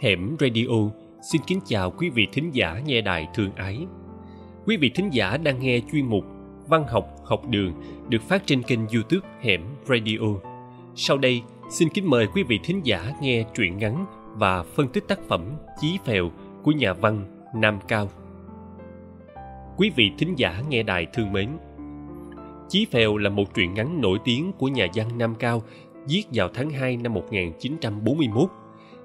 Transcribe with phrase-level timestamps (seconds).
[0.00, 0.90] Hẻm Radio
[1.22, 3.86] xin kính chào quý vị thính giả nghe đài thương ái.
[4.66, 6.24] Quý vị thính giả đang nghe chuyên mục
[6.68, 7.72] Văn học học đường
[8.08, 10.18] được phát trên kênh YouTube Hẻm Radio.
[10.94, 15.04] Sau đây, xin kính mời quý vị thính giả nghe truyện ngắn và phân tích
[15.08, 16.30] tác phẩm Chí Phèo
[16.62, 18.08] của nhà văn Nam Cao.
[19.76, 21.48] Quý vị thính giả nghe đài thương mến,
[22.70, 25.62] Chí Phèo là một truyện ngắn nổi tiếng của nhà văn Nam Cao
[26.08, 28.50] viết vào tháng 2 năm 1941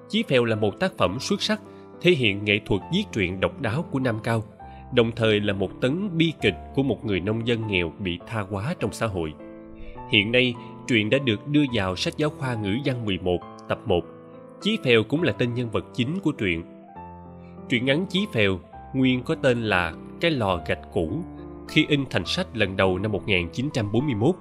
[0.08, 1.60] Chí Phèo là một tác phẩm xuất sắc,
[2.00, 4.44] thể hiện nghệ thuật viết truyện độc đáo của Nam Cao,
[4.92, 8.40] đồng thời là một tấn bi kịch của một người nông dân nghèo bị tha
[8.40, 9.32] hóa trong xã hội.
[10.10, 10.54] Hiện nay,
[10.86, 13.38] truyện đã được đưa vào sách giáo khoa ngữ văn 11,
[13.68, 14.04] tập 1.
[14.60, 16.62] Chí Phèo cũng là tên nhân vật chính của truyện.
[17.68, 18.60] Truyện ngắn Chí Phèo
[18.94, 21.22] nguyên có tên là Cái lò gạch cũ
[21.68, 24.34] khi in thành sách lần đầu năm 1941.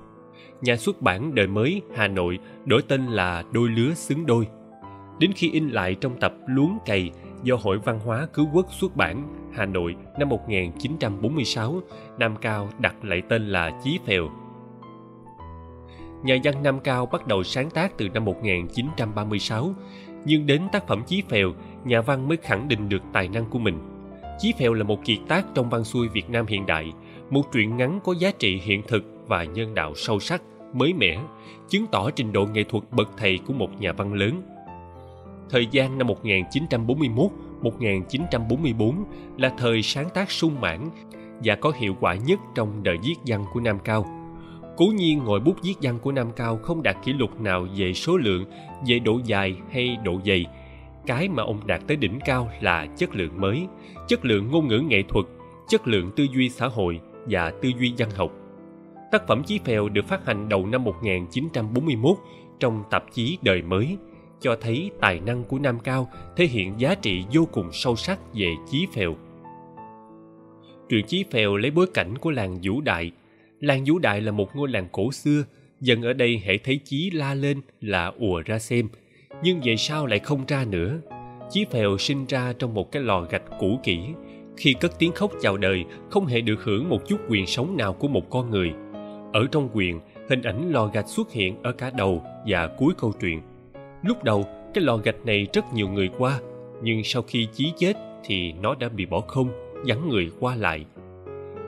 [0.61, 4.47] Nhà xuất bản Đời Mới Hà Nội đổi tên là Đôi Lứa Xứng Đôi
[5.19, 7.11] đến khi in lại trong tập Luống Cày
[7.43, 9.23] do Hội Văn hóa Cứu Quốc xuất bản
[9.53, 11.81] Hà Nội năm 1946,
[12.19, 14.29] Nam Cao đặt lại tên là Chí Phèo.
[16.23, 19.73] Nhà văn Nam Cao bắt đầu sáng tác từ năm 1936,
[20.25, 21.53] nhưng đến tác phẩm Chí Phèo,
[21.85, 23.79] nhà văn mới khẳng định được tài năng của mình.
[24.39, 26.93] Chí Phèo là một kiệt tác trong văn xuôi Việt Nam hiện đại,
[27.29, 30.41] một truyện ngắn có giá trị hiện thực và nhân đạo sâu sắc,
[30.73, 31.19] mới mẻ,
[31.69, 34.41] chứng tỏ trình độ nghệ thuật bậc thầy của một nhà văn lớn–
[35.49, 39.03] Thời gian năm 1941-1944
[39.37, 40.89] là thời sáng tác sung mãn
[41.43, 44.05] và có hiệu quả nhất trong đời viết văn của Nam Cao.
[44.77, 47.93] Cố nhiên ngồi bút viết văn của Nam Cao không đạt kỷ lục nào về
[47.93, 48.45] số lượng,
[48.87, 50.45] về độ dài hay độ dày.
[51.05, 53.67] Cái mà ông đạt tới đỉnh cao là chất lượng mới,
[54.07, 55.25] chất lượng ngôn ngữ nghệ thuật,
[55.69, 58.31] chất lượng tư duy xã hội và tư duy văn học.
[59.11, 62.17] Tác phẩm Chí Phèo được phát hành đầu năm 1941
[62.59, 63.97] trong tạp chí Đời Mới–
[64.45, 68.19] cho thấy tài năng của Nam Cao thể hiện giá trị vô cùng sâu sắc
[68.33, 69.15] về Chí Phèo.
[70.89, 73.11] Truyện Chí Phèo lấy bối cảnh của làng Vũ Đại.
[73.59, 75.43] Làng Vũ Đại là một ngôi làng cổ xưa,
[75.81, 78.87] dân ở đây hãy thấy Chí la lên là ùa ra xem,
[79.43, 80.99] nhưng về sau lại không ra nữa.
[81.49, 83.99] Chí Phèo sinh ra trong một cái lò gạch cũ kỹ,
[84.57, 87.93] khi cất tiếng khóc chào đời không hề được hưởng một chút quyền sống nào
[87.93, 88.73] của một con người.
[89.33, 89.99] Ở trong quyền,
[90.29, 93.41] hình ảnh lò gạch xuất hiện ở cả đầu và cuối câu chuyện–
[94.05, 96.39] Lúc đầu, cái lò gạch này rất nhiều người qua,
[96.83, 97.93] nhưng sau khi Chí chết
[98.23, 99.49] thì nó đã bị bỏ không,
[99.85, 100.85] vắng người qua lại.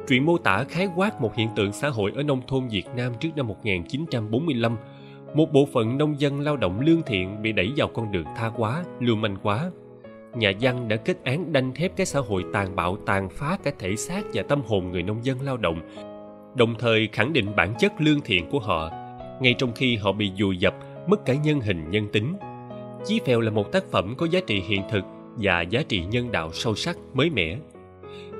[0.08, 3.14] Truyện mô tả khái quát một hiện tượng xã hội ở nông thôn Việt Nam
[3.20, 4.78] trước năm 1945.
[5.34, 8.50] Một bộ phận nông dân lao động lương thiện bị đẩy vào con đường tha
[8.58, 9.72] quá, lưu manh quá.
[10.36, 13.72] Nhà văn đã kết án đanh thép cái xã hội tàn bạo tàn phá cả
[13.80, 15.82] thể xác và tâm hồn người nông dân lao động,
[16.56, 18.92] đồng thời khẳng định bản chất lương thiện của họ,
[19.42, 20.76] ngay trong khi họ bị dùi dập
[21.08, 22.34] mất cả nhân hình nhân tính.
[23.06, 25.04] Chí phèo là một tác phẩm có giá trị hiện thực
[25.36, 27.58] và giá trị nhân đạo sâu sắc mới mẻ.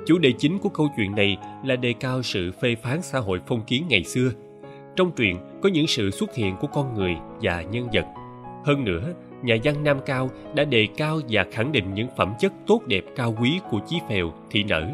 [0.06, 3.40] Chủ đề chính của câu chuyện này là đề cao sự phê phán xã hội
[3.46, 4.30] phong kiến ngày xưa.
[4.96, 8.04] Trong truyện có những sự xuất hiện của con người và nhân vật.
[8.64, 9.12] Hơn nữa
[9.42, 13.04] nhà văn nam cao đã đề cao và khẳng định những phẩm chất tốt đẹp
[13.16, 14.90] cao quý của chí phèo, thị nở.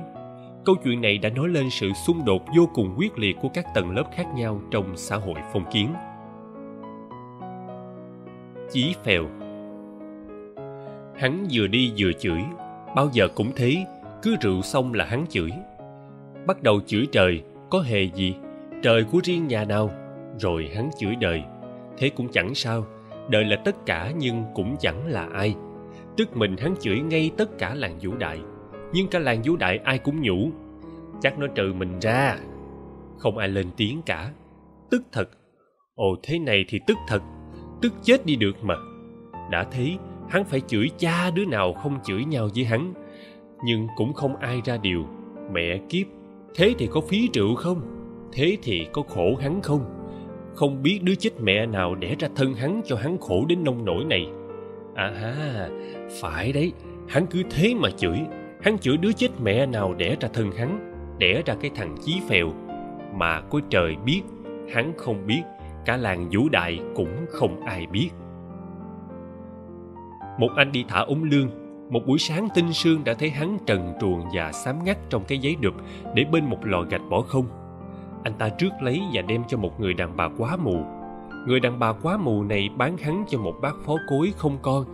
[0.64, 3.66] Câu chuyện này đã nói lên sự xung đột vô cùng quyết liệt của các
[3.74, 5.88] tầng lớp khác nhau trong xã hội phong kiến.
[8.72, 9.24] Chí phèo.
[11.16, 12.40] Hắn vừa đi vừa chửi,
[12.96, 13.84] bao giờ cũng thế,
[14.22, 15.50] cứ rượu xong là hắn chửi.
[16.46, 18.34] Bắt đầu chửi trời, có hề gì,
[18.82, 19.90] trời của riêng nhà nào?
[20.38, 21.42] Rồi hắn chửi đời,
[21.98, 22.84] thế cũng chẳng sao
[23.28, 25.54] đời là tất cả nhưng cũng chẳng là ai.
[26.16, 28.40] Tức mình hắn chửi ngay tất cả làng vũ đại
[28.94, 30.50] nhưng cả làng vũ đại ai cũng nhủ,
[31.20, 32.36] chắc nó trừ mình ra.
[33.18, 34.30] Không ai lên tiếng cả.
[34.90, 35.30] Tức thật.
[35.94, 37.22] Ồ, thế này thì tức thật.
[37.82, 38.74] Tức chết đi được mà.
[39.50, 39.98] Đã thấy,
[40.28, 42.94] hắn phải chửi cha đứa nào không chửi nhau với hắn.
[43.64, 45.04] Nhưng cũng không ai ra điều.
[45.52, 46.06] Mẹ kiếp,
[46.54, 47.80] thế thì có phí rượu không?
[48.32, 49.84] Thế thì có khổ hắn không?
[50.54, 53.84] Không biết đứa chết mẹ nào đẻ ra thân hắn cho hắn khổ đến nông
[53.84, 54.26] nỗi này.
[54.94, 55.68] À ha,
[56.20, 56.72] phải đấy,
[57.08, 58.18] hắn cứ thế mà chửi.
[58.62, 62.20] Hắn chửi đứa chết mẹ nào đẻ ra thân hắn, đẻ ra cái thằng chí
[62.28, 62.52] phèo.
[63.14, 64.22] Mà có trời biết,
[64.74, 65.42] hắn không biết,
[65.84, 68.10] cả làng vũ đại cũng không ai biết.
[70.38, 71.50] Một anh đi thả ống lương.
[71.90, 75.38] Một buổi sáng tinh sương đã thấy hắn trần truồng và xám ngắt trong cái
[75.38, 75.74] giấy đụp
[76.14, 77.46] để bên một lò gạch bỏ không
[78.24, 80.84] anh ta trước lấy và đem cho một người đàn bà quá mù
[81.46, 84.84] người đàn bà quá mù này bán hắn cho một bác phó cối không con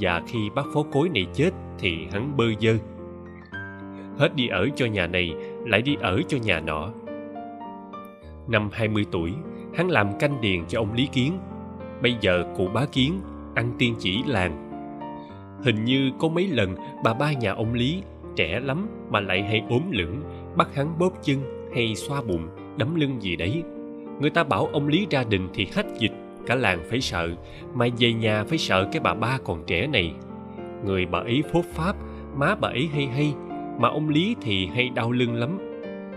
[0.00, 2.74] và khi bác phó cối này chết thì hắn bơ dơ
[4.18, 5.34] hết đi ở cho nhà này
[5.66, 6.90] lại đi ở cho nhà nọ
[8.48, 9.32] Năm 20 tuổi,
[9.74, 11.38] hắn làm canh điền cho ông Lý Kiến.
[12.02, 13.20] Bây giờ cụ bá Kiến
[13.54, 14.70] ăn tiên chỉ làng.
[15.62, 18.02] Hình như có mấy lần bà ba nhà ông Lý
[18.36, 20.22] trẻ lắm mà lại hay ốm lưỡng
[20.56, 21.36] bắt hắn bóp chân
[21.74, 23.62] hay xoa bụng đấm lưng gì đấy.
[24.20, 26.12] Người ta bảo ông lý ra đình thì hách dịch,
[26.46, 27.28] cả làng phải sợ,
[27.74, 30.12] mà về nhà phải sợ cái bà ba còn trẻ này.
[30.84, 31.96] Người bà ấy phốt pháp,
[32.36, 33.34] má bà ấy hay hay,
[33.78, 35.58] mà ông lý thì hay đau lưng lắm.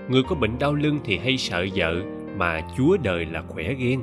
[0.09, 2.01] Người có bệnh đau lưng thì hay sợ vợ,
[2.37, 4.01] mà chúa đời là khỏe ghen.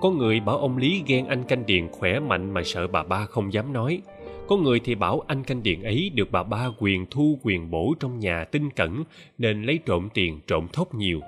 [0.00, 3.26] Có người bảo ông lý ghen anh canh điền khỏe mạnh mà sợ bà ba
[3.26, 4.02] không dám nói.
[4.48, 7.94] Có người thì bảo anh canh điện ấy được bà ba quyền thu quyền bổ
[8.00, 9.04] trong nhà tinh cẩn,
[9.38, 11.20] nên lấy trộm tiền, trộm thóc nhiều.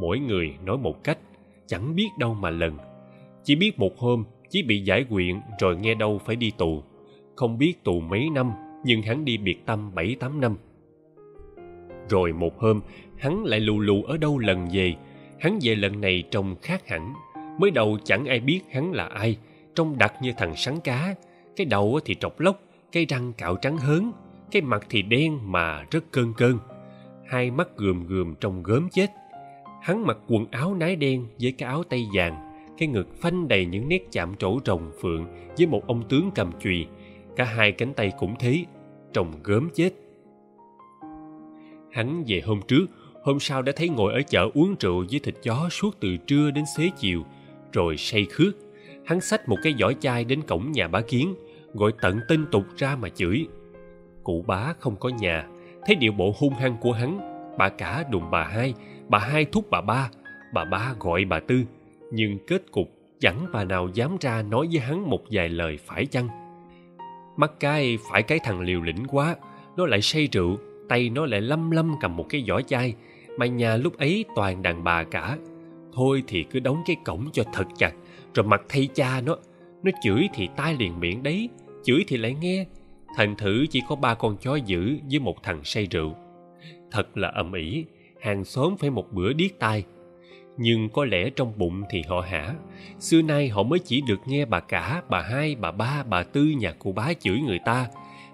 [0.00, 1.18] Mỗi người nói một cách,
[1.66, 2.76] chẳng biết đâu mà lần.
[3.44, 6.82] Chỉ biết một hôm, chỉ bị giải quyện rồi nghe đâu phải đi tù.
[7.36, 8.52] Không biết tù mấy năm,
[8.84, 10.56] nhưng hắn đi biệt tâm bảy tám năm.
[12.08, 12.80] Rồi một hôm,
[13.18, 14.94] hắn lại lù lù ở đâu lần về.
[15.40, 17.14] Hắn về lần này trông khác hẳn.
[17.58, 19.36] Mới đầu chẳng ai biết hắn là ai,
[19.74, 21.14] trông đặc như thằng sắn cá,
[21.56, 22.62] cái đầu thì trọc lóc
[22.92, 24.12] cái răng cạo trắng hớn
[24.50, 26.58] cái mặt thì đen mà rất cơn cơn
[27.26, 29.06] hai mắt gườm gườm trông gớm chết
[29.80, 32.36] hắn mặc quần áo nái đen với cái áo tay vàng,
[32.78, 35.26] cái ngực phanh đầy những nét chạm trổ rồng phượng
[35.58, 36.86] với một ông tướng cầm chùy.
[37.36, 38.64] Cả hai cánh tay cũng thế,
[39.12, 39.90] trông gớm chết.
[41.92, 42.86] Hắn về hôm trước,
[43.22, 46.50] hôm sau đã thấy ngồi ở chợ uống rượu với thịt chó suốt từ trưa
[46.50, 47.22] đến xế chiều,
[47.72, 48.54] rồi say khước.
[49.06, 51.34] Hắn xách một cái giỏ chai đến cổng nhà bá kiến,
[51.74, 53.46] gọi tận tên tục ra mà chửi.
[54.24, 55.46] Cụ bá không có nhà,
[55.86, 57.18] thấy điệu bộ hung hăng của hắn,
[57.58, 58.74] bà cả đùng bà hai
[59.10, 60.10] bà hai thúc bà ba
[60.54, 61.62] bà ba gọi bà tư.
[62.12, 62.88] Nhưng kết cục
[63.20, 66.28] chẳng bà nào dám ra nói với hắn một vài lời phải chăng?
[67.36, 69.36] Mắt cái phải cái thằng liều lĩnh quá,
[69.76, 70.58] nó lại say rượu,
[70.88, 72.94] tay nó lại lâm lâm cầm một cái giỏ chai.
[73.38, 75.36] Mà nhà lúc ấy toàn đàn bà cả.
[75.92, 77.92] Thôi thì cứ đóng cái cổng cho thật chặt,
[78.34, 79.36] rồi mặc thay cha nó.
[79.82, 81.48] Nó chửi thì tai liền miệng đấy,
[81.84, 82.66] chửi thì lại nghe.
[83.16, 86.14] Thành thử chỉ có ba con chó dữ với một thằng say rượu.
[86.90, 87.84] Thật là ầm ĩ
[88.20, 89.84] hàng xóm phải một bữa điếc tai.
[90.56, 92.54] Nhưng có lẽ trong bụng thì họ hả.
[92.98, 96.44] Xưa nay họ mới chỉ được nghe bà cả, bà hai, bà ba, bà tư
[96.44, 97.86] nhà cụ bá chửi người ta.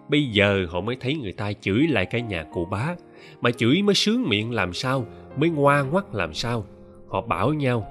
[0.09, 2.95] Bây giờ họ mới thấy người ta chửi lại cả nhà cụ bá.
[3.41, 5.07] Mà chửi mới sướng miệng làm sao,
[5.37, 6.65] mới ngoa ngoắt làm sao.
[7.09, 7.87] Họ bảo nhau,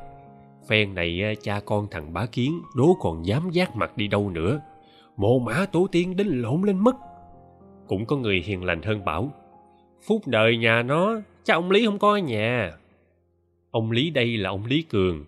[0.68, 4.30] phen này à, cha con thằng bá kiến đố còn dám giác mặt đi đâu
[4.30, 4.62] nữa.
[5.18, 6.96] Mồ mã tổ tiên đến lộn lên mất.
[7.88, 9.32] Cũng có người hiền lành hơn bảo,
[10.08, 12.74] phúc đời nhà nó chắc ông lý không có ở nhà.
[13.72, 15.26] Ông lý đây là ông lý cường.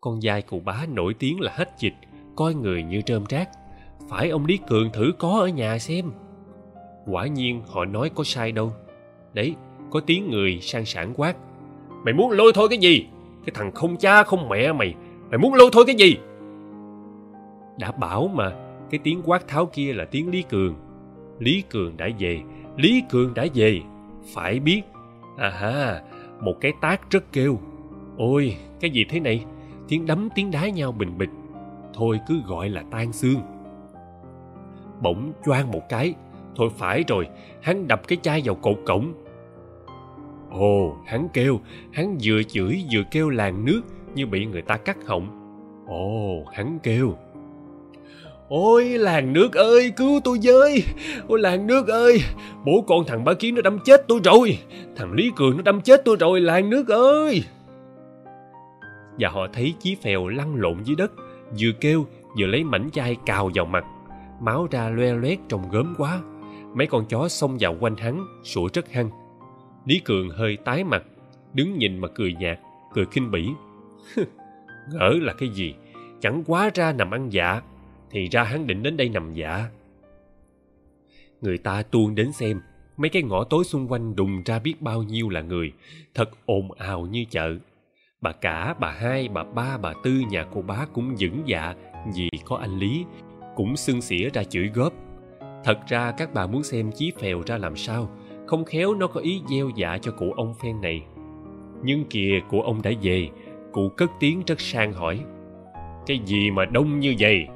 [0.00, 1.94] Con trai cụ bá nổi tiếng là hết dịch,
[2.36, 3.48] coi người như trơm trác.
[4.08, 6.10] Phải ông lý cường thử có ở nhà xem.
[7.06, 8.72] Quả nhiên họ nói có sai đâu.
[9.34, 9.54] Đấy,
[9.90, 11.36] có tiếng người sang sản quát.
[12.04, 13.06] Mày muốn lôi thôi cái gì?
[13.46, 14.94] Cái thằng không cha không mẹ mày
[15.30, 16.16] mày muốn lôi thôi cái gì?
[17.78, 18.52] Đã bảo mà,
[18.90, 20.74] cái tiếng quát tháo kia là tiếng lý cường.
[21.38, 22.40] Lý cường đã về,
[22.76, 23.80] lý cường đã về.
[24.34, 24.82] Phải biết
[25.38, 26.02] à ha,
[26.40, 27.58] một cái tác rất kêu.
[28.16, 29.44] Ôi, cái gì thế này?
[29.88, 31.30] Tiếng đấm, tiếng đá nhau bình bịch.
[31.94, 33.40] Thôi cứ gọi là tan xương.
[35.02, 36.14] Bỗng choang một cái,
[36.56, 37.28] thôi phải rồi,
[37.62, 39.12] hắn đập cái chai vào cột cổng.
[40.50, 41.60] Ồ, hắn kêu,
[41.92, 43.82] hắn vừa chửi vừa kêu làng nước
[44.14, 45.38] như bị người ta cắt họng
[45.86, 47.14] ồ, hắn kêu.
[48.48, 50.84] Ôi, làng nước ơi, cứu tôi với.
[51.28, 52.20] Ôi, làng nước ơi,
[52.64, 54.58] Bố con thằng bá kiến nó đâm chết tôi rồi.
[54.96, 57.44] Thằng Lý Cường nó đâm chết tôi rồi, làng nước ơi.
[59.18, 61.12] Và họ thấy chí phèo lăn lộn dưới đất,
[61.60, 62.06] Vừa kêu
[62.38, 63.84] vừa lấy mảnh chai cào vào mặt,
[64.40, 66.20] Máu ra loe loét trông gớm quá.
[66.74, 69.10] Mấy con chó xông vào quanh hắn, Sủa rất hăng.
[69.86, 71.02] Lý Cường hơi tái mặt,
[71.54, 72.58] Đứng nhìn mà cười nhạt,
[72.94, 73.48] Cười khinh bỉ.
[74.92, 75.74] Ngỡ là cái gì?
[76.20, 77.60] Chẳng quá ra nằm ăn dạ
[78.10, 79.68] thì ra hắn định đến đây nằm dạ
[81.40, 82.60] người ta tuôn đến xem,
[82.96, 85.72] mấy cái ngõ tối xung quanh đùng ra biết bao nhiêu là người,
[86.14, 87.56] thật ồn ào như chợ.
[88.20, 91.74] Bà cả, bà hai, bà ba, bà tư, nhà cô bá cũng vững dạ
[92.14, 93.04] vì có anh lý,
[93.56, 94.92] cũng xưng xỉa ra chửi góp.
[95.64, 98.10] Thật ra các bà muốn xem chí phèo ra làm sao,
[98.46, 101.02] không khéo nó có ý gieo dạ cho cụ ông phen này.
[101.82, 103.28] Nhưng kìa, cụ ông đã về,
[103.72, 105.20] cụ cất tiếng rất sang hỏi.
[106.06, 107.46] Cái gì mà đông như vậy?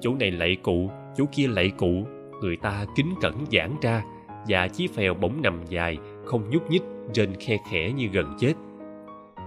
[0.00, 2.06] Chỗ này lạy cụ, chỗ kia lạy cụ.
[2.40, 4.02] Người ta kính cẩn giãn ra,
[4.48, 8.52] và chí phèo bỗng nằm dài, không nhúc nhích trên khe khẽ như gần chết.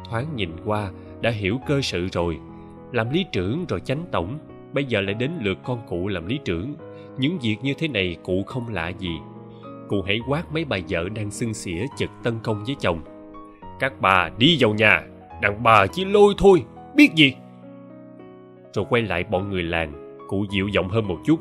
[0.09, 0.91] Thoáng nhìn qua,
[1.21, 2.37] đã hiểu cơ sự rồi.
[2.91, 4.37] Làm lý trưởng rồi chánh tổng,
[4.73, 6.75] bây giờ lại đến lượt con cụ làm lý trưởng.
[7.17, 9.17] Những việc như thế này cụ không lạ gì.
[9.89, 13.01] Cụ hãy quát mấy bà vợ đang xưng xỉa chực tân công với chồng.
[13.79, 15.03] Các bà đi vào nhà,
[15.41, 16.63] đàn bà chỉ lôi thôi,
[16.95, 17.33] biết gì?
[18.73, 20.00] Rồi quay lại bọn người làng
[20.31, 21.39] cụ dịu giọng hơn một chút.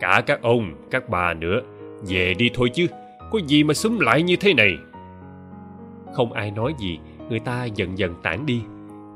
[0.00, 1.60] Cả các ông, các bà nữa,
[2.08, 2.86] về đi thôi chứ,
[3.30, 4.76] có gì mà xúm lại như thế này?
[6.14, 8.62] Không ai nói gì, người ta dần dần tản đi.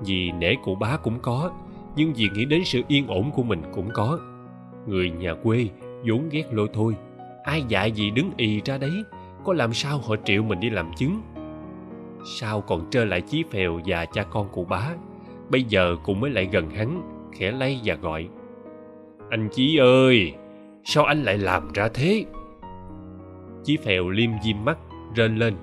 [0.00, 1.50] Vì nể cụ bá cũng có,
[1.96, 4.18] nhưng vì nghĩ đến sự yên ổn của mình cũng có.
[4.86, 5.68] Người nhà quê
[6.04, 6.94] vốn ghét lôi thôi,
[7.44, 9.04] ai dạy gì đứng ì ra đấy,
[9.44, 11.22] có làm sao họ triệu mình đi làm chứng?
[12.38, 14.88] Sao còn trơ lại chí phèo và cha con cụ bá,
[15.50, 18.28] bây giờ cụ mới lại gần hắn, khẽ lay và gọi
[19.32, 20.32] anh chí ơi,
[20.84, 22.24] sao anh lại làm ra thế?
[23.64, 24.78] Chí phèo liêm diêm mắt,
[25.14, 25.54] rên lên.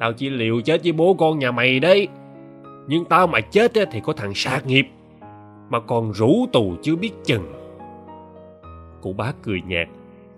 [0.00, 2.08] Tao chỉ liều chết với bố con nhà mày đấy.
[2.86, 4.86] Nhưng tao mà chết thì có thằng sát nghiệp,
[5.70, 7.52] mà còn rủ tù chưa biết chừng.
[9.00, 9.88] Cụ bá cười nhạt,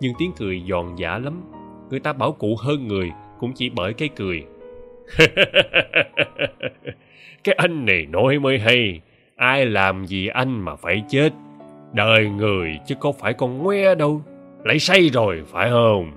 [0.01, 1.43] nhưng tiếng cười giòn giả lắm.
[1.91, 4.45] Người ta bảo cụ hơn người cũng chỉ bởi cái cười.
[7.45, 9.01] cái anh này nói mới hay,
[9.37, 11.33] ai làm gì anh mà phải chết
[11.93, 14.23] đời người chứ có phải con ngoe đâu.
[14.65, 16.13] Lại say rồi, phải không?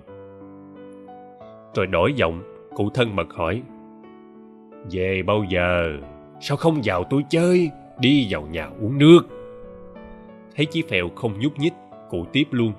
[1.76, 2.44] Rồi đổi giọng,
[2.76, 3.62] cụ thân mật hỏi.
[4.92, 5.98] Về bao giờ?
[6.42, 7.70] Sao không vào tôi chơi?
[8.00, 9.22] Đi vào nhà uống nước.
[10.56, 11.74] Thấy chí phèo không nhúc nhích,
[12.10, 12.74] cụ tiếp luôn.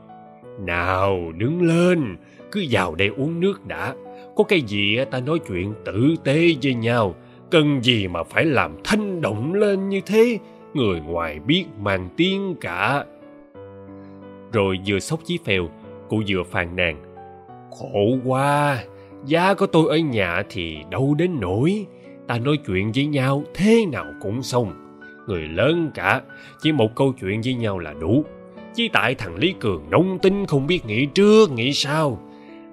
[0.60, 2.16] Nào, đứng lên,
[2.52, 3.94] cứ vào đây uống nước đã.
[4.36, 7.14] Có cái gì ta nói chuyện tử tế với nhau.
[7.50, 10.38] Cần gì mà phải làm thanh động lên như thế?
[10.76, 13.04] Người ngoài biết mang tiếng cả.
[14.52, 15.68] Rồi vừa sốc chí phèo
[16.08, 17.02] cụ vừa phàn nàn.
[17.70, 18.84] Khổ quá,
[19.24, 21.86] giá có tôi ở nhà thì đâu đến nổi
[22.26, 24.72] ta nói chuyện với nhau thế nào cũng xong.
[25.26, 26.22] Người lớn cả,
[26.62, 28.24] chỉ một câu chuyện với nhau là đủ.
[28.74, 32.18] Chỉ tại thằng lý cường nông tin không biết nghĩ trước, nghĩ sau.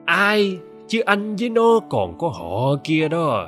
[0.05, 0.57] Ai?
[0.87, 3.47] Chứ anh với nó còn có họ kia đó.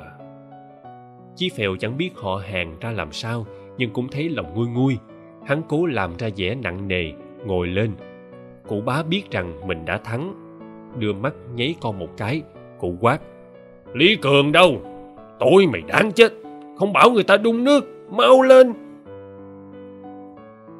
[1.36, 3.46] Chí phèo chẳng biết họ hàng ra làm sao
[3.78, 4.98] nhưng cũng thấy lòng nguôi nguôi.
[5.46, 7.12] Hắn cố làm ra vẻ nặng nề,
[7.46, 7.90] ngồi lên.
[8.68, 10.34] Cụ bá biết rằng mình đã thắng.
[10.98, 12.42] Đưa mắt nháy con một cái,
[12.78, 13.18] cụ quát,
[13.94, 14.80] lý cường đâu?
[15.38, 16.32] Tội mày đáng chết,
[16.76, 18.72] không bảo người ta đun nước, mau lên.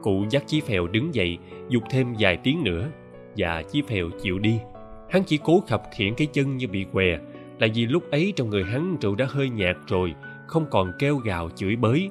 [0.02, 1.38] Cụ dắt chí phèo đứng dậy,
[1.68, 2.88] dục thêm vài tiếng nữa,
[3.36, 4.58] và chí phèo chịu đi.
[5.10, 7.18] Hắn chỉ cố khập khiển cái chân như bị què,
[7.58, 10.14] là vì lúc ấy trong người hắn rượu đã hơi nhạt rồi,
[10.46, 12.10] không còn kêu gào chửi bới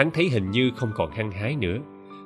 [0.00, 1.78] hắn thấy hình như không còn hăng hái nữa.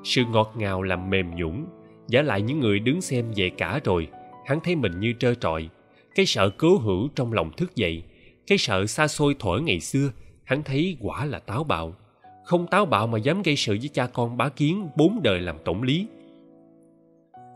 [0.05, 1.67] Sự ngọt ngào làm mềm nhũn,
[2.09, 4.09] giả lại những người đứng xem về cả rồi,
[4.47, 5.69] hắn thấy mình như trơ trọi.
[6.15, 8.03] Cái sợ cố hữu trong lòng thức dậy,
[8.47, 10.11] cái sợ xa xôi thổi ngày xưa,
[10.45, 11.95] hắn thấy quả là táo bạo.
[12.45, 15.57] Không táo bạo mà dám gây sự với cha con bá kiến bốn đời làm
[15.65, 16.07] tổng lý.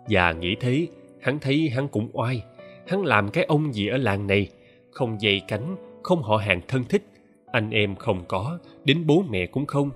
[0.08, 0.87] Và nghĩ thế,
[1.20, 2.42] hắn thấy hắn cũng oai.
[2.87, 4.48] Hắn làm cái ông gì ở làng này?
[4.90, 7.02] Không dày cánh, không họ hàng thân thích.
[7.52, 9.90] Anh em không có, đến bố mẹ cũng không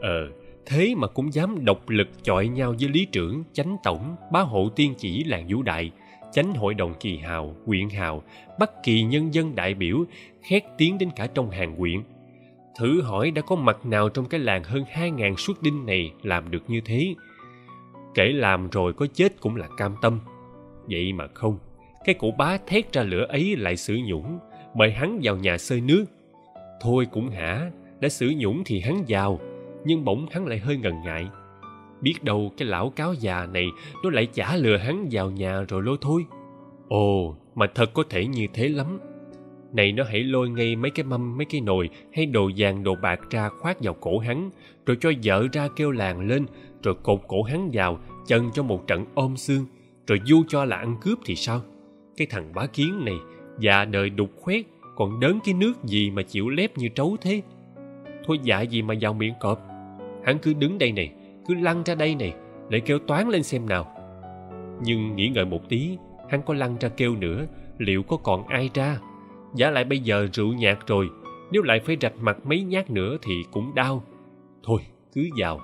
[0.00, 0.28] ờ
[0.66, 4.68] thế mà cũng dám độc lực chọi nhau với lý trưởng, chánh tổng, bá hộ
[4.76, 5.90] tiên chỉ làng vũ đại,
[6.32, 8.22] chánh hội đồng kỳ hào, huyện hào,
[8.58, 10.04] bất kỳ nhân dân đại biểu,
[10.42, 12.00] khét tiếng đến cả trong hàng huyện.
[12.78, 16.12] Thử hỏi đã có mặt nào trong cái làng hơn hai ngàn suất đinh này
[16.22, 17.14] làm được như thế?
[18.14, 20.20] Kể làm rồi có chết cũng là cam tâm.
[20.90, 21.58] Vậy mà không,
[22.04, 24.38] cái cụ bá thét ra lửa ấy lại sử nhũng,
[24.74, 26.04] mời hắn vào nhà xơi nước.
[26.80, 29.40] Thôi cũng hả, đã sử nhũng thì hắn vào
[29.86, 31.28] nhưng bỗng hắn lại hơi ngần ngại.
[32.00, 33.66] Biết đâu cái lão cáo già này,
[34.04, 36.24] nó lại chả lừa hắn vào nhà rồi lôi thôi.
[36.88, 38.98] Ồ, mà thật có thể như thế lắm.
[39.72, 42.94] Này nó hãy lôi ngay mấy cái mâm, mấy cái nồi hay đồ vàng, đồ
[43.02, 44.50] bạc ra khoác vào cổ hắn,
[44.86, 46.46] rồi cho vợ ra kêu làng lên,
[46.82, 49.66] rồi cột cổ hắn vào, chân cho một trận ôm xương,
[50.06, 51.60] rồi du cho là ăn cướp thì sao?
[52.16, 53.16] Cái thằng bá kiến này,
[53.58, 54.64] già đời đục khoét
[54.96, 57.42] còn đớn cái nước gì mà chịu lép như trấu thế?
[58.26, 59.75] Thôi dạ gì mà vào miệng cọp
[60.26, 61.12] hắn cứ đứng đây này,
[61.48, 62.34] cứ lăn ra đây này
[62.68, 63.86] để kêu toán lên xem nào.
[64.82, 65.98] Nhưng nghĩ ngợi một tí,
[66.30, 67.46] hắn có lăn ra kêu nữa,
[67.78, 68.98] liệu có còn ai ra?
[69.54, 71.08] Giả lại bây giờ rượu nhạt rồi,
[71.52, 74.02] nếu lại phải rạch mặt mấy nhát nữa thì cũng đau.
[74.62, 74.80] Thôi,
[75.14, 75.60] cứ vào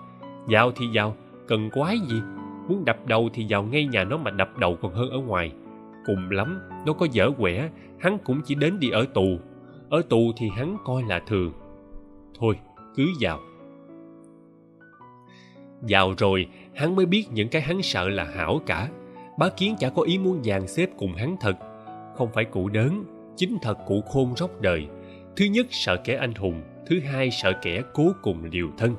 [0.46, 1.16] vào thì vào,
[1.48, 2.22] cần quái gì?
[2.68, 5.52] Muốn đập đầu thì vào ngay nhà nó mà đập đầu còn hơn ở ngoài.
[6.06, 9.38] Cùng lắm, nó có dở quẻ, hắn cũng chỉ đến đi ở tù.
[9.90, 11.52] Ở tù thì hắn coi là thường.
[12.38, 12.58] Thôi,
[12.96, 13.40] cứ vào
[15.88, 18.88] vào rồi, hắn mới biết những cái hắn sợ là hảo cả.
[19.38, 21.56] Bá kiến chả có ý muốn dàn xếp cùng hắn thật.
[22.14, 23.04] Không phải cụ đớn,
[23.36, 24.86] chính thật cụ khôn róc đời.
[25.36, 28.94] Thứ nhất sợ kẻ anh hùng, thứ hai sợ kẻ cố cùng liều thân.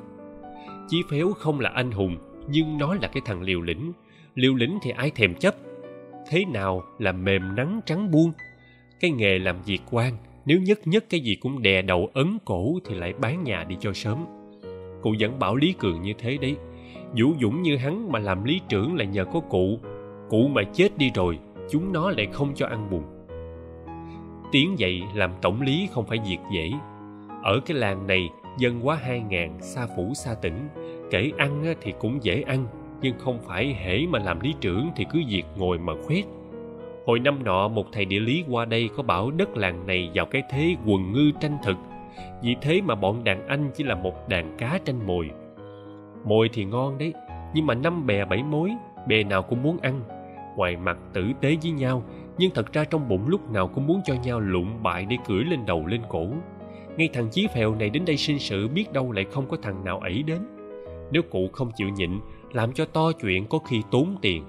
[0.90, 2.18] Chí phéo không là anh hùng,
[2.50, 3.92] nhưng nó là cái thằng liều lĩnh.
[4.36, 5.56] Liều lĩnh thì ai thèm chấp?
[6.30, 8.32] Thế nào là mềm nắng trắng buông?
[9.00, 10.14] Cái nghề làm việc quan,
[10.46, 13.76] nếu nhất nhất cái gì cũng đè đầu ấn cổ thì lại bán nhà đi
[13.80, 14.26] cho sớm.
[15.02, 16.56] Cụ vẫn bảo lý cường như thế đấy
[17.18, 19.80] vũ dũng như hắn mà làm lý trưởng là nhờ có cụ.
[20.30, 21.40] Cụ mà chết đi rồi,
[21.70, 23.04] chúng nó lại không cho ăn bùn
[24.54, 26.72] tiến dậy làm tổng lý không phải việc dễ.
[27.44, 30.70] Ở cái làng này, dân quá hai ngàn, xa phủ, xa tỉnh.
[31.12, 32.68] Kể ăn thì cũng dễ ăn,
[33.02, 36.26] nhưng không phải hễ mà làm lý trưởng thì cứ việc ngồi mà khoét
[37.06, 40.26] hồi năm nọ, một thầy địa lý qua đây có bảo đất làng này vào
[40.26, 41.78] cái thế quần ngư tranh thực.
[42.44, 45.30] Vì thế mà bọn đàn anh chỉ là một đàn cá tranh mồi
[46.26, 47.14] mồi thì ngon đấy,
[47.54, 48.72] nhưng mà năm bè bảy mối,
[49.08, 50.02] bè nào cũng muốn ăn.
[50.56, 52.04] Ngoài mặt tử tế với nhau,
[52.38, 55.44] nhưng thật ra trong bụng lúc nào cũng muốn cho nhau lụng bại để cưỡi
[55.44, 56.28] lên đầu lên cổ.
[56.98, 59.84] Ngay thằng chí phèo này đến đây sinh sự biết đâu lại không có thằng
[59.86, 60.40] nào ấy đến.
[61.12, 62.12] Nếu cụ không chịu nhịn,
[62.52, 64.44] làm cho to chuyện có khi tốn tiền.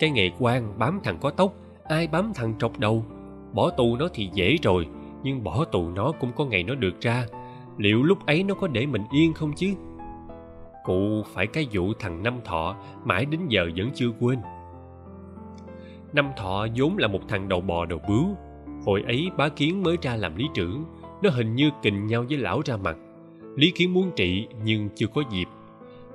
[0.00, 1.52] Cái nghề quan bám thằng có tóc,
[1.84, 3.04] ai bám thằng trọc đầu?
[3.52, 4.86] Bỏ tù nó thì dễ rồi,
[5.22, 7.24] nhưng bỏ tù nó cũng có ngày nó được ra.
[7.76, 9.74] Liệu lúc ấy nó có để mình yên không chứ?
[10.88, 14.38] Cụ phải cái vụ thằng năm thọ mãi đến giờ vẫn chưa quên.
[16.12, 18.36] Năm thọ vốn là một thằng đầu bò đầu bướu,
[18.86, 20.84] hồi ấy bá kiến mới ra làm lý trưởng,
[21.22, 22.96] nó hình như kình nhau với lão ra mặt.
[23.56, 25.48] Lý kiến muốn trị nhưng chưa có dịp.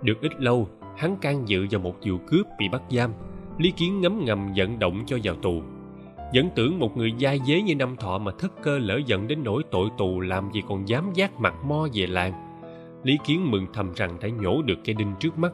[0.01, 3.11] Được ít lâu, hắn can dự vào một vụ cướp bị bắt giam.
[3.57, 5.61] Lý kiến ngấm ngầm vận động cho vào tù.
[6.35, 9.39] Vẫn tưởng một người dai dế như năm thọ mà thất cơ lỡ giận đến
[9.43, 12.52] nỗi tội tù làm gì còn dám giác mặt mo về làng
[13.03, 15.51] lý kiến mừng thầm rằng đã nhổ được cây đinh trước mắt.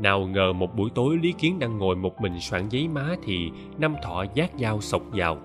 [0.00, 3.50] Nào ngờ một buổi tối lý kiến đang ngồi một mình soạn giấy má thì
[3.78, 5.38] năm thọ giác dao sộc vào.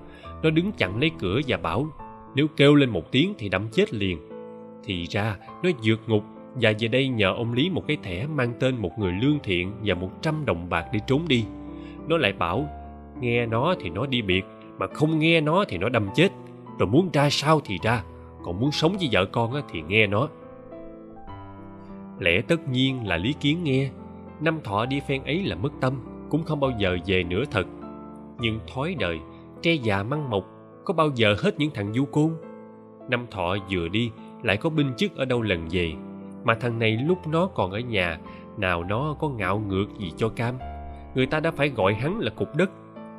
[0.44, 1.88] Nó đứng chặn lấy cửa và bảo,
[2.36, 4.18] nếu kêu lên một tiếng thì đâm chết liền.
[4.84, 6.24] Thì ra, nó vượt ngục
[6.56, 9.72] và về đây nhờ ông lý một cái thẻ mang tên một người lương thiện
[9.84, 11.46] và một trăm đồng bạc để trốn đi.
[12.08, 12.70] Nó lại bảo,
[13.20, 14.46] nghe nó thì nó đi biệt,
[14.78, 16.30] mà không nghe nó thì nó đâm chết.
[16.80, 18.04] Rồi muốn ra sao thì ra,
[18.44, 20.28] còn muốn sống với vợ con thì nghe nó
[22.20, 23.90] lẽ tất nhiên là lý kiến nghe.
[24.40, 25.94] Năm thọ đi phen ấy là mất tâm,
[26.30, 27.68] cũng không bao giờ về nữa thật.
[28.40, 29.20] Nhưng thói đời,
[29.62, 30.46] tre già măng mộc
[30.86, 32.32] có bao giờ hết những thằng du côn?
[33.10, 34.12] Năm thọ vừa đi,
[34.44, 35.94] lại có binh chức ở đâu lần về?
[36.44, 38.20] Mà thằng này lúc nó còn ở nhà,
[38.58, 40.56] nào nó có ngạo ngược gì cho cam?
[41.16, 42.72] Người ta đã phải gọi hắn là cục đất.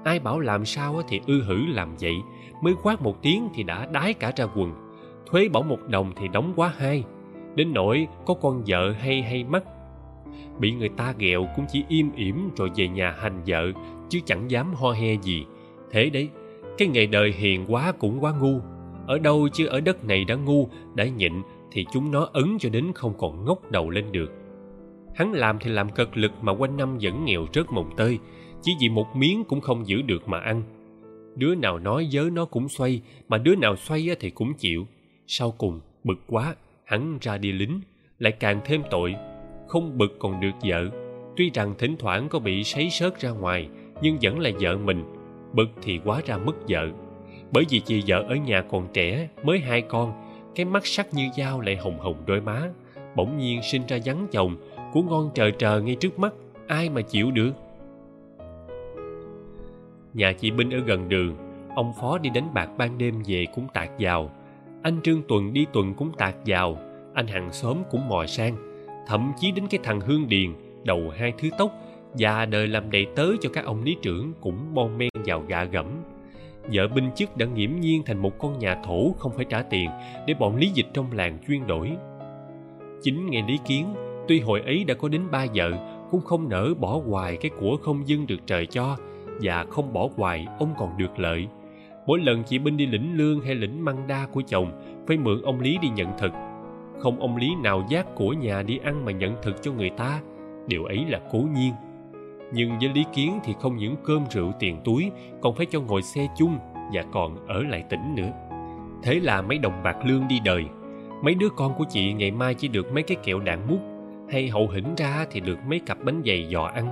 [0.05, 2.17] Ai bảo làm sao thì ư hử làm vậy.
[2.63, 4.73] Mới quát một tiếng thì đã đái cả ra quần.
[5.27, 7.05] Thuế bỏ một đồng thì đóng quá hai
[7.57, 9.65] đến nỗi có con vợ hay hay mắt.
[10.59, 13.73] Bị người ta ghẹo cũng chỉ im ỉm rồi về nhà hành vợ,
[14.09, 15.45] chứ chẳng dám ho he gì.
[15.91, 16.29] Thế đấy,
[16.79, 18.61] cái nghề đời hiền quá cũng quá ngu.
[19.07, 21.33] Ở đâu chứ ở đất này đã ngu, đã nhịn
[21.73, 24.33] thì chúng nó ấn cho đến không còn ngóc đầu lên được.
[25.15, 28.19] Hắn làm thì làm cật lực mà quanh năm vẫn nghèo rớt mồng tơi,
[28.63, 30.63] chỉ vì một miếng cũng không giữ được mà ăn.
[31.35, 34.87] Đứa nào nói dớ nó cũng xoay, mà đứa nào xoay thì cũng chịu.
[35.27, 36.55] Sau cùng, bực quá
[36.87, 37.81] hắn ra đi lính,
[38.19, 39.15] lại càng thêm tội,
[39.69, 40.89] không bực còn được vợ.
[41.37, 43.69] Tuy rằng thỉnh thoảng có bị sấy sớt ra ngoài,
[44.03, 45.05] nhưng vẫn là vợ mình,
[45.53, 46.89] bực thì quá ra mất vợ.
[47.53, 50.13] Bởi vì chị vợ ở nhà còn trẻ, mới hai con,
[50.55, 52.63] cái mắt sắc như dao lại hồng hồng đôi má,
[53.17, 54.57] bỗng nhiên sinh ra vắng chồng,
[54.93, 56.33] của ngon trời trời ngay trước mắt,
[56.67, 57.53] ai mà chịu được?
[60.15, 61.37] Nhà chị binh ở gần đường,
[61.77, 64.31] ông phó đi đánh bạc ban đêm về cũng tạt vào
[64.83, 66.79] anh trương tuần đi tuần cũng tạt vào,
[67.15, 68.57] anh hàng xóm cũng mò sang.
[69.07, 70.53] Thậm chí đến cái thằng hương điền,
[70.85, 71.71] đầu hai thứ tóc
[72.15, 75.65] và đời làm đầy tớ cho các ông lý trưởng cũng bon men vào gạ
[75.65, 75.87] gẫm.
[76.73, 79.91] Vợ binh chức đã nghiễm nhiên thành một con nhà thổ không phải trả tiền
[80.27, 81.91] để bọn lý dịch trong làng chuyên đổi.
[83.03, 83.95] Chính nghe lý kiến,
[84.29, 85.71] tuy hồi ấy đã có đến ba vợ,
[86.11, 88.97] cũng không nỡ bỏ hoài cái của không dưng được trời cho
[89.43, 91.47] và không bỏ hoài ông còn được lợi
[92.07, 94.73] mỗi lần chị binh đi lĩnh lương hay lĩnh măng đa của chồng,
[95.07, 96.33] phải mượn ông lý đi nhận thực
[96.99, 100.21] không ông lý nào giác của nhà đi ăn mà nhận thực cho người ta,
[100.67, 101.73] điều ấy là cố nhiên.
[102.53, 106.03] Nhưng với lý kiến thì không những cơm rượu tiền túi, còn phải cho ngồi
[106.03, 106.59] xe chung
[106.93, 108.31] và còn ở lại tỉnh nữa.
[109.03, 110.65] Thế là mấy đồng bạc lương đi đời.
[111.23, 113.81] Mấy đứa con của chị ngày mai chỉ được mấy cái kẹo đạn mút
[114.31, 116.89] hay hậu hĩnh ra thì được mấy cặp bánh dày giò ăn.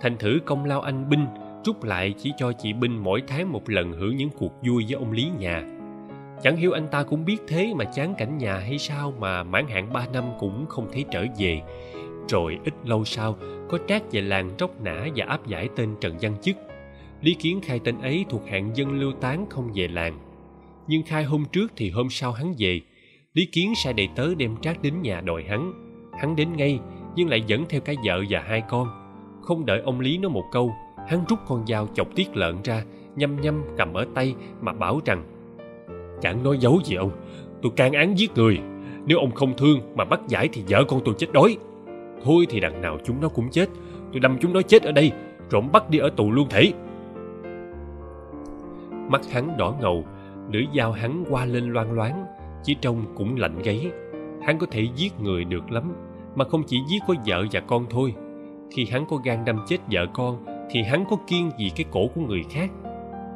[0.00, 1.26] Thành thử công lao anh binh
[1.64, 4.94] trúc lại chỉ cho chị binh mỗi tháng một lần hưởng những cuộc vui với
[4.94, 5.62] ông lý nhà.
[6.42, 9.66] Chẳng hiểu anh ta cũng biết thế mà chán cảnh nhà hay sao mà mãn
[9.68, 11.60] hạn ba năm cũng không thấy trở về.
[12.28, 13.36] Rồi ít lâu sau,
[13.68, 16.56] có trác về làng tróc nã và áp giải tên trần văn chức.
[17.22, 20.18] Lý kiến khai tên ấy thuộc hạng dân lưu tán không về làng.
[20.86, 22.80] Nhưng khai hôm trước thì hôm sau hắn về.
[23.34, 25.72] Lý kiến sai đầy tớ đem trác đến nhà đòi hắn.
[26.20, 26.80] Hắn đến ngay,
[27.16, 28.88] nhưng lại dẫn theo cả vợ và hai con.
[29.42, 30.72] Không đợi ông lý nói một câu
[31.08, 32.84] hắn rút con dao chọc tiết lợn ra,
[33.16, 35.22] nhăm nhăm cầm ở tay mà bảo rằng,
[36.20, 37.10] chẳng nói dấu gì ông,
[37.62, 38.58] tôi can án giết người.
[39.06, 41.56] Nếu ông không thương mà bắt giải thì vợ con tôi chết đói.
[42.24, 43.68] Thôi thì đằng nào chúng nó cũng chết,
[44.12, 45.12] tôi đâm chúng nó chết ở đây,
[45.50, 46.72] trộm bắt đi ở tù luôn thể
[49.08, 50.04] mắt hắn đỏ ngầu,
[50.52, 52.24] lưỡi dao hắn qua lên loang loáng,
[52.62, 53.90] chỉ trông cũng lạnh gáy.
[54.42, 55.92] Hắn có thể giết người được lắm,
[56.34, 58.14] mà không chỉ giết có vợ và con thôi.
[58.70, 62.06] Khi hắn có gan đâm chết vợ con thì hắn có kiên gì cái cổ
[62.14, 62.70] của người khác.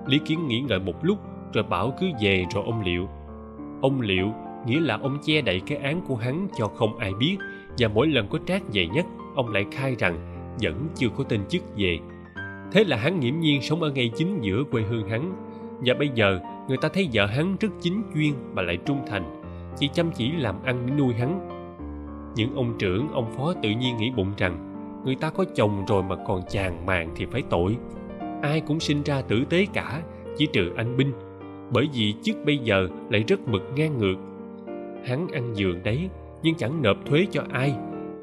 [0.06, 1.18] Lý kiến nghĩ ngợi một lúc
[1.52, 3.08] rồi bảo cứ về rồi ông liệu.
[3.82, 4.32] Ông liệu
[4.66, 7.36] nghĩa là ông che đậy cái án của hắn cho không ai biết,
[7.78, 10.16] và mỗi lần có trác về nhất, ông lại khai rằng
[10.62, 11.98] vẫn chưa có tên chức về.
[12.72, 15.32] Thế là hắn nghiễm nhiên sống ở ngay chính giữa quê hương hắn.
[15.86, 19.42] Và bây giờ, người ta thấy vợ hắn rất chính chuyên mà lại trung thành,
[19.78, 21.48] chỉ chăm chỉ làm ăn để nuôi hắn.
[22.36, 24.71] Những ông trưởng, ông phó tự nhiên nghĩ bụng rằng
[25.04, 27.76] người ta có chồng rồi mà còn chàng màng thì phải tội.
[28.42, 30.02] Ai cũng sinh ra tử tế cả,
[30.36, 31.12] chỉ trừ anh binh.
[31.70, 34.16] Bởi vì chức bây giờ lại rất mực ngang ngược.
[35.04, 36.08] Hắn ăn giường đấy,
[36.42, 37.74] nhưng chẳng nộp thuế cho ai.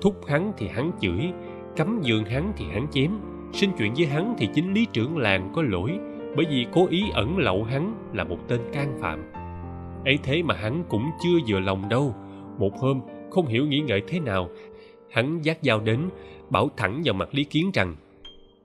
[0.02, 1.32] Thúc hắn thì hắn chửi,
[1.78, 3.12] cấm giường hắn thì hắn chém.
[3.54, 6.00] Xin chuyện với hắn thì chính lý trưởng làng có lỗi,
[6.36, 9.32] bởi vì cố ý ẩn lậu hắn là một tên can phạm.
[10.06, 12.16] Ấy thế mà hắn cũng chưa vừa lòng đâu.
[12.58, 14.50] Một hôm, không hiểu nghĩ ngợi thế nào,
[15.10, 16.00] hắn giác dao đến
[16.52, 17.96] bảo thẳng vào mặt lý kiến rằng,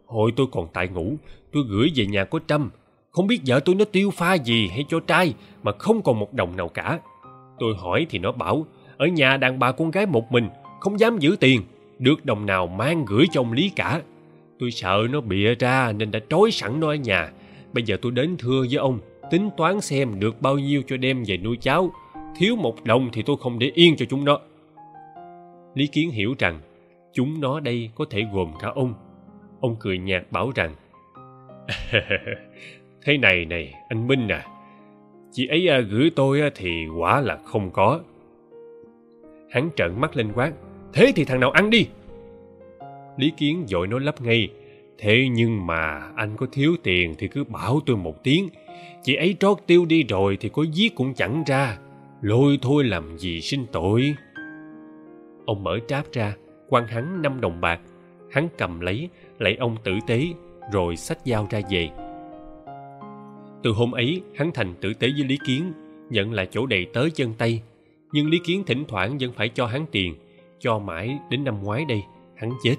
[0.07, 1.17] hồi tôi còn tại ngủ,
[1.53, 2.71] tôi gửi về nhà có trâm.
[3.11, 6.35] Không biết vợ tôi nó tiêu pha gì hay cho trai mà không còn một
[6.35, 6.99] đồng nào cả.
[7.59, 8.67] Tôi hỏi thì nó bảo,
[8.97, 10.49] ở nhà đàn bà con gái một mình,
[10.81, 11.63] không dám giữ tiền,
[11.99, 14.01] được đồng nào mang gửi cho ông lý cả.
[14.59, 17.33] Tôi sợ nó bịa ra nên đã trói sẵn nó ở nhà.
[17.73, 18.99] Bây giờ tôi đến thưa với ông,
[19.31, 21.93] tính toán xem được bao nhiêu cho đem về nuôi cháu.
[22.37, 24.39] Thiếu một đồng thì tôi không để yên cho chúng nó.
[25.75, 26.61] Lý kiến hiểu rằng
[27.15, 28.95] chúng nó đây có thể gồm cả ông.
[29.61, 30.75] Ông cười nhạt bảo rằng
[33.05, 34.47] thế này này anh minh à
[35.33, 38.01] chị ấy à, gửi tôi à, thì quả là không có.
[39.51, 40.53] Hắn trợn mắt lên quát
[40.93, 41.87] thế thì thằng nào ăn đi?
[43.17, 44.49] Lý kiến dội nói lắp ngay
[44.99, 48.49] thế nhưng mà anh có thiếu tiền thì cứ bảo tôi một tiếng.
[49.03, 51.79] Chị ấy trót tiêu đi rồi thì có giết cũng chẳng ra.
[52.23, 54.15] Lôi thôi làm gì sinh tội.
[55.47, 56.35] Ông mở tráp ra
[56.69, 57.81] quan hắn năm đồng bạc.
[58.31, 60.27] Hắn cầm lấy, lạy ông tử tế,
[60.73, 61.89] rồi xách dao ra về.
[63.63, 65.73] Từ hôm ấy, hắn thành tử tế với lý kiến
[66.11, 67.63] nhận là chỗ đầy tớ chân tay.
[68.13, 70.15] Nhưng lý kiến thỉnh thoảng vẫn phải cho hắn tiền,
[70.59, 72.03] cho mãi đến năm ngoái đây,
[72.37, 72.77] hắn chết.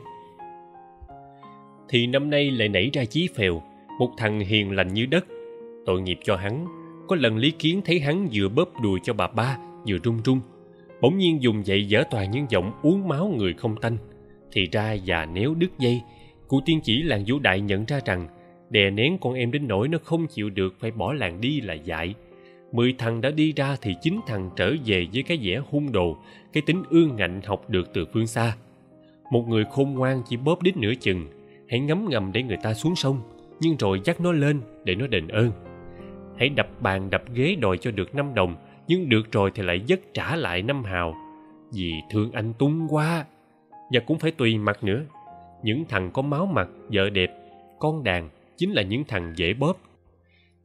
[1.90, 3.62] Thì năm nay lại nảy ra chí phèo,
[4.00, 5.26] một thằng hiền lành như đất.
[5.86, 6.66] Tội nghiệp cho hắn,
[7.08, 10.40] có lần lý kiến thấy hắn vừa bóp đùi cho bà ba, vừa run run
[11.06, 13.98] bỗng nhiên dùng dậy dở toàn những giọng uống máu người không tanh.
[14.52, 16.02] Thì ra già nếu đứt dây,
[16.48, 18.28] cụ tiên chỉ làng vũ đại nhận ra rằng
[18.70, 21.74] đè nén con em đến nỗi nó không chịu được phải bỏ làng đi là
[21.74, 22.14] dại.
[22.72, 26.18] Mười thằng đã đi ra thì chín thằng trở về với cái vẻ hung đồ,
[26.54, 28.56] cái tính ương ngạnh học được từ phương xa.
[29.32, 31.28] Một người khôn ngoan chỉ bóp đít nửa chừng,
[31.70, 33.22] hãy ngấm ngầm để người ta xuống sông,
[33.60, 35.52] nhưng rồi dắt nó lên để nó đền ơn.
[36.38, 38.56] Hãy đập bàn đập ghế đòi cho được năm đồng
[38.88, 41.16] nhưng được rồi thì lại dứt trả lại năm hào.
[41.74, 43.26] Vì thương anh tung quá.
[43.92, 45.06] Và cũng phải tùy mặt nữa.
[45.64, 47.30] Những thằng có máu mặt, vợ đẹp,
[47.80, 49.78] con đàn chính là những thằng dễ bóp.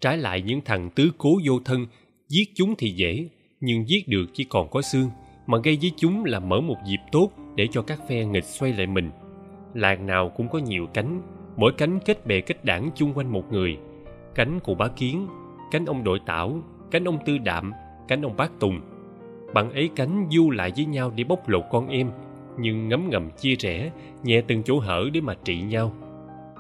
[0.01, 1.87] Trái lại những thằng tứ cố vô thân,
[2.29, 3.29] giết chúng thì dễ,
[3.61, 5.11] nhưng giết được chỉ còn có xương,
[5.47, 8.73] mà gây với chúng là mở một dịp tốt để cho các phe nghịch xoay
[8.73, 9.11] lại mình.
[9.75, 11.23] Làng nào cũng có nhiều cánh,
[11.57, 13.77] mỗi cánh kết bè kết đảng chung quanh một người.
[14.35, 15.27] Cánh cụ bá kiến,
[15.71, 17.73] cánh ông đội tảo, cánh ông tư đạm
[18.11, 18.81] cánh ông bác tùng.
[19.55, 22.11] Bạn ấy cánh du lại với nhau để bóc lột con em,
[22.59, 23.91] nhưng ngấm ngầm chia rẽ,
[24.23, 25.93] nhẹ từng chỗ hở để mà trị nhau.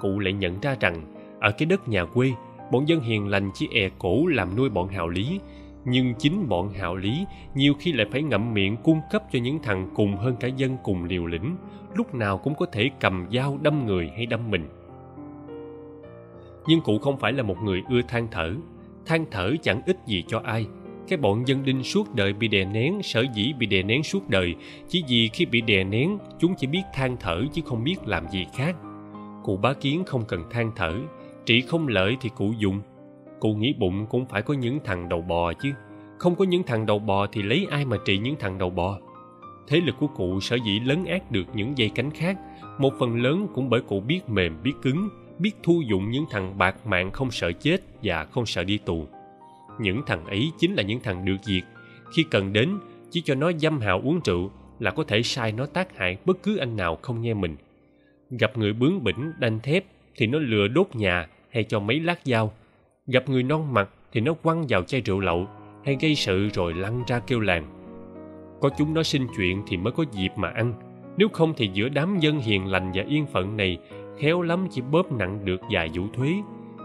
[0.01, 1.03] Cụ lại nhận ra rằng,
[1.41, 2.33] ở cái đất nhà quê,
[2.73, 5.41] bọn dân hiền lành chỉ è e cổ làm nuôi bọn hào lý.
[5.85, 9.59] Nhưng chính bọn hào lý nhiều khi lại phải ngậm miệng cung cấp cho những
[9.63, 11.57] thằng cùng hơn cả dân cùng liều lĩnh,
[11.95, 14.69] lúc nào cũng có thể cầm dao đâm người hay đâm mình.
[16.67, 18.55] Nhưng cụ không phải là một người ưa than thở.
[19.07, 20.67] Than thở chẳng ích gì cho ai
[21.09, 24.29] cái bọn dân đinh suốt đời bị đè nén, sở dĩ bị đè nén suốt
[24.29, 24.55] đời.
[24.89, 28.29] Chỉ vì khi bị đè nén, chúng chỉ biết than thở chứ không biết làm
[28.31, 28.77] gì khác.
[29.45, 30.95] Cụ bá kiến không cần than thở,
[31.47, 32.81] trị không lợi thì cụ dùng.
[33.41, 35.73] Cụ nghĩ bụng cũng phải có những thằng đầu bò chứ.
[36.19, 38.99] Không có những thằng đầu bò thì lấy ai mà trị những thằng đầu bò?
[39.69, 42.39] Thế lực của cụ sở dĩ lấn át được những dây cánh khác.
[42.79, 45.09] Một phần lớn cũng bởi cụ biết mềm, biết cứng,
[45.39, 49.07] biết thu dụng những thằng bạc mạng không sợ chết và không sợ đi tù
[49.81, 51.63] những thằng ấy chính là những thằng được diệt.
[52.17, 52.79] Khi cần đến,
[53.11, 56.43] chỉ cho nó dâm hào uống rượu là có thể sai nó tác hại bất
[56.43, 57.57] cứ anh nào không nghe mình.
[58.31, 59.85] Gặp người bướng bỉnh, đanh thép
[60.17, 62.53] thì nó lừa đốt nhà hay cho mấy lát dao.
[63.07, 65.47] Gặp người non mặt thì nó quăng vào chai rượu lậu
[65.85, 67.65] hay gây sự rồi lăn ra kêu làng.
[68.61, 70.75] Có chúng nó sinh chuyện thì mới có dịp mà ăn.
[71.17, 73.79] Nếu không thì giữa đám dân hiền lành và yên phận này
[74.19, 76.35] khéo lắm chỉ bóp nặng được vài vụ thuế.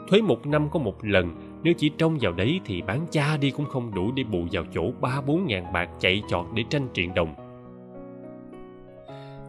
[0.10, 3.51] Thuế một năm có một lần nếu chỉ trông vào đấy thì bán cha đi
[3.51, 6.88] cũng không đủ để bù vào chỗ ba bốn ngàn bạc chạy chọt để tranh
[6.93, 7.36] triện đồng.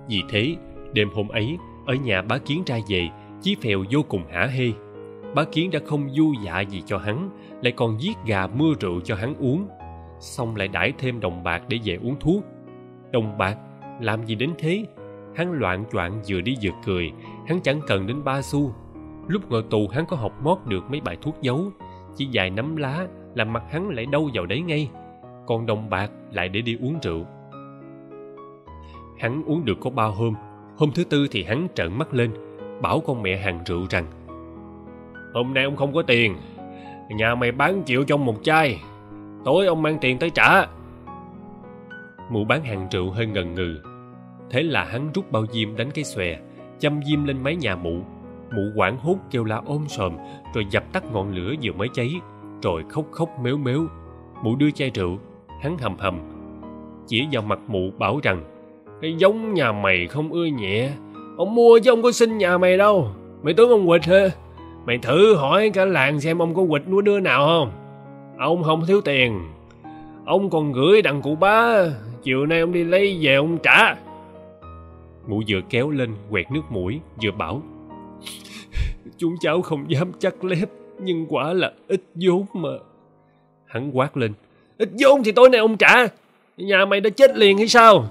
[0.08, 0.56] Vì thế,
[0.92, 3.08] đêm hôm ấy, ở nhà bá kiến ra về,
[3.42, 4.72] chí phèo vô cùng hả hê.
[5.34, 7.30] Bá kiến đã không du dạ gì cho hắn,
[7.62, 9.68] lại còn giết gà mưa rượu cho hắn uống.
[10.20, 12.44] Xong lại đãi thêm đồng bạc để về uống thuốc.
[13.12, 13.56] Đồng bạc,
[14.00, 14.84] làm gì đến thế?
[15.34, 17.12] Hắn loạn choạng vừa đi vừa cười,
[17.48, 18.74] hắn chẳng cần đến ba xu.
[19.28, 21.72] Lúc ngồi tù, hắn có học mót được mấy bài thuốc giấu
[22.16, 24.90] chỉ vài nắm lá làm mặt hắn lại đâu vào đấy ngay.
[25.46, 27.24] Còn đồng bạc lại để đi uống rượu.
[29.18, 30.34] Hắn uống được có bao hôm
[30.76, 32.30] hôm thứ tư thì hắn trợn mắt lên,
[32.82, 34.06] bảo con mẹ hàng rượu rằng,
[35.34, 36.36] hôm nay ông không có tiền,
[37.10, 38.80] nhà mày bán chịu trong một chai,
[39.44, 40.66] tối ông mang tiền tới trả.
[42.30, 43.80] Mụ bán hàng rượu hơi ngần ngừ,
[44.50, 46.36] thế là hắn rút bao diêm đánh cái xòe,
[46.78, 48.00] châm diêm lên mái nhà mụ
[48.54, 50.16] mụ quảng hốt kêu la ôm sòm,
[50.54, 52.14] rồi dập tắt ngọn lửa vừa mới cháy,
[52.62, 53.86] rồi khóc khóc méo méo
[54.42, 55.18] mụ đưa chai rượu,
[55.60, 56.20] hắn hầm hầm.
[57.06, 58.44] Chỉ vào mặt mụ bảo rằng,
[59.02, 60.90] cái giống nhà mày không ưa nhẹ.
[61.36, 63.08] Ông mua chứ ông có xin nhà mày đâu.
[63.42, 64.28] Mày tưởng ông quỵt hả?
[64.86, 67.72] Mày thử hỏi cả làng xem ông có quỵt nuôi đứa nào không.
[68.38, 69.40] Ông không thiếu tiền.
[70.26, 71.84] Ông còn gửi đằng cụ bá.
[72.22, 73.94] Chiều nay ông đi lấy về ông trả.
[75.26, 77.62] Mụ vừa kéo lên quẹt nước mũi, vừa bảo
[79.18, 80.68] chúng cháu không dám chắc lép,
[81.00, 82.70] nhưng quả là ít vốn mà.
[83.66, 84.32] Hắn quát lên,
[84.78, 86.06] ít vốn thì tối nay ông trả.
[86.56, 88.08] Nhà mày đã chết liền hay sao?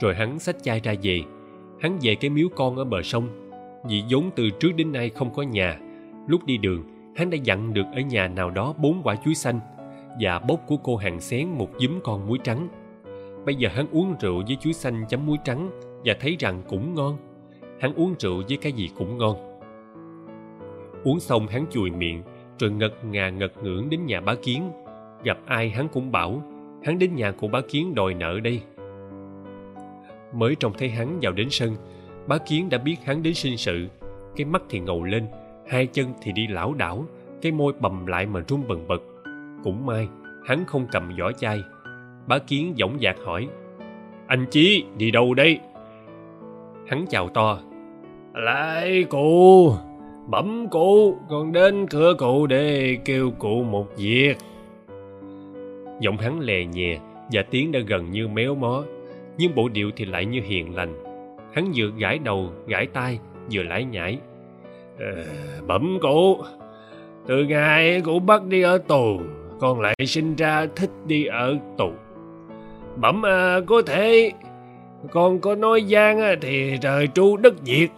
[0.00, 1.20] Rồi hắn xách chai ra về.
[1.80, 3.28] Hắn về cái miếu con ở bờ sông.
[3.88, 5.78] Vì vốn từ trước đến nay không có nhà,
[6.28, 6.82] lúc đi đường,
[7.16, 9.60] hắn đã dặn được ở nhà nào đó bốn quả chuối xanh
[10.20, 12.68] và bốc của cô hàng xén một giấm con muối trắng.
[13.44, 15.70] Bây giờ hắn uống rượu với chuối xanh chấm muối trắng
[16.04, 17.16] và thấy rằng cũng ngon
[17.80, 19.36] hắn uống rượu với cái gì cũng ngon.
[21.04, 22.22] Uống xong hắn chùi miệng,
[22.58, 24.70] rồi ngật ngà ngật ngưỡng đến nhà bá kiến.
[25.24, 26.42] Gặp ai hắn cũng bảo,
[26.84, 28.60] hắn đến nhà của bá kiến đòi nợ đây.
[30.32, 31.76] Mới trông thấy hắn vào đến sân,
[32.26, 33.88] bá kiến đã biết hắn đến sinh sự.
[34.36, 35.26] Cái mắt thì ngầu lên,
[35.68, 37.04] hai chân thì đi lảo đảo,
[37.42, 39.02] cái môi bầm lại mà run bần bật.
[39.64, 40.08] Cũng may,
[40.46, 41.62] hắn không cầm vỏ chai.
[42.26, 43.48] Bá kiến dõng dạc hỏi,
[44.26, 45.60] anh chí, đi đâu đây?
[46.86, 47.58] Hắn chào to
[48.36, 49.72] lại cụ
[50.26, 54.34] bẩm cụ còn đến cửa cụ để kêu cụ một việc.
[56.00, 56.98] Giọng hắn lè nhẹ
[57.32, 58.84] và tiếng đã gần như méo mó
[59.38, 60.94] nhưng bộ điệu thì lại như hiền lành.
[61.54, 63.18] Hắn vừa gãi đầu gãi tai
[63.52, 64.18] vừa lải nhải.
[64.98, 65.24] Ờ,
[65.66, 66.38] bẩm cụ
[67.26, 69.20] từ ngày cụ bắt đi ở tù
[69.60, 71.90] con lại sinh ra thích đi ở tù.
[72.96, 74.32] Bẩm à, có thể
[75.10, 77.90] con có nói gian thì trời tru đất diệt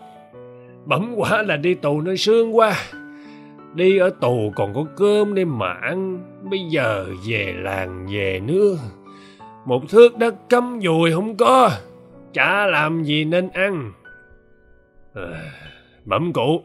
[0.89, 2.75] bẩm quả là đi tù nơi sương quá
[3.75, 6.19] đi ở tù còn có cơm để mà ăn.
[6.51, 8.77] Bây giờ về làng về nước.
[9.65, 11.71] Một thước đất cắm dùi không có.
[12.33, 13.93] Chả làm gì nên ăn.
[15.15, 15.53] Ờ, à,
[16.05, 16.63] bẩm cụ.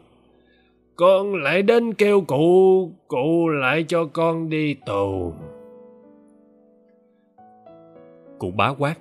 [0.96, 2.90] Con lại đến kêu cụ.
[3.08, 5.32] Cụ lại cho con đi tù.
[8.38, 8.94] Cụ bá quát.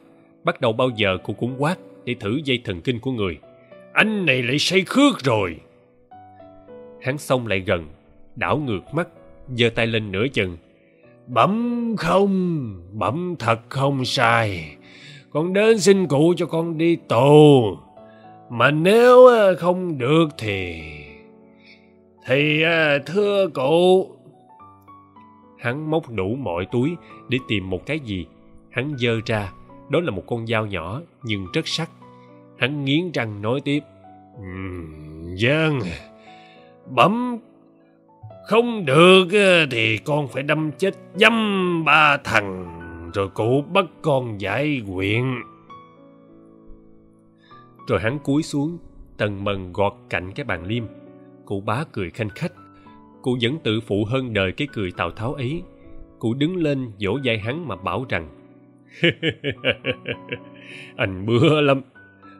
[0.43, 3.37] Bắt đầu bao giờ cụ cũng quát để thử dây thần kinh của người
[3.93, 5.55] anh này lại say khước rồi.
[7.01, 7.87] Hắn xông lại gần,
[8.35, 9.07] đảo ngược mắt,
[9.55, 10.57] giơ tay lên nửa chừng.
[11.27, 14.75] Bẩm không bẩm thật không sai.
[15.29, 17.77] Con đến xin cụ cho con đi tù.
[18.49, 20.81] Mà nếu à, không được thì
[22.25, 24.09] thì à, thưa cụ.
[25.59, 26.95] Hắn móc đủ mọi túi
[27.29, 28.25] để tìm một cái gì.
[28.71, 29.51] Hắn giơ ra,
[29.89, 31.89] đó là một con dao nhỏ nhưng rất sắc
[32.63, 33.79] hắn nghiến răng nói tiếp.
[35.35, 35.79] Dân,
[36.95, 37.37] bấm
[38.47, 42.81] không được ờ, thì con phải đâm chết dâm ba thằng,
[43.13, 45.23] rồi cụ bắt con giải quyện
[47.87, 48.77] rồi hắn cúi xuống,
[49.17, 50.83] tần mần gọt cạnh cái bàn liêm.
[51.45, 52.53] Cụ bá cười khanh khách.
[53.21, 55.63] Cụ vẫn tự phụ hơn đời cái cười tào tháo ấy.
[56.19, 58.29] Cụ đứng lên vỗ vai hắn mà bảo rằng,
[60.95, 61.81] anh bưa lắm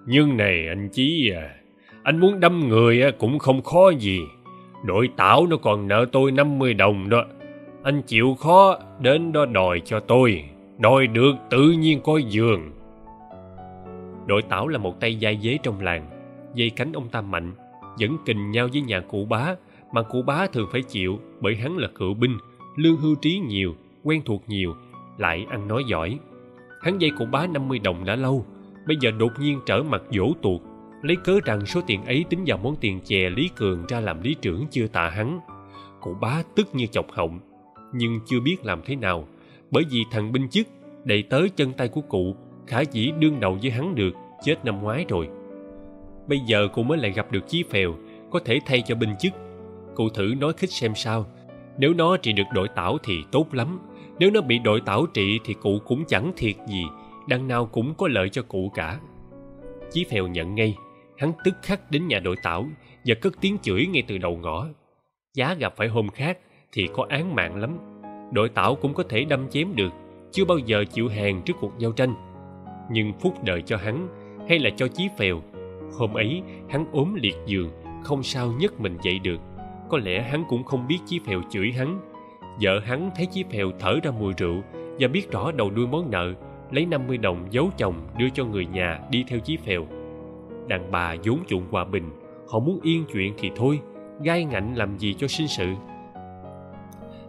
[0.05, 1.55] nhưng này anh chí à
[2.03, 4.21] anh muốn đâm người cũng không khó gì.
[4.83, 7.25] Đội tảo nó còn nợ tôi 50 đồng đó.
[7.83, 10.43] Anh chịu khó đến đó đòi cho tôi.
[10.77, 12.71] Đòi được tự nhiên coi giường.
[14.27, 16.09] Đội tảo là một tay dai dế trong làng.
[16.55, 17.51] Dây cánh ông ta mạnh
[17.99, 19.55] vẫn kình nhau với nhà cụ bá,
[19.93, 22.37] mà cụ bá thường phải chịu bởi hắn là cựu binh,
[22.75, 24.75] lương hưu trí nhiều, quen thuộc nhiều,
[25.17, 26.19] lại ăn nói giỏi.
[26.81, 28.45] Hắn dây cụ bá 50 đồng đã lâu
[28.87, 30.61] bây giờ đột nhiên trở mặt dỗ tuột,
[31.01, 34.21] lấy cớ rằng số tiền ấy tính vào món tiền chè lý cường ra làm
[34.21, 35.39] lý trưởng chưa tạ hắn.
[36.01, 37.39] Cụ bá tức như chọc họng,
[37.93, 39.27] nhưng chưa biết làm thế nào,
[39.71, 40.67] bởi vì thằng binh chức
[41.03, 42.35] đầy tới chân tay của cụ,
[42.67, 44.11] khả dĩ đương đầu với hắn được,
[44.43, 45.29] chết năm ngoái rồi.
[46.27, 47.95] Bây giờ cụ mới lại gặp được chí phèo,
[48.31, 49.33] có thể thay cho binh chức.
[49.95, 51.25] Cụ thử nói khích xem sao,
[51.77, 53.79] nếu nó trị được đội tảo thì tốt lắm,
[54.19, 56.83] nếu nó bị đội tảo trị thì cụ cũng chẳng thiệt gì
[57.27, 58.99] đằng nào cũng có lợi cho cụ cả.
[59.91, 60.75] Chí phèo nhận ngay,
[61.17, 62.65] hắn tức khắc đến nhà đội tảo
[63.05, 64.67] và cất tiếng chửi ngay từ đầu ngõ.
[65.33, 66.37] Giá gặp phải hôm khác
[66.71, 67.77] thì có án mạng lắm.
[68.31, 69.93] Đội tảo cũng có thể đâm chém được,
[70.31, 72.13] chưa bao giờ chịu hàng trước cuộc giao tranh.
[72.91, 74.07] Nhưng phúc đợi cho hắn
[74.49, 75.41] hay là cho chí phèo,
[75.99, 77.69] hôm ấy hắn ốm liệt giường,
[78.03, 79.39] không sao nhấc mình dậy được.
[79.89, 81.99] Có lẽ hắn cũng không biết chí phèo chửi hắn.
[82.61, 84.61] Vợ hắn thấy chí phèo thở ra mùi rượu
[84.99, 86.33] và biết rõ đầu đuôi món nợ
[86.73, 89.85] lấy 50 đồng giấu chồng đưa cho người nhà đi theo chí phèo.
[90.67, 92.09] Đàn bà vốn chuộng hòa bình,
[92.49, 93.79] họ muốn yên chuyện thì thôi,
[94.21, 95.65] gai ngạnh làm gì cho sinh sự.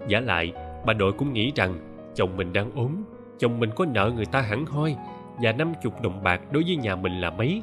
[0.09, 0.53] Giả lại,
[0.87, 1.75] bà đội cũng nghĩ rằng
[2.15, 3.05] chồng mình đang ốm,
[3.39, 4.97] chồng mình có nợ người ta hẳn hoi
[5.43, 7.63] và năm chục đồng bạc đối với nhà mình là mấy,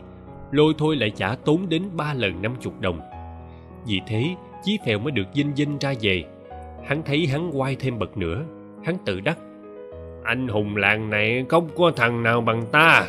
[0.51, 2.99] lôi thôi lại trả tốn đến ba lần năm chục đồng.
[3.85, 6.23] Vì thế, chí phèo mới được dinh dinh ra về.
[6.85, 8.45] Hắn thấy hắn quay thêm bậc nữa,
[8.83, 9.37] hắn tự đắc
[10.23, 13.07] anh hùng làng này không có thằng nào bằng ta.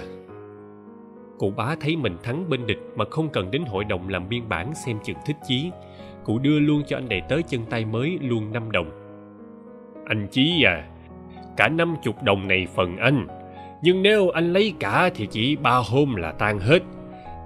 [1.39, 4.49] Cụ bá thấy mình thắng bên địch mà không cần đến hội đồng làm biên
[4.49, 5.71] bản xem chừng thích chí,
[6.25, 8.91] cụ đưa luôn cho anh đầy tới chân tay mới luôn năm đồng.
[10.07, 10.89] Anh chí à
[11.57, 13.27] cả năm chục đồng này phần anh,
[13.83, 16.83] nhưng nếu anh lấy cả thì chỉ ba hôm là tan hết.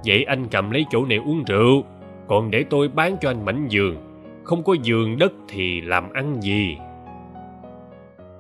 [0.07, 1.85] Vậy anh cầm lấy chỗ này uống rượu,
[2.27, 3.97] còn để tôi bán cho anh mảnh giường.
[4.45, 6.77] Không có giường đất thì làm ăn gì?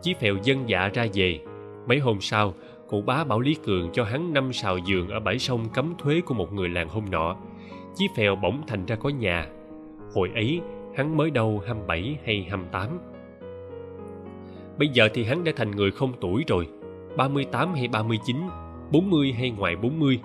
[0.06, 1.40] Chí phèo dân dạ ra về.
[1.86, 2.54] Mấy hôm sau,
[2.88, 6.20] cụ bá bảo lý cường cho hắn năm sào giường ở bãi sông cấm thuế
[6.20, 7.36] của một người làng hôm nọ.
[7.94, 9.46] Chí phèo bỗng thành ra có nhà.
[10.14, 10.60] Hồi ấy,
[10.96, 12.88] hắn mới đâu hăm bảy hay hăm tám.
[14.78, 16.68] Bây giờ thì hắn đã thành người không tuổi rồi,
[17.16, 18.36] ba mươi tám hay ba mươi chín,
[18.90, 20.20] bốn mươi hay ngoài bốn mươi.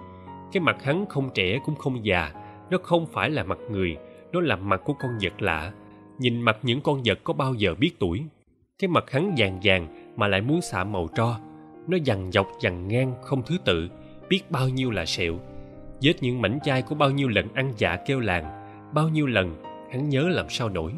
[0.51, 2.31] Cái mặt hắn không trẻ cũng không già,
[2.69, 3.97] nó không phải là mặt người,
[4.31, 5.71] nó là mặt của con vật lạ.
[6.19, 8.23] Nhìn mặt những con vật có bao giờ biết tuổi?
[8.81, 11.39] Cái mặt hắn vàng vàng mà lại muốn xạ màu tro.
[11.87, 13.89] Nó dằn dọc, dằn ngang, không thứ tự,
[14.29, 15.39] biết bao nhiêu là sẹo.
[16.01, 18.45] Vết những mảnh chai của bao nhiêu lần ăn dạ kêu làng,
[18.93, 19.55] bao nhiêu lần
[19.91, 20.91] hắn nhớ làm sao nổi.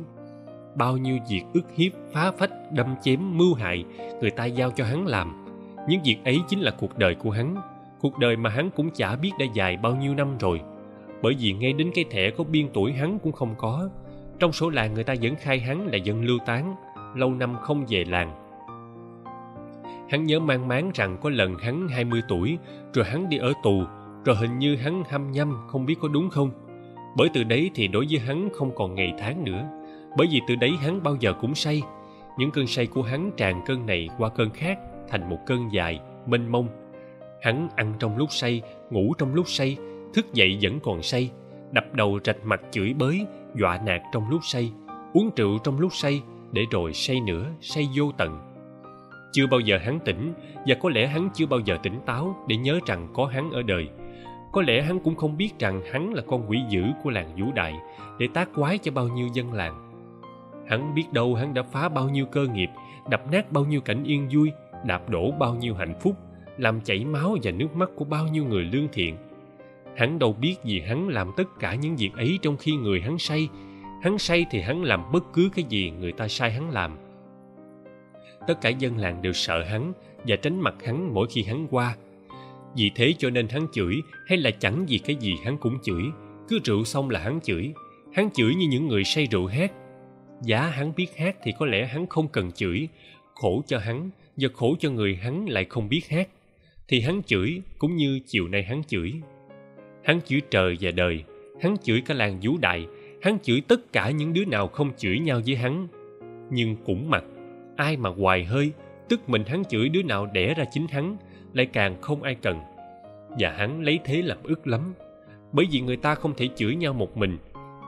[0.75, 3.85] Bao nhiêu việc ức hiếp, phá phách, đâm chém, mưu hại
[4.21, 5.45] người ta giao cho hắn làm.
[5.87, 7.55] Những việc ấy chính là cuộc đời của hắn.
[7.99, 10.61] Cuộc đời mà hắn cũng chả biết đã dài bao nhiêu năm rồi.
[11.21, 13.89] Bởi vì ngay đến cái thẻ có biên tuổi hắn cũng không có.
[14.39, 16.75] Trong số làng người ta vẫn khai hắn là dân lưu tán
[17.15, 18.43] lâu năm không về làng.
[20.09, 22.57] Hắn nhớ mang máng rằng có lần hắn hai mươi tuổi,
[22.93, 23.83] rồi hắn đi ở tù,
[24.25, 26.51] rồi hình như hắn hăm nhăm, không biết có đúng không?
[27.17, 29.65] Bởi từ đấy thì đối với hắn không còn ngày tháng nữa.
[30.17, 31.81] Bởi vì từ đấy hắn bao giờ cũng say.
[32.37, 35.99] Những cơn say của hắn tràn cơn này qua cơn khác, thành một cơn dài,
[36.25, 36.67] mênh mông.
[37.41, 39.77] Hắn ăn trong lúc say, ngủ trong lúc say,
[40.13, 41.31] thức dậy vẫn còn say,
[41.71, 44.71] đập đầu rạch mặt chửi bới, dọa nạt trong lúc say,
[45.13, 46.21] uống rượu trong lúc say
[46.53, 48.39] để rồi say nữa, say vô tận.
[49.31, 50.33] Chưa bao giờ hắn tỉnh,
[50.67, 53.61] và có lẽ hắn chưa bao giờ tỉnh táo để nhớ rằng có hắn ở
[53.61, 53.89] đời.
[54.51, 57.51] Có lẽ hắn cũng không biết rằng hắn là con quỷ dữ của làng vũ
[57.55, 57.73] đại
[58.19, 59.89] để tác quái cho bao nhiêu dân làng.
[60.67, 62.69] Hắn biết đâu hắn đã phá bao nhiêu cơ nghiệp,
[63.09, 64.51] đập nát bao nhiêu cảnh yên vui,
[64.85, 66.15] đạp đổ bao nhiêu hạnh phúc,
[66.57, 69.17] làm chảy máu và nước mắt của bao nhiêu người lương thiện.
[69.95, 73.19] Hắn đâu biết gì hắn làm tất cả những việc ấy trong khi người hắn
[73.19, 73.49] say
[74.03, 76.97] hắn say thì hắn làm bất cứ cái gì người ta sai hắn làm.
[78.47, 79.93] Tất cả dân làng đều sợ hắn
[80.27, 81.95] và tránh mặt hắn mỗi khi hắn qua.
[82.75, 83.95] Vì thế cho nên hắn chửi
[84.27, 86.03] hay là chẳng gì cái gì hắn cũng chửi.
[86.49, 87.73] Cứ rượu xong là hắn chửi.
[88.13, 89.71] Hắn chửi như những người say rượu hát
[90.41, 92.87] giá hắn biết hát thì có lẽ hắn không cần chửi.
[93.33, 96.29] Khổ cho hắn và khổ cho người hắn lại không biết hát.
[96.87, 99.13] Thì hắn chửi cũng như chiều nay hắn chửi.
[100.03, 101.23] Hắn chửi trời và đời.
[101.61, 102.85] Hắn chửi cả làng vũ đại
[103.23, 105.87] hắn chửi tất cả những đứa nào không chửi nhau với hắn.
[106.49, 107.23] Nhưng cũng mặc,
[107.75, 108.71] ai mà hoài hơi,
[109.09, 111.17] tức mình hắn chửi đứa nào đẻ ra chính hắn,
[111.53, 112.59] lại càng không ai cần.
[113.39, 114.93] Và hắn lấy thế làm ức lắm.
[115.51, 117.37] Bởi vì người ta không thể chửi nhau một mình.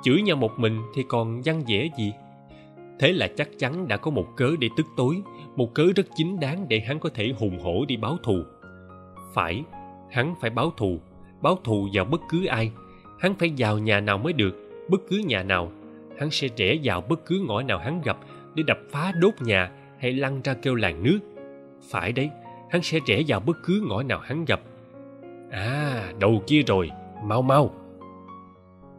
[0.04, 2.14] Chửi nhau một mình thì còn văn vẻ gì?
[3.00, 5.16] Thế là chắc chắn đã có một cớ để tức tối,
[5.56, 8.44] một cớ rất chính đáng để hắn có thể hùng hổ đi báo thù.
[9.34, 9.64] Phải,
[10.12, 11.00] hắn phải báo thù.
[11.42, 12.72] Báo thù vào bất cứ ai.
[13.20, 15.72] Hắn phải vào nhà nào mới được bất cứ nhà nào.
[16.20, 18.18] Hắn sẽ rẽ vào bất cứ ngõ nào hắn gặp
[18.56, 21.20] để đập phá đốt nhà hay lăn ra kêu làng nước.
[21.90, 22.30] Phải đấy,
[22.70, 24.62] hắn sẽ rẽ vào bất cứ ngõ nào hắn gặp.
[25.52, 26.90] À đầu kia rồi,
[27.24, 27.74] mau mau.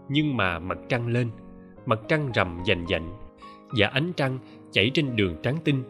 [0.09, 1.31] Nhưng mà mặt trăng lên,
[1.87, 3.13] mặt trăng rằm dành dạnh
[3.79, 4.39] và ánh trăng
[4.73, 5.83] chảy trên đường trắng tinh.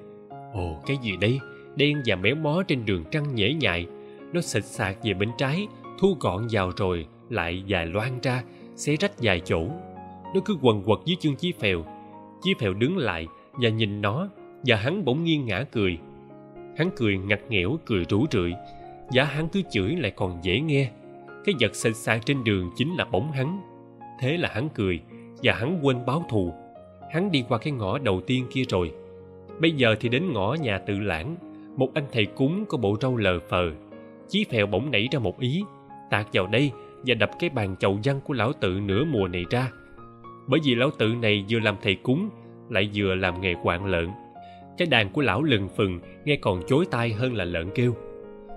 [0.53, 1.40] Ồ, cái gì đây?
[1.76, 3.86] Đen và méo mó trên đường trăng nhễ nhại.
[4.32, 5.68] Nó xịt sạc về bên trái,
[5.99, 8.42] thu gọn vào rồi lại dài loang ra
[8.77, 9.66] xé rách dài chỗ.
[10.35, 11.85] Nó cứ quần quật dưới chân chí phèo.
[12.43, 14.29] Chí phèo đứng lại và nhìn nó
[14.66, 15.99] và hắn bỗng nghiêng ngã cười.
[16.77, 18.53] Hắn cười ngặt nghẽo, cười rủ rượi.
[19.11, 20.91] Giá hắn cứ chửi lại còn dễ nghe.
[21.45, 23.61] Cái vật xịt xa trên đường chính là bóng hắn.
[24.20, 25.01] Thế là hắn cười
[25.43, 26.53] và hắn quên báo thù.
[27.12, 28.93] Hắn đi qua cái ngõ đầu tiên kia rồi.
[29.61, 31.37] Bây giờ thì đến ngõ nhà tự lãng.
[31.77, 33.70] Một anh thầy cúng có bộ râu lờ phờ.
[34.29, 35.62] Chí phèo bỗng nảy ra một ý.
[36.11, 36.70] Tạt vào đây
[37.07, 39.70] và đập cái bàn chầu văn của lão tự nửa mùa này ra.
[40.46, 42.30] Bởi vì lão tự này vừa làm thầy cúng,
[42.70, 44.09] lại vừa làm nghề quạng lợn.
[44.78, 47.96] Cái đàn của lão lừng phừng, nghe còn chối tai hơn là lợn kêu.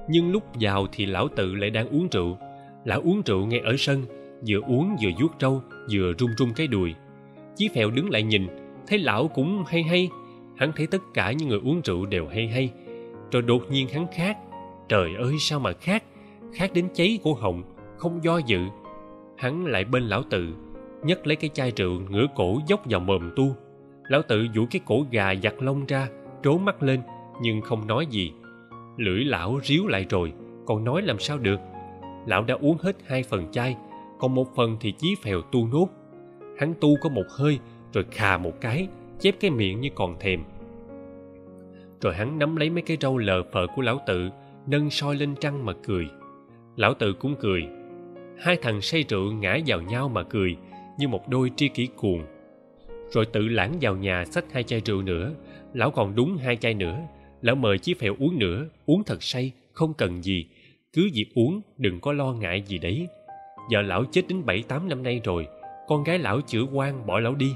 [0.10, 2.38] Nhưng lúc vào thì lão tự lại đang uống rượu.
[2.86, 4.04] Lão uống rượu ngay ở sân,
[4.48, 6.94] vừa uống vừa vuốt trâu, vừa rung rung cái đùi.
[7.56, 8.48] Chí phèo đứng lại nhìn,
[8.88, 10.10] thấy lão cũng hay hay.
[10.58, 12.72] Hắn thấy tất cả những người uống rượu đều hay hay.
[13.32, 14.38] Rồi đột nhiên hắn khác.
[14.90, 16.04] Trời ơi, sao mà khác?
[16.54, 17.64] Khác đến cháy cổ họng
[18.00, 18.60] không do dự.
[19.38, 20.48] Hắn lại bên lão tự,
[21.04, 23.56] nhấc lấy cái chai rượu ngửa cổ dốc vào mồm tu.
[24.10, 26.08] Lão tự duỗi cái cổ gà giặt lông ra,
[26.44, 27.02] trố mắt lên,
[27.42, 28.32] nhưng không nói gì.
[28.98, 30.34] Lưỡi lão ríu lại rồi,
[30.66, 31.60] còn nói làm sao được?
[32.26, 33.76] Lão đã uống hết hai phần chai,
[34.20, 35.88] còn một phần thì chí phèo tu nốt.
[36.58, 37.60] Hắn tu có một hơi,
[37.94, 38.88] rồi khà một cái,
[39.20, 40.44] chép cái miệng như còn thèm.
[42.02, 44.30] Rồi hắn nắm lấy mấy cái râu lờ phờ của lão tự,
[44.68, 46.08] nâng soi lên trăng mà cười.
[46.76, 47.68] Lão tự cũng cười
[48.40, 50.58] hai thằng say rượu ngã vào nhau mà cười,
[50.98, 52.26] như một đôi tri kỷ cuồng.
[53.12, 55.34] Rồi tự lãng vào nhà xách hai chai rượu nữa,
[55.74, 57.00] lão còn đúng hai chai nữa.
[57.42, 60.46] Lão mời chí phèo uống nữa, uống thật say, không cần gì.
[60.94, 63.08] Cứ việc uống, đừng có lo ngại gì đấy.
[63.72, 65.48] Vợ lão chết đến bảy tám năm nay rồi,
[65.88, 67.52] con gái lão chữa quan bỏ lão đi.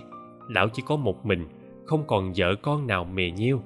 [0.50, 1.48] Lão chỉ có một mình,
[1.86, 3.64] không còn vợ con nào mè nheo.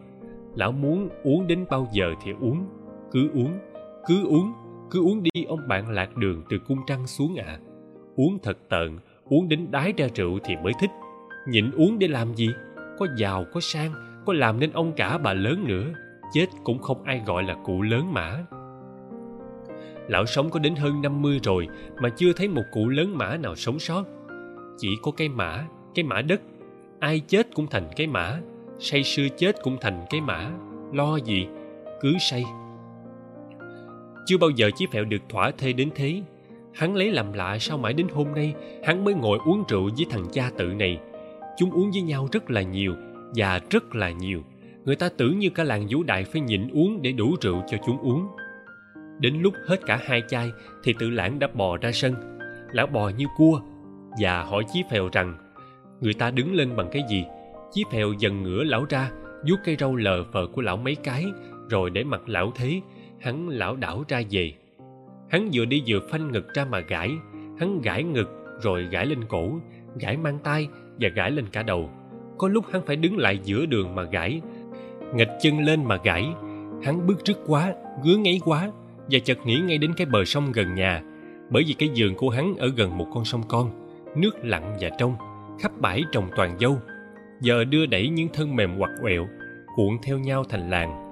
[0.56, 2.66] Lão muốn uống đến bao giờ thì uống,
[3.12, 3.60] cứ uống
[4.08, 4.54] cứ uống
[4.92, 7.46] cứ uống đi, ông bạn lạc đường từ cung trăng xuống ạ.
[7.48, 7.60] À.
[8.16, 10.90] uống thật tợn uống đến đái ra rượu thì mới thích.
[11.48, 12.50] Nhịn uống để làm gì?
[12.98, 13.94] Có giàu, có sang,
[14.26, 15.94] có làm nên ông cả bà lớn nữa.
[16.34, 18.44] Chết cũng không ai gọi là cụ lớn mã.
[20.08, 21.68] Lão sống có đến hơn năm mươi rồi
[22.02, 24.04] mà chưa thấy một cụ lớn mã nào sống sót.
[24.78, 25.66] Chỉ có cái mã
[25.96, 26.42] cái mã đất.
[27.00, 28.40] Ai chết cũng thành cái mã,
[28.80, 30.52] say sưa chết cũng thành cái mã.
[30.94, 31.48] Lo gì?
[32.02, 32.44] Cứ say
[34.28, 36.22] chưa bao giờ chí phèo được thỏa thê đến thế.
[36.74, 38.54] Hắn lấy làm lạ sao mãi đến hôm nay,
[38.84, 41.00] hắn mới ngồi uống rượu với thằng cha tự này.
[41.58, 42.96] Chúng uống với nhau rất là nhiều,
[43.36, 44.44] và rất là nhiều.
[44.86, 47.78] Người ta tưởng như cả làng vũ đại phải nhịn uống để đủ rượu cho
[47.86, 48.28] chúng uống.
[49.20, 50.52] Đến lúc hết cả hai chai,
[50.84, 52.40] thì tự lãng đã bò ra sân.
[52.72, 53.62] Lão bò như cua,
[54.22, 55.38] và hỏi chí phèo rằng,
[56.02, 57.26] người ta đứng lên bằng cái gì?
[57.72, 59.12] Chí phèo dần ngửa lão ra,
[59.50, 61.26] vuốt cây râu lờ phờ của lão mấy cái,
[61.70, 62.82] rồi để mặt lão thế
[63.28, 64.54] hắn lão đảo ra về.
[65.30, 67.12] Hắn vừa đi vừa phanh ngực ra mà gãi.
[67.60, 68.30] Hắn gãi ngực,
[68.62, 69.52] rồi gãi lên cổ,
[70.00, 70.68] gãi mang tay
[71.00, 71.90] và gãi lên cả đầu.
[72.38, 74.42] Có lúc hắn phải đứng lại giữa đường mà gãi.
[75.16, 76.28] Nghịch chân lên mà gãi.
[76.84, 77.74] Hắn bước trước quá,
[78.04, 78.72] ngứa ngáy quá
[79.12, 81.04] và chợt nghĩ ngay đến cái bờ sông gần nhà.
[81.50, 84.90] Bởi vì cái giường của hắn ở gần một con sông con, nước lặng và
[84.98, 85.16] trong,
[85.60, 86.78] khắp bãi trồng toàn dâu.
[87.42, 89.28] Giờ đưa đẩy những thân mềm quặt quẹo,
[89.76, 91.07] cuộn theo nhau thành làng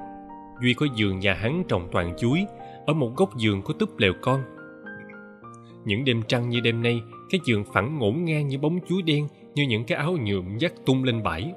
[0.61, 2.45] duy có giường nhà hắn trồng toàn chuối,
[2.85, 4.41] ở một góc giường có túp lều con.
[5.85, 9.27] Những đêm trăng như đêm nay, cái giường phẳng ngổn ngang như bóng chuối đen,
[9.55, 11.53] như những cái áo nhuộm dắt tung lên bãi.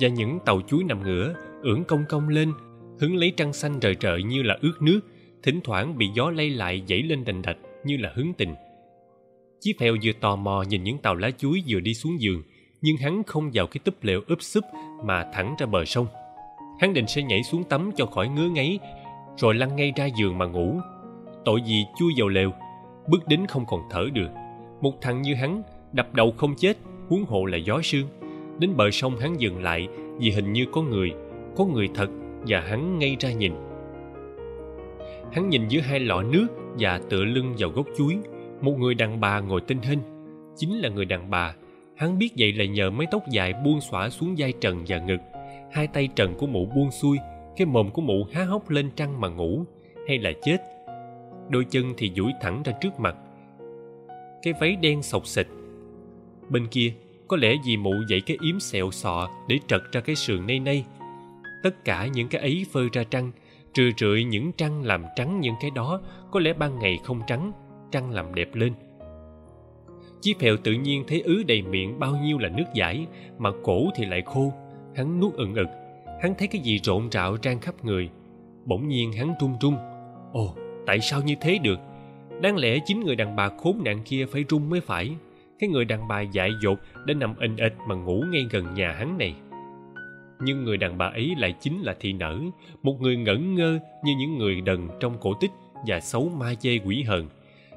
[0.00, 2.52] Và những tàu chuối nằm ngửa, ưỡn cong cong lên,
[3.00, 5.00] hứng lấy trăng xanh rời rợi như là ướt nước,
[5.42, 8.54] thỉnh thoảng bị gió lay lại dãy lên đành đạch như là hứng tình.
[9.60, 12.42] Chí phèo vừa tò mò nhìn những tàu lá chuối vừa đi xuống giường,
[12.82, 14.64] nhưng hắn không vào cái túp lều ướp súp
[15.04, 16.06] mà thẳng ra bờ sông
[16.80, 18.78] hắn định sẽ nhảy xuống tắm cho khỏi ngứa ngáy,
[19.36, 20.80] rồi lăn ngay ra giường mà ngủ.
[21.44, 22.50] Tội gì chui vào lều,
[23.08, 24.28] bước đến không còn thở được.
[24.80, 25.62] Một thằng như hắn,
[25.92, 26.76] đập đầu không chết,
[27.08, 28.06] huống hộ là gió sương.
[28.58, 31.12] Đến bờ sông hắn dừng lại, vì hình như có người
[31.56, 32.10] có người thật,
[32.46, 33.52] và hắn ngay ra nhìn.
[35.32, 36.46] Hắn nhìn giữa hai lọ nước
[36.78, 38.16] và tựa lưng vào gốc chuối.
[38.60, 39.98] Một người đàn bà ngồi tinh hình,
[40.56, 41.54] chính là người đàn bà.
[41.96, 45.20] Hắn biết vậy là nhờ mái tóc dài buông xõa xuống vai trần và ngực
[45.72, 47.18] hai tay trần của mụ buông xuôi,
[47.56, 49.64] cái mồm của mụ há hốc lên trăng mà ngủ,
[50.08, 50.58] hay là chết.
[51.48, 53.16] Đôi chân thì duỗi thẳng ra trước mặt.
[54.42, 55.48] Cái váy đen sọc xịch
[56.48, 56.92] bên kia,
[57.28, 60.58] có lẽ vì mụ dậy cái yếm xẹo sọ để trật ra cái sườn nay
[60.58, 60.84] nay.
[61.62, 63.32] Tất cả những cái ấy phơi ra trăng,
[63.74, 66.00] trừ rượi những trăng làm trắng những cái đó,
[66.30, 67.52] có lẽ ban ngày không trắng,
[67.90, 68.72] trăng làm đẹp lên.
[70.20, 73.06] Chí phèo tự nhiên thấy ứ đầy miệng bao nhiêu là nước giải,
[73.38, 74.52] mà cổ thì lại khô
[74.96, 75.68] hắn nuốt ừng ực.
[76.22, 78.08] Hắn thấy cái gì rộn rạo trang khắp người.
[78.64, 79.76] Bỗng nhiên hắn run run.
[80.32, 80.54] Ồ,
[80.86, 81.78] tại sao như thế được?
[82.42, 85.10] Đáng lẽ chính người đàn bà khốn nạn kia phải run mới phải.
[85.58, 88.92] Cái người đàn bà dại dột đã nằm ình ịch mà ngủ ngay gần nhà
[88.92, 89.34] hắn này.
[90.40, 92.38] Nhưng người đàn bà ấy lại chính là thị nở
[92.82, 95.50] một người ngẩn ngơ như những người đần trong cổ tích
[95.86, 97.26] và xấu ma chê quỷ hờn.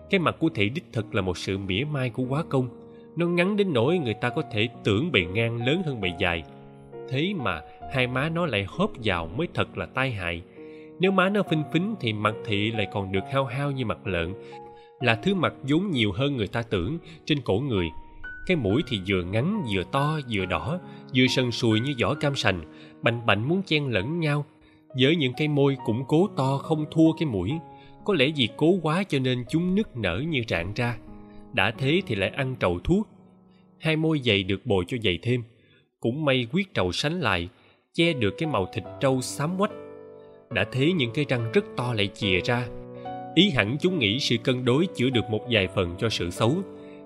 [0.09, 2.70] Cái mặt của thị đích thực là một sự mỉa mai của quá công.
[3.15, 6.43] Nó ngắn đến nỗi người ta có thể tưởng bề ngang lớn hơn bề dài
[7.10, 7.62] thế mà
[7.93, 10.41] hai má nó lại hốp vào mới thật là tai hại.
[10.99, 14.07] Nếu má nó phinh phính thì mặt thị lại còn được hao hao như mặt
[14.07, 14.34] lợn,
[14.99, 17.89] là thứ mặt vốn nhiều hơn người ta tưởng trên cổ người.
[18.47, 20.80] Cái mũi thì vừa ngắn, vừa to, vừa đỏ,
[21.16, 22.62] vừa sần sùi như vỏ cam sành,
[23.01, 24.45] bành bạnh muốn chen lẫn nhau.
[25.01, 27.51] Với những cái môi cũng cố to không thua cái mũi,
[28.05, 30.97] có lẽ vì cố quá cho nên chúng nức nở như rạn ra.
[31.53, 33.07] Đã thế thì lại ăn trầu thuốc.
[33.80, 35.43] Hai môi dày được bồi cho dày thêm
[36.00, 37.50] cũng may quyết trầu sánh lại,
[37.93, 39.72] che được cái màu thịt trâu xám quách.
[40.52, 42.68] Đã thế những cái răng rất to lại chìa ra.
[43.36, 46.56] Ý hẳn chúng nghĩ sự cân đối chữa được một vài phần cho sự xấu.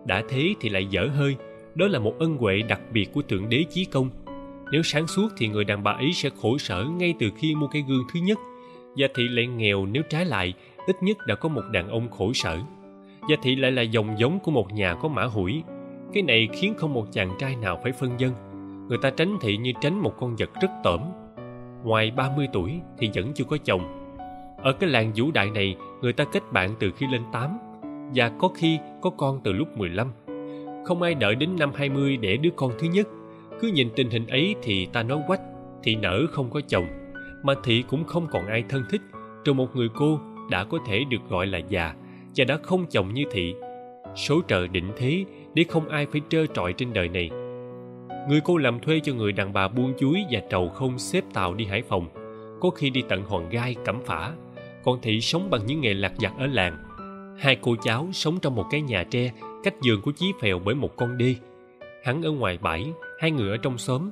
[0.06, 1.36] Đã thế thì lại dở hơi,
[1.76, 4.10] đó là một ân huệ đặc biệt của thượng đế chí công.
[4.72, 7.68] Nếu sáng suốt thì người đàn bà ấy sẽ khổ sở ngay từ khi mua
[7.68, 8.38] cái gương thứ nhất.
[8.98, 10.54] Và thị lại nghèo nếu trái lại,
[10.88, 12.60] ít nhất đã có một đàn ông khổ sở.
[13.22, 15.64] Và thị lại là dòng giống của một nhà có mã hủi.
[16.14, 18.53] Cái này khiến không một chàng trai nào phải phân dân
[18.90, 21.02] người ta tránh thị như tránh một con vật rất tởm.
[21.84, 23.82] Ngoài 30 tuổi thì vẫn chưa có chồng.
[24.58, 27.58] Ở cái làng vũ đại này, người ta kết bạn từ khi lên 8
[28.16, 30.12] và có khi có con từ lúc 15
[30.84, 33.08] không ai đợi đến năm 20 để đứa con thứ nhất.
[33.62, 35.42] Cứ nhìn tình hình ấy thì ta nói quách,
[35.84, 36.86] thị nở không có chồng,
[37.44, 39.02] mà thị cũng không còn ai thân thích,
[39.46, 40.20] trừ một người cô
[40.50, 41.94] đã có thể được gọi là già,
[42.36, 43.56] và đã không chồng như thị.
[44.16, 47.30] Số trời định thế để không ai phải trơ trọi trên đời này
[48.30, 51.54] người cô làm thuê cho người đàn bà buôn chuối và trầu không xếp tàu
[51.54, 52.08] đi hải phòng.
[52.62, 54.32] Có khi đi tận hòn gai cẩm phả.
[54.84, 56.78] Còn thị sống bằng những nghề lạc vặt ở làng.
[57.40, 59.32] Hai cô cháu sống trong một cái nhà tre
[59.64, 61.36] cách giường của chí phèo bởi một con đê.
[62.04, 62.86] Hắn ở ngoài bãi,
[63.20, 64.12] hai người ở trong xóm.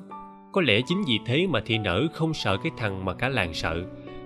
[0.52, 3.54] Có lẽ chính vì thế mà thị nở không sợ cái thằng mà cả làng
[3.54, 3.84] sợ.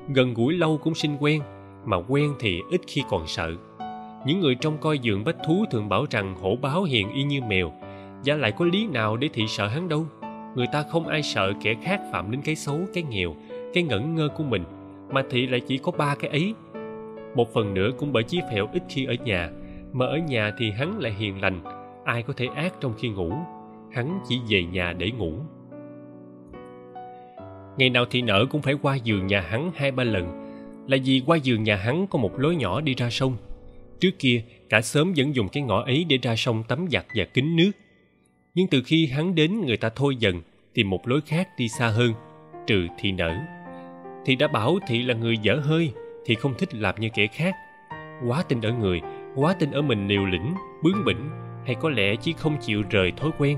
[0.10, 1.42] Gần gũi lâu cũng sinh quen,
[1.86, 3.52] mà quen thì ít khi còn sợ.
[4.26, 7.42] Những người trong coi giường bách thú thường bảo rằng hổ báo hiền y như
[7.42, 7.74] mèo
[8.26, 10.06] và lại có lý nào để thị sợ hắn đâu?
[10.56, 13.36] Người ta không ai sợ kẻ khác phạm đến cái xấu, cái nghèo,
[13.74, 14.64] cái ngẩn ngơ của mình,
[15.12, 16.54] mà thị lại chỉ có ba cái ấy.
[17.36, 19.50] Một phần nữa cũng bởi chí phèo ít khi ở nhà,
[19.94, 21.62] mà ở nhà thì hắn lại hiền lành,
[22.06, 23.34] ai có thể ác trong khi ngủ.
[23.92, 25.34] Hắn chỉ về nhà để ngủ.
[27.78, 30.52] Ngày nào thị nở cũng phải qua giường nhà hắn hai ba lần,
[30.88, 33.38] là vì qua giường nhà hắn có một lối nhỏ đi ra sông.
[34.00, 37.26] Trước kia, cả xóm vẫn dùng cái ngõ ấy để ra sông tắm giặt và
[37.34, 37.72] kính nước
[38.56, 40.42] nhưng từ khi hắn đến người ta thôi dần
[40.74, 42.14] tìm một lối khác đi xa hơn,
[42.68, 43.36] trừ thị nở.
[44.26, 45.92] Thì đã bảo thị là người dở hơi
[46.26, 47.56] thì không thích làm như kẻ khác.
[48.28, 49.02] Quá tin ở người,
[49.36, 50.54] quá tin ở mình liều lĩnh,
[50.84, 51.30] bướng bỉnh,
[51.66, 53.58] hay có lẽ chỉ không chịu rời thói quen.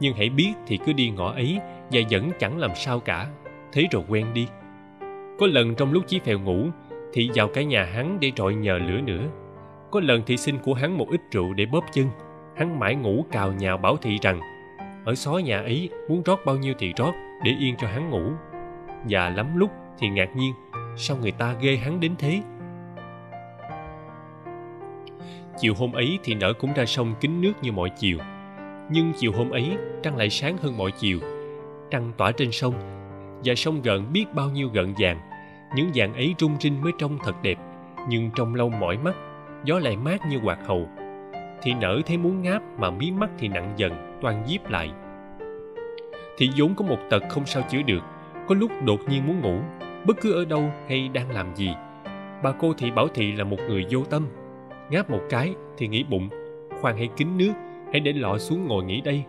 [0.00, 1.58] Nhưng hãy biết thì cứ đi ngõ ấy,
[1.92, 3.28] và vẫn chẳng làm sao cả.
[3.72, 4.46] Thế rồi quen đi.
[5.38, 6.66] Có lần trong lúc chí phèo ngủ,
[7.12, 9.28] thị vào cả nhà hắn để trọi nhờ lửa nữa.
[9.90, 12.06] Có lần thị xin của hắn một ít rượu để bóp chân
[12.56, 14.40] hắn mãi ngủ cào nhào bảo thị rằng,
[15.04, 17.12] ở xó nhà ấy, muốn rót bao nhiêu thì rót,
[17.44, 18.32] để yên cho hắn ngủ.
[19.08, 20.54] Và lắm lúc thì ngạc nhiên,
[20.96, 22.40] sao người ta ghê hắn đến thế?
[25.58, 28.18] Chiều hôm ấy thì nở cũng ra sông kính nước như mọi chiều.
[28.90, 31.18] Nhưng chiều hôm ấy, trăng lại sáng hơn mọi chiều.
[31.90, 32.74] Trăng tỏa trên sông,
[33.44, 35.20] và sông gợn biết bao nhiêu gợn vàng.
[35.76, 37.58] Những vàng ấy rung rinh mới trông thật đẹp,
[38.08, 39.14] nhưng trong lâu mỏi mắt,
[39.64, 40.88] gió lại mát như quạt hầu
[41.64, 44.90] thì nở thấy muốn ngáp mà mí mắt thì nặng dần, toan díp lại.
[46.36, 48.02] Thì vốn có một tật không sao chữa được,
[48.48, 49.58] có lúc đột nhiên muốn ngủ,
[50.06, 51.70] bất cứ ở đâu hay đang làm gì.
[52.42, 54.26] Bà cô thị bảo thị là một người vô tâm,
[54.90, 56.28] ngáp một cái thì nghĩ bụng,
[56.80, 57.52] khoan hãy kính nước,
[57.92, 59.22] hãy để lọ xuống ngồi nghỉ đây.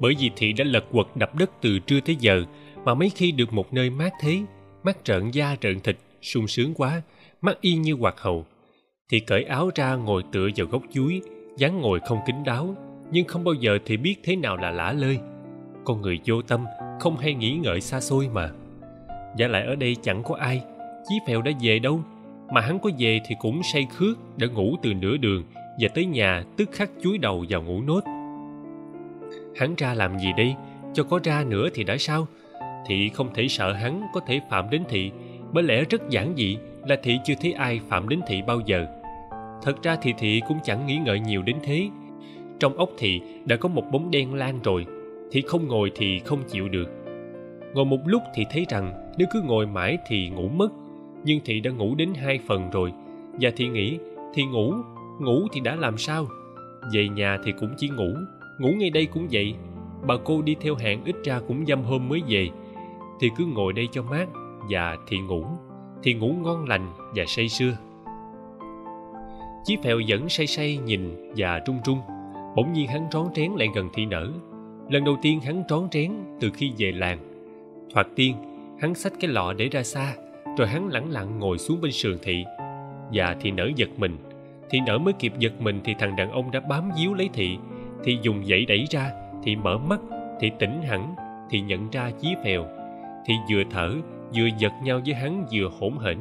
[0.00, 2.44] Bởi vì thị đã lật quật đập đất từ trưa tới giờ,
[2.84, 4.42] mà mấy khi được một nơi mát thế,
[4.84, 7.02] mắt trợn da trợn thịt, sung sướng quá,
[7.40, 8.44] mắt y như hoạt hầu
[9.10, 11.22] thì cởi áo ra ngồi tựa vào gốc chuối,
[11.56, 12.74] dáng ngồi không kín đáo,
[13.10, 15.18] nhưng không bao giờ thì biết thế nào là lả lơi.
[15.84, 16.64] Con người vô tâm,
[17.00, 18.50] không hay nghĩ ngợi xa xôi mà.
[19.36, 20.62] Giả lại ở đây chẳng có ai,
[21.08, 22.00] chí phèo đã về đâu,
[22.52, 25.44] mà hắn có về thì cũng say khước, đã ngủ từ nửa đường
[25.80, 28.00] và tới nhà tức khắc chuối đầu vào ngủ nốt.
[29.56, 30.54] Hắn ra làm gì đây?
[30.94, 32.26] Cho có ra nữa thì đã sao?
[32.86, 35.10] Thị không thể sợ hắn có thể phạm đến thị,
[35.52, 38.86] bởi lẽ rất giản dị là thị chưa thấy ai phạm đến thị bao giờ.
[39.62, 41.88] Thật ra thì thị cũng chẳng nghĩ ngợi nhiều đến thế.
[42.60, 44.86] Trong ốc thị đã có một bóng đen lan rồi,
[45.30, 46.88] thị không ngồi thì không chịu được.
[47.74, 50.68] Ngồi một lúc thì thấy rằng nếu cứ ngồi mãi thì ngủ mất,
[51.24, 52.92] nhưng thị đã ngủ đến hai phần rồi,
[53.40, 53.98] và thị nghĩ
[54.34, 54.72] thì ngủ
[55.20, 56.26] ngủ thì đã làm sao?
[56.92, 58.14] Về nhà thì cũng chỉ ngủ
[58.58, 59.54] ngủ ngay đây cũng vậy.
[60.06, 62.48] Bà cô đi theo hẹn ít ra cũng dăm hôm mới về.
[63.20, 64.26] Thì cứ ngồi đây cho mát,
[64.70, 65.44] và thị ngủ
[66.04, 67.76] thì ngủ ngon lành và say sưa.
[69.64, 72.00] Chí phèo vẫn say say nhìn và trung trung
[72.56, 74.32] bỗng nhiên hắn rón rén lại gần thị nở.
[74.88, 77.18] Lần đầu tiên hắn rón rén từ khi về làng.
[77.94, 78.34] Thoạt tiên,
[78.80, 80.14] hắn xách cái lọ để ra xa,
[80.58, 82.44] rồi hắn lẳng lặng ngồi xuống bên sườn thị.
[83.12, 84.16] Và thị nở giật mình.
[84.70, 87.58] Thị nở mới kịp giật mình thì thằng đàn ông đã bám díu lấy thị.
[88.04, 89.10] Thì dùng dãy đẩy ra
[89.42, 90.00] thì mở mắt
[90.40, 91.14] thì tỉnh hẳn
[91.50, 92.66] thì nhận ra chí phèo.
[93.26, 93.94] Thì vừa thở
[94.36, 96.18] vừa giật nhau với hắn vừa hỗn hển.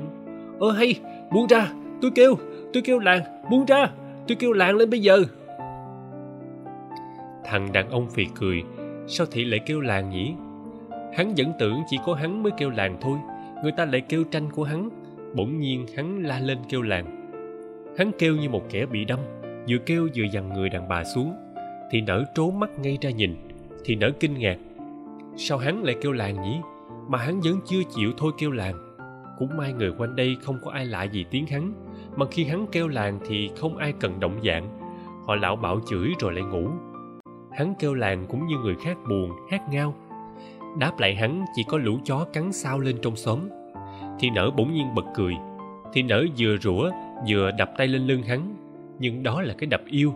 [0.60, 0.96] Ơ hay,
[1.32, 1.68] buông ra,
[2.02, 2.36] tôi kêu
[2.74, 3.90] tôi kêu làng, buông ra,
[4.28, 5.24] tôi kêu làng lên bây giờ.
[7.46, 8.64] Thằng đàn ông phì cười,
[9.08, 10.34] sao thị lại kêu làng nhỉ?
[11.18, 13.18] Hắn vẫn tưởng chỉ có hắn mới kêu làng thôi,
[13.64, 14.90] người ta lại kêu tranh của hắn.
[15.36, 17.06] Bỗng nhiên hắn la lên kêu làng.
[17.98, 19.20] Hắn kêu như một kẻ bị đâm,
[19.70, 21.34] vừa kêu vừa dằn người đàn bà xuống.
[21.92, 23.36] Thì nở trố mắt ngay ra nhìn,
[23.86, 24.58] thì nở kinh ngạc.
[25.38, 26.58] Sao hắn lại kêu làng nhỉ?
[27.08, 28.96] Mà hắn vẫn chưa chịu thôi kêu làng.
[29.38, 31.74] Cũng may người quanh đây không có ai lạ gì tiếng hắn.
[32.16, 34.80] Mà khi hắn kêu làng thì không ai cần động dạng.
[35.28, 36.70] Họ lão bảo chửi rồi lại ngủ.
[37.58, 39.96] Hắn kêu làng cũng như người khác buồn, hát ngao.
[40.80, 43.40] Đáp lại hắn, chỉ có lũ chó cắn sao lên trong xóm.
[44.20, 45.34] Thì nở bỗng nhiên bật cười.
[45.94, 46.92] Thì nở vừa rủa,
[47.30, 48.56] vừa đập tay lên lưng hắn.
[49.00, 50.14] Nhưng đó là cái đập yêu.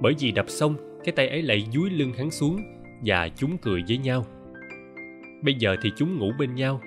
[0.00, 0.74] Bởi vì đập xong,
[1.04, 2.60] cái tay ấy lại dúi lưng hắn xuống
[3.04, 4.24] và chúng cười với nhau
[5.42, 6.80] bây giờ thì chúng ngủ bên nhau.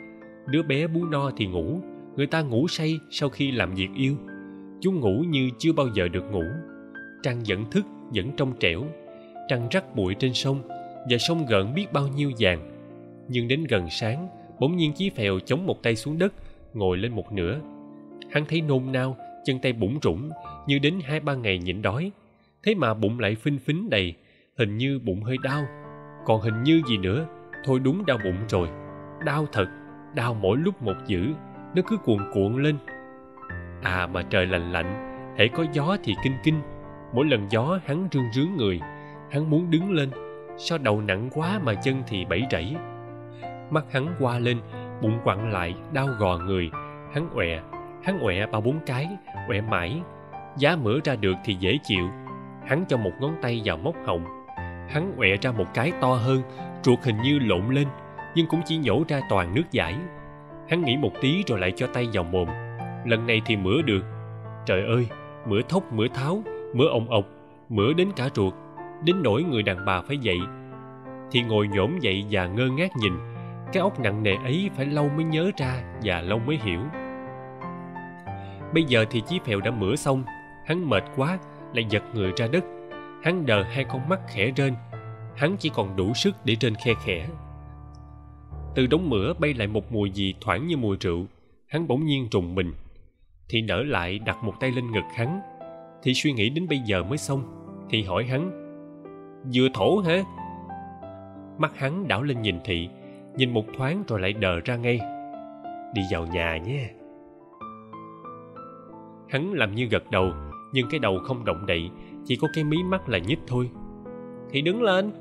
[0.48, 1.82] Đứa bé bú no thì ngủ.
[2.16, 4.16] Người ta ngủ say sau khi làm việc yêu.
[4.82, 6.44] Chúng ngủ như chưa bao giờ được ngủ.
[7.24, 7.86] Trăng vẫn thức,
[8.16, 8.84] vẫn trong trẻo.
[9.48, 10.62] Trăng rắc bụi trên sông,
[11.10, 12.72] và sông gợn biết bao nhiêu vàng.
[13.28, 14.28] Nhưng đến gần sáng,
[14.60, 16.34] bỗng nhiên chí phèo chống một tay xuống đất,
[16.74, 17.60] ngồi lên một nửa.
[18.32, 20.30] Hắn thấy nôn nao, chân tay bủng rủng
[20.68, 22.12] như đến hai ba ngày nhịn đói.
[22.64, 24.14] Thế mà bụng lại phinh phính đầy,
[24.58, 25.64] hình như bụng hơi đau.
[26.26, 27.28] Còn hình như gì nữa?
[27.64, 28.70] Thôi đúng đau bụng rồi.
[29.26, 29.66] Đau thật,
[30.14, 31.34] đau mỗi lúc một dữ,
[31.76, 32.78] nó cứ cuồn cuộn lên.
[33.82, 36.62] À mà trời lạnh lạnh, hễ có gió thì kinh kinh.
[37.14, 38.80] Mỗi lần gió hắn rương rướng người,
[39.32, 40.10] hắn muốn đứng lên.
[40.58, 42.76] Sao đầu nặng quá mà chân thì bẫy rẫy.
[43.70, 44.58] Mắt hắn qua lên,
[45.02, 46.72] bụng quặn lại, đau gò người.
[47.14, 47.62] Hắn ọe
[48.04, 49.08] hắn ọe ba bốn cái,
[49.50, 50.02] ọe mãi.
[50.58, 52.10] Giá mửa ra được thì dễ chịu.
[52.68, 54.26] Hắn cho một ngón tay vào móc họng.
[54.90, 56.42] Hắn ọe ra một cái to hơn
[56.84, 57.88] ruột hình như lộn lên,
[58.36, 59.96] nhưng cũng chỉ nhổ ra toàn nước giải.
[60.70, 62.48] Hắn nghĩ một tí rồi lại cho tay vào mồm.
[63.06, 64.02] Lần này thì mửa được.
[64.66, 65.08] Trời ơi,
[65.48, 67.26] mửa thốc mửa tháo, mửa ồng ộc
[67.70, 68.54] mửa đến cả ruột.
[69.04, 70.40] Đến nỗi người đàn bà phải dậy.
[71.32, 73.14] Thì ngồi nhổm dậy và ngơ ngác nhìn.
[73.74, 76.80] Cái ốc nặng nề ấy phải lâu mới nhớ ra và lâu mới hiểu.
[78.74, 80.24] Bây giờ thì chí phèo đã mửa xong.
[80.66, 81.38] Hắn mệt quá,
[81.74, 82.64] lại giật người ra đất.
[83.24, 84.74] Hắn đờ hai con mắt khẽ rên
[85.36, 87.28] hắn chỉ còn đủ sức để trên khe khẽ.
[88.76, 91.26] Từ đống mửa bay lại một mùi gì thoảng như mùi rượu,
[91.68, 92.74] hắn bỗng nhiên trùng mình.
[93.50, 95.40] Thì nở lại đặt một tay lên ngực hắn.
[96.04, 97.44] Thì suy nghĩ đến bây giờ mới xong,
[97.90, 98.52] thì hỏi hắn,
[99.54, 100.24] vừa thổ hả?
[101.58, 102.90] Mắt hắn đảo lên nhìn thị,
[103.36, 105.00] nhìn một thoáng rồi lại đờ ra ngay.
[105.94, 106.90] Đi vào nhà nhé.
[109.30, 110.32] Hắn làm như gật đầu,
[110.74, 111.90] nhưng cái đầu không động đậy,
[112.26, 113.70] chỉ có cái mí mắt là nhích thôi
[114.52, 115.12] thì đứng lên.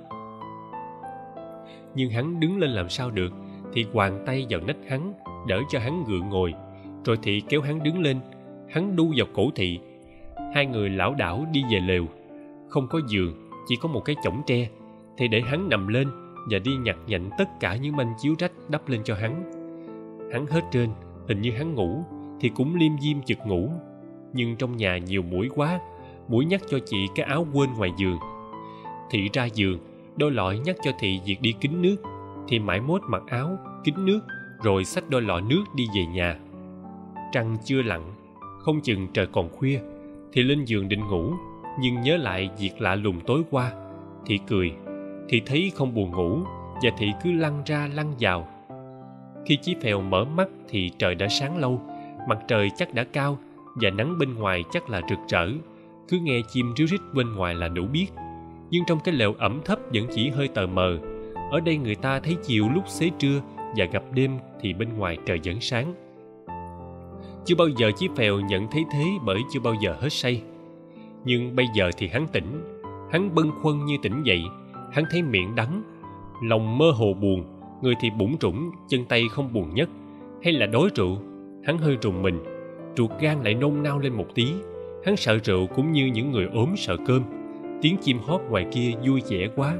[1.94, 3.32] Nhưng hắn đứng lên làm sao được
[3.72, 5.12] thì quàng tay vào nách hắn,
[5.46, 6.54] đỡ cho hắn gượng ngồi.
[7.04, 8.20] Rồi thị kéo hắn đứng lên,
[8.68, 9.78] hắn đu vào cổ thị.
[10.54, 12.06] Hai người lảo đảo đi về lều.
[12.68, 14.68] Không có giường, chỉ có một cái chõng tre.
[15.16, 16.08] Thì để hắn nằm lên
[16.50, 19.50] và đi nhặt nhạnh tất cả những manh chiếu rách đắp lên cho hắn.
[20.32, 20.90] Hắn hết trên,
[21.28, 22.04] hình như hắn ngủ,
[22.40, 23.70] thì cũng liêm diêm chực ngủ.
[24.32, 25.80] Nhưng trong nhà nhiều mũi quá
[26.28, 28.18] mũi nhắc cho chị cái áo quên ngoài giường
[29.10, 29.78] thị ra giường,
[30.16, 31.96] đôi lọi nhắc cho thị việc đi kính nước.
[32.48, 34.20] Thì mãi mốt mặc áo, kính nước,
[34.62, 36.38] rồi xách đôi lọ nước đi về nhà.
[37.32, 38.02] Trăng chưa lặn,
[38.58, 39.80] không chừng trời còn khuya,
[40.32, 41.32] thì lên giường định ngủ.
[41.80, 43.72] Nhưng nhớ lại việc lạ lùng tối qua,
[44.26, 44.72] thị cười,
[45.28, 46.38] thị thấy không buồn ngủ
[46.82, 48.48] và thị cứ lăn ra lăn vào.
[49.46, 51.82] Khi chí phèo mở mắt thì trời đã sáng lâu,
[52.28, 53.38] mặt trời chắc đã cao
[53.74, 55.48] và nắng bên ngoài chắc là rực rỡ.
[56.08, 58.06] Cứ nghe chim ríu rít bên ngoài là đủ biết
[58.70, 60.98] nhưng trong cái lều ẩm thấp vẫn chỉ hơi tờ mờ.
[61.50, 63.40] Ở đây người ta thấy chiều lúc xế trưa
[63.76, 65.94] và gặp đêm thì bên ngoài trời vẫn sáng.
[67.44, 70.42] Chưa bao giờ chí phèo nhận thấy thế bởi chưa bao giờ hết say.
[71.24, 72.80] Nhưng bây giờ thì hắn tỉnh.
[73.12, 74.42] Hắn bâng khuâng như tỉnh dậy.
[74.92, 75.82] Hắn thấy miệng đắng.
[76.42, 77.44] Lòng mơ hồ buồn.
[77.82, 79.88] Người thì bủng trũng chân tay không buồn nhất.
[80.42, 81.18] Hay là đói rượu.
[81.64, 82.44] Hắn hơi rùng mình.
[82.96, 84.46] Ruột gan lại nôn nao lên một tí.
[85.04, 87.22] Hắn sợ rượu cũng như những người ốm sợ cơm
[87.82, 89.74] tiếng chim hót ngoài kia vui vẻ quá.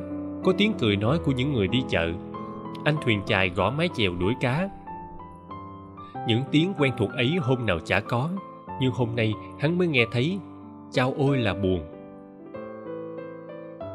[0.45, 2.13] Có tiếng cười nói của những người đi chợ.
[2.85, 4.69] Anh thuyền chài gõ mái chèo đuổi cá.
[6.27, 8.31] Những tiếng quen thuộc ấy hôm nào chả có,
[8.81, 10.39] nhưng hôm nay hắn mới nghe thấy,
[10.93, 11.81] chao ôi là buồn.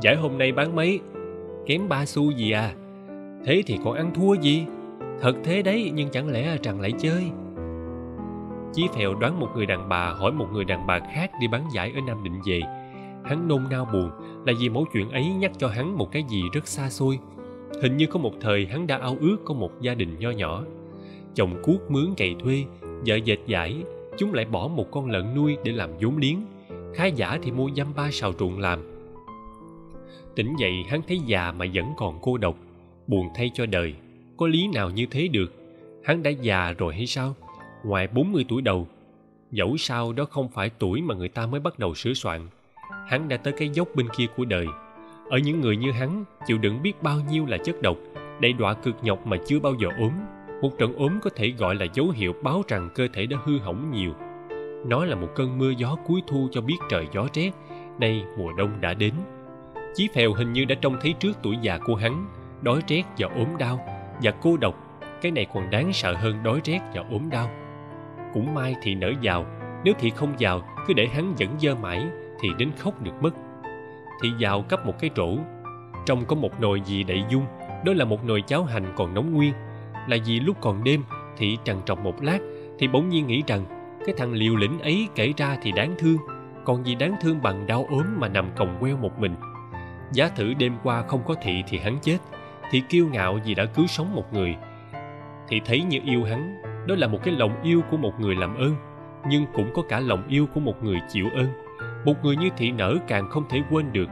[0.02, 1.00] Giải hôm nay bán mấy?
[1.66, 2.74] Kém ba xu gì à?
[3.46, 4.66] Thế thì còn ăn thua gì?
[5.22, 7.24] Thật thế đấy, nhưng chẳng lẽ rằng lại chơi?
[8.74, 11.64] Chí phèo đoán một người đàn bà hỏi một người đàn bà khác đi bán
[11.74, 12.62] giải ở nam định về
[13.26, 14.10] hắn nôn nao buồn
[14.46, 17.20] là vì mẫu chuyện ấy nhắc cho hắn một cái gì rất xa xôi.
[17.82, 20.64] Hình như có một thời hắn đã ao ước có một gia đình nho nhỏ.
[21.36, 23.84] Chồng cuốc mướn cày thuê, vợ dệt giải
[24.18, 26.46] chúng lại bỏ một con lợn nuôi để làm vốn liếng.
[26.94, 28.80] Khá giả thì mua dăm ba sào ruộng làm.
[30.36, 32.58] Tỉnh dậy, hắn thấy già mà vẫn còn cô độc.
[33.08, 33.94] Buồn thay cho đời.
[34.38, 35.54] Có lý nào như thế được?
[36.04, 37.36] Hắn đã già rồi hay sao?
[37.84, 38.88] Ngoài 40 tuổi đầu,
[39.52, 42.48] dẫu sao đó không phải tuổi mà người ta mới bắt đầu sửa soạn
[43.08, 44.68] hắn đã tới cái dốc bên kia của đời.
[45.30, 47.98] Ở những người như hắn, chịu đựng biết bao nhiêu là chất độc
[48.40, 50.12] đầy đọa cực nhọc mà chưa bao giờ ốm.
[50.62, 53.60] Một trận ốm có thể gọi là dấu hiệu báo rằng cơ thể đã hư
[53.60, 54.12] hỏng nhiều.
[54.88, 57.52] Nó là một cơn mưa gió cuối thu cho biết trời gió rét
[58.00, 59.14] nay mùa đông đã đến.
[59.96, 62.28] Chí phèo hình như đã trông thấy trước tuổi già của hắn,
[62.62, 63.80] đói rét và ốm đau.
[64.22, 64.76] Và cô độc,
[65.22, 67.50] cái này còn đáng sợ hơn đói rét và ốm đau.
[68.34, 69.46] Cũng may thì nở vào
[69.84, 72.08] nếu thì không vào cứ để hắn vẫn dơ mãi
[72.40, 73.32] thì đến khóc được mất.
[74.24, 75.38] Thị vào cấp một cái rổ,
[76.06, 77.46] trong có một nồi gì đậy dung
[77.86, 79.54] đó là một nồi cháo hành còn nóng nguyên.
[80.08, 81.04] Là vì lúc còn đêm
[81.38, 82.40] thị trằn trọc một lát
[82.80, 83.66] thì bỗng nhiên nghĩ rằng
[84.06, 86.18] cái thằng liều lĩnh ấy kể ra thì đáng thương
[86.66, 89.36] còn gì đáng thương bằng đau ốm mà nằm còng queo một mình.
[90.12, 92.18] Giá thử đêm qua không có thị thì hắn chết
[92.72, 94.56] thì kiêu ngạo vì đã cứu sống một người.
[95.48, 98.56] Thì thấy như yêu hắn đó là một cái lòng yêu của một người làm
[98.56, 98.76] ơn
[99.28, 101.65] nhưng cũng có cả lòng yêu của một người chịu ơn
[102.06, 104.10] một người như thị nở càng không thể quên được.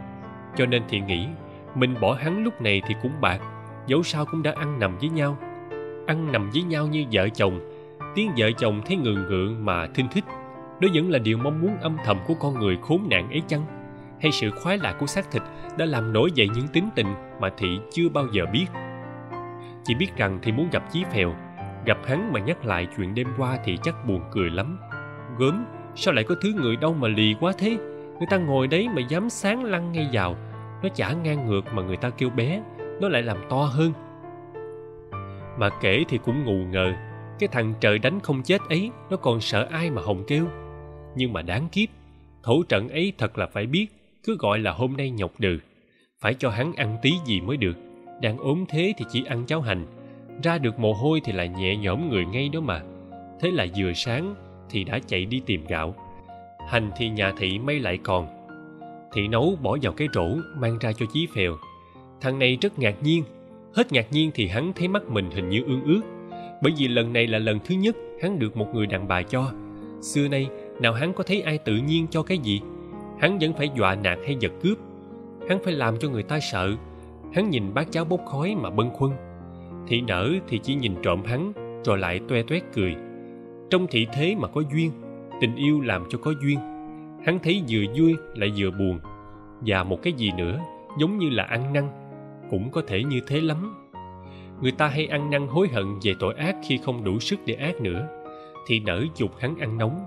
[0.55, 1.27] Cho nên thị nghĩ,
[1.75, 3.39] mình bỏ hắn lúc này thì cũng bạc,
[3.87, 5.37] dẫu sao cũng đã ăn nằm với nhau.
[6.07, 7.59] Ăn nằm với nhau như vợ chồng.
[8.15, 10.23] Tiếng vợ chồng thấy ngượng ngượng mà thinh thích.
[10.79, 13.65] Đó vẫn là điều mong muốn âm thầm của con người khốn nạn ấy chăng?
[14.21, 15.41] Hay sự khoái lạc của xác thịt
[15.77, 17.07] đã làm nổi dậy những tính tình
[17.39, 18.65] mà thị chưa bao giờ biết?
[19.83, 21.35] Chỉ biết rằng thì muốn gặp chí phèo.
[21.85, 24.79] Gặp hắn mà nhắc lại chuyện đêm qua thì chắc buồn cười lắm.
[25.39, 25.65] Gớm
[25.95, 27.77] sao lại có thứ người đâu mà lì quá thế?
[28.17, 30.35] Người ta ngồi đấy mà dám sáng lăn ngay vào.
[30.83, 32.61] Nó chả ngang ngược mà người ta kêu bé.
[33.01, 33.93] Nó lại làm to hơn.
[35.57, 36.93] Mà kể thì cũng ngù ngờ.
[37.39, 40.45] Cái thằng trời đánh không chết ấy, nó còn sợ ai mà hồng kêu.
[41.15, 41.89] Nhưng mà đáng kiếp,
[42.43, 43.87] thổ trận ấy thật là phải biết,
[44.23, 45.59] cứ gọi là hôm nay nhọc đừ
[46.23, 47.77] phải cho hắn ăn tí gì mới được.
[48.21, 49.85] Đang ốm thế thì chỉ ăn cháo hành.
[50.43, 52.81] Ra được mồ hôi thì lại nhẹ nhõm người ngay đó mà.
[53.39, 54.35] Thế là vừa sáng
[54.69, 55.95] thì đã chạy đi tìm gạo.
[56.69, 58.27] Hành thì nhà thị may lại còn.
[59.13, 61.55] Thị nấu bỏ vào cái rổ mang ra cho chí phèo.
[62.21, 63.23] Thằng này rất ngạc nhiên,
[63.73, 66.01] hết ngạc nhiên thì hắn thấy mắt mình hình như ương ướt
[66.63, 69.51] bởi vì lần này là lần thứ nhất hắn được một người đàn bà cho.
[70.01, 70.47] Xưa nay,
[70.79, 72.61] nào hắn có thấy ai tự nhiên cho cái gì?
[73.19, 74.77] Hắn vẫn phải dọa nạt hay giật cướp.
[75.49, 76.71] Hắn phải làm cho người ta sợ.
[77.33, 79.11] Hắn nhìn bát cháo bốc khói mà bâng khuâng.
[79.87, 81.53] Thị nở thì chỉ nhìn trộm hắn,
[81.85, 82.95] rồi lại toe toét cười
[83.69, 84.91] trong thị thế mà có duyên,
[85.41, 86.59] tình yêu làm cho có duyên.
[87.25, 88.99] Hắn thấy vừa vui lại vừa buồn.
[89.65, 90.59] Và một cái gì nữa,
[90.99, 91.87] giống như là ăn năn,
[92.49, 93.75] cũng có thể như thế lắm.
[94.61, 97.53] Người ta hay ăn năn hối hận về tội ác khi không đủ sức để
[97.53, 98.07] ác nữa.
[98.67, 100.05] Thì nở dục hắn ăn nóng,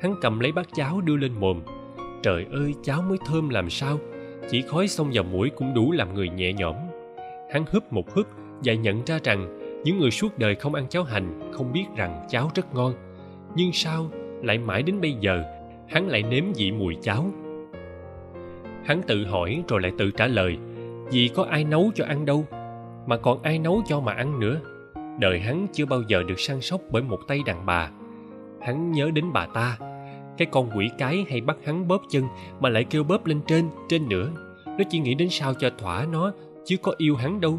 [0.00, 1.60] hắn cầm lấy bát cháo đưa lên mồm.
[2.22, 3.98] Trời ơi, cháo mới thơm làm sao?
[4.50, 6.76] Chỉ khói xông vào mũi cũng đủ làm người nhẹ nhõm.
[7.52, 8.26] Hắn húp một húp
[8.64, 12.26] và nhận ra rằng những người suốt đời không ăn cháo hành, không biết rằng
[12.28, 12.94] cháo rất ngon.
[13.54, 14.10] Nhưng sao
[14.42, 15.44] lại mãi đến bây giờ,
[15.88, 17.30] hắn lại nếm vị mùi cháo?
[18.84, 20.56] Hắn tự hỏi rồi lại tự trả lời,
[21.12, 22.46] vì có ai nấu cho ăn đâu,
[23.06, 24.60] mà còn ai nấu cho mà ăn nữa.
[25.18, 27.90] Đời hắn chưa bao giờ được săn sóc bởi một tay đàn bà.
[28.60, 29.78] Hắn nhớ đến bà ta,
[30.38, 32.24] cái con quỷ cái hay bắt hắn bóp chân
[32.60, 34.30] mà lại kêu bóp lên trên trên nữa.
[34.66, 36.32] Nó chỉ nghĩ đến sao cho thỏa nó,
[36.64, 37.58] chứ có yêu hắn đâu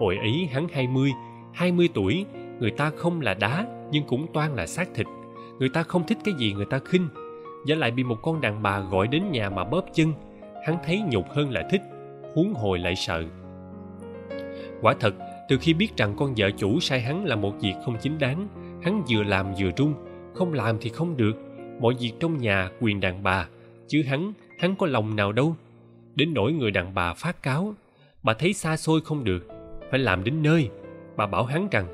[0.00, 1.10] hồi ấy hắn hai mươi
[1.54, 2.26] hai mươi tuổi,
[2.60, 5.06] người ta không là đá nhưng cũng toan là xác thịt.
[5.58, 7.08] Người ta không thích cái gì người ta khinh.
[7.66, 10.12] Giả lại bị một con đàn bà gọi đến nhà mà bóp chân,
[10.66, 11.82] hắn thấy nhục hơn là thích,
[12.34, 13.24] huống hồi lại sợ.
[14.80, 15.14] Quả thật,
[15.48, 18.48] từ khi biết rằng con vợ chủ sai hắn là một việc không chính đáng,
[18.82, 19.94] hắn vừa làm vừa run.
[20.34, 21.32] Không làm thì không được.
[21.80, 23.48] Mọi việc trong nhà quyền đàn bà,
[23.88, 25.56] chứ hắn hắn có lòng nào đâu.
[26.14, 27.74] Đến nỗi người đàn bà phát cáo,
[28.22, 29.59] bà thấy xa xôi không được
[29.90, 30.70] phải làm đến nơi.
[31.16, 31.86] Bà bảo hắn rằng,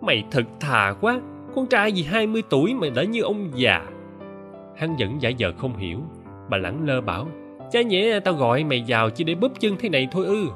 [0.00, 1.20] mày thật thà quá,
[1.54, 3.86] con trai gì hai mươi tuổi mà đã như ông già.
[4.76, 5.98] Hắn vẫn giả vờ không hiểu.
[6.50, 7.26] Bà lẳng lơ bảo
[7.70, 10.46] chả nhẽ tao gọi mày vào chỉ để bóp chân thế này thôi ư.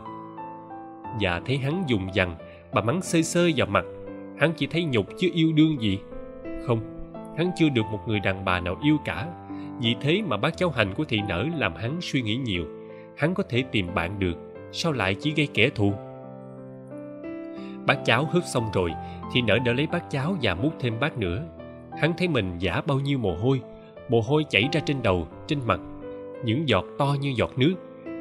[1.20, 2.37] Và thấy hắn dùng dằn,
[2.72, 3.84] bà mắng sơi sơi vào mặt.
[4.39, 5.99] Hắn chỉ thấy nhục chứ yêu đương gì.
[6.66, 6.80] Không,
[7.39, 9.26] hắn chưa được một người đàn bà nào yêu cả.
[9.80, 12.64] Vì thế mà bác cháu hành của thị nở làm hắn suy nghĩ nhiều.
[13.16, 14.34] Hắn có thể tìm bạn được,
[14.72, 15.93] sao lại chỉ gây kẻ thù?
[17.87, 18.93] Bát cháo hớt xong rồi
[19.32, 21.43] thì nở đỡ lấy bát cháo và múc thêm bát nữa.
[22.01, 23.61] Hắn thấy mình giả bao nhiêu mồ hôi
[24.09, 25.80] mồ hôi chảy ra trên đầu, trên mặt.
[26.45, 27.74] Những giọt to như giọt nước,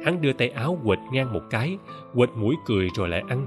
[0.04, 1.78] hắn đưa tay áo quệt ngang một cái,
[2.14, 3.46] quệt mũi cười rồi lại ăn.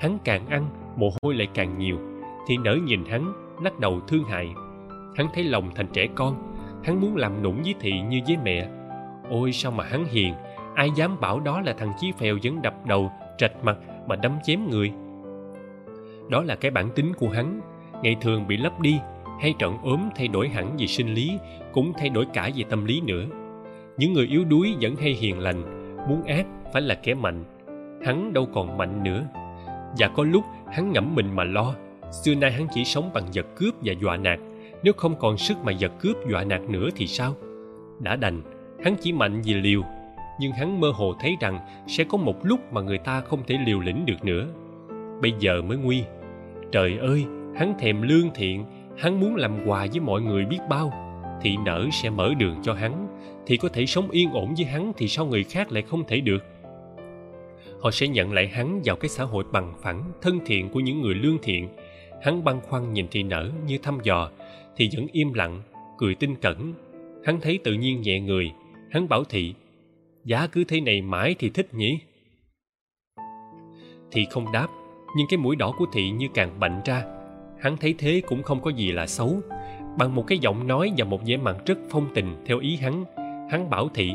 [0.00, 1.98] Hắn càng ăn, mồ hôi lại càng nhiều,
[2.46, 3.32] thì nở nhìn hắn,
[3.62, 4.50] lắc đầu thương hại.
[5.16, 6.52] Hắn thấy lòng thành trẻ con,
[6.84, 8.68] hắn muốn làm nũng với thị như với mẹ.
[9.30, 10.34] Ôi, sao mà hắn hiền,
[10.74, 13.76] ai dám bảo đó là thằng chí phèo vẫn đập đầu, trạch mặt
[14.06, 14.92] mà đâm chém người
[16.28, 17.60] đó là cái bản tính của hắn.
[18.02, 18.98] Ngày thường bị lấp đi,
[19.40, 21.38] hay trận ốm thay đổi hẳn về sinh lý,
[21.72, 23.26] cũng thay đổi cả về tâm lý nữa.
[23.96, 25.62] Những người yếu đuối vẫn hay hiền lành,
[26.08, 27.44] muốn ác phải là kẻ mạnh.
[28.04, 29.26] Hắn đâu còn mạnh nữa.
[29.98, 31.74] Và có lúc hắn ngẫm mình mà lo,
[32.24, 34.38] xưa nay hắn chỉ sống bằng giật cướp và dọa nạt.
[34.82, 37.34] Nếu không còn sức mà giật cướp dọa nạt nữa thì sao?
[37.98, 38.42] Đã đành,
[38.84, 39.82] hắn chỉ mạnh vì liều.
[40.40, 43.58] Nhưng hắn mơ hồ thấy rằng sẽ có một lúc mà người ta không thể
[43.66, 44.46] liều lĩnh được nữa.
[45.22, 46.04] Bây giờ mới nguy
[46.72, 47.24] trời ơi,
[47.56, 48.64] hắn thèm lương thiện,
[48.98, 50.92] hắn muốn làm quà với mọi người biết bao.
[51.42, 53.06] Thì nở sẽ mở đường cho hắn,
[53.46, 56.20] thì có thể sống yên ổn với hắn thì sao người khác lại không thể
[56.20, 56.44] được?
[57.80, 61.02] Họ sẽ nhận lại hắn vào cái xã hội bằng phẳng, thân thiện của những
[61.02, 61.68] người lương thiện.
[62.22, 64.30] Hắn băn khoăn nhìn thị nở như thăm dò,
[64.76, 65.62] thì vẫn im lặng,
[65.98, 66.74] cười tinh cẩn.
[67.24, 68.52] Hắn thấy tự nhiên nhẹ người,
[68.90, 69.54] hắn bảo thị,
[70.24, 71.98] giá cứ thế này mãi thì thích nhỉ?
[74.10, 74.68] Thì không đáp
[75.16, 77.04] nhưng cái mũi đỏ của thị như càng bệnh ra,
[77.58, 79.40] hắn thấy thế cũng không có gì là xấu.
[79.98, 83.04] Bằng một cái giọng nói và một vẻ mặt rất phong tình theo ý hắn
[83.50, 84.14] hắn bảo thị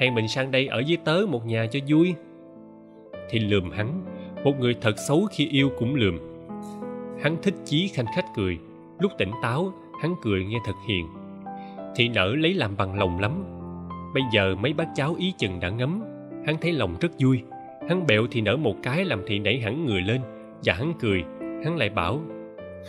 [0.00, 2.14] hẹn mình sang đây ở với tớ một nhà cho vui.
[3.30, 4.00] Thì lườm hắn,
[4.44, 6.18] một người thật xấu khi yêu cũng lườm.
[7.22, 8.58] Hắn thích chí khanh khách cười,
[8.98, 11.06] lúc tỉnh táo, hắn cười nghe thật hiền.
[11.96, 13.44] Thị nở lấy làm bằng lòng lắm.
[14.14, 16.02] Bây giờ mấy bác cháu ý chừng đã ngấm,
[16.46, 17.42] hắn thấy lòng rất vui
[17.88, 20.20] hắn bẹo thì nở một cái làm thị nảy hẳn người lên,
[20.64, 21.24] và hắn cười,
[21.64, 22.20] hắn lại bảo,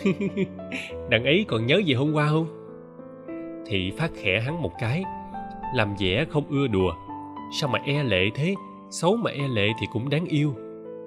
[1.10, 2.48] đằng ấy còn nhớ gì hôm qua không?
[3.66, 5.04] Thị phát khẽ hắn một cái,
[5.76, 6.94] làm vẻ không ưa đùa,
[7.60, 8.56] sao mà e lệ thế?
[8.90, 10.54] Xấu mà e lệ thì cũng đáng yêu.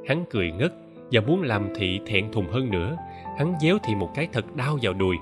[0.09, 0.72] Hắn cười ngất,
[1.12, 2.97] và muốn làm thị thẹn thùng hơn nữa,
[3.39, 5.16] hắn déo thị một cái thật đau vào đùi.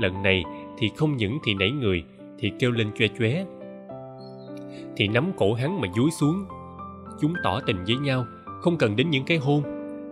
[0.00, 0.44] Lần này
[0.78, 2.04] thì không những thị nảy người,
[2.38, 3.44] thì kêu lên choe choé
[4.96, 6.44] thì nắm cổ hắn mà dúi xuống
[7.20, 8.26] chúng tỏ tình với nhau,
[8.60, 9.62] không cần đến những cái hôn.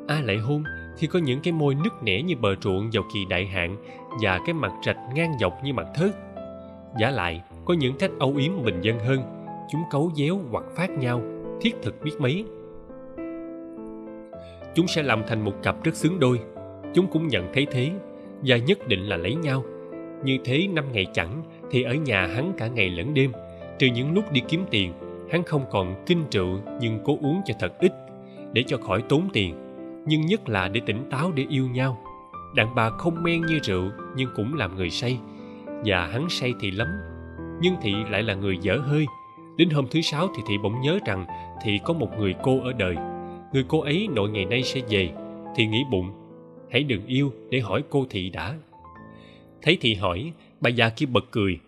[0.09, 0.65] Ai lại hôn
[0.99, 3.77] thì có những cái môi nứt nẻ như bờ ruộng vào kỳ đại hạn
[4.23, 6.11] và cái mặt rạch ngang dọc như mặt thớt.
[7.01, 9.21] Giả lại, có những cách âu yếm bình dân hơn,
[9.73, 11.23] chúng cấu déo hoặc phát nhau,
[11.61, 12.45] thiết thực biết mấy.
[14.75, 16.41] Chúng sẽ làm thành một cặp rất xứng đôi,
[16.95, 17.91] chúng cũng nhận thấy thế
[18.43, 19.65] và nhất định là lấy nhau.
[20.25, 23.33] Như thế năm ngày chẳng thì ở nhà hắn cả ngày lẫn đêm,
[23.79, 24.93] trừ những lúc đi kiếm tiền
[25.33, 27.93] hắn không còn kinh rượu nhưng cố uống cho thật ít
[28.53, 29.55] để cho khỏi tốn tiền,
[30.07, 31.99] nhưng nhất là để tỉnh táo để yêu nhau.
[32.55, 35.19] Đàn bà không men như rượu nhưng cũng làm người say,
[35.85, 36.89] và hắn say thì lắm,
[37.61, 39.07] nhưng thị lại là người dở hơi.
[39.57, 41.27] Đến hôm thứ sáu thì thị bỗng nhớ rằng
[41.65, 42.97] thị có một người cô ở đời.
[43.53, 45.11] Người cô ấy nội ngày nay sẽ về.
[45.57, 46.13] Thì nghĩ bụng,
[46.71, 48.55] hãy đừng yêu để hỏi cô thị đã.
[49.63, 51.59] Thấy thị hỏi, bà già kia bật cười.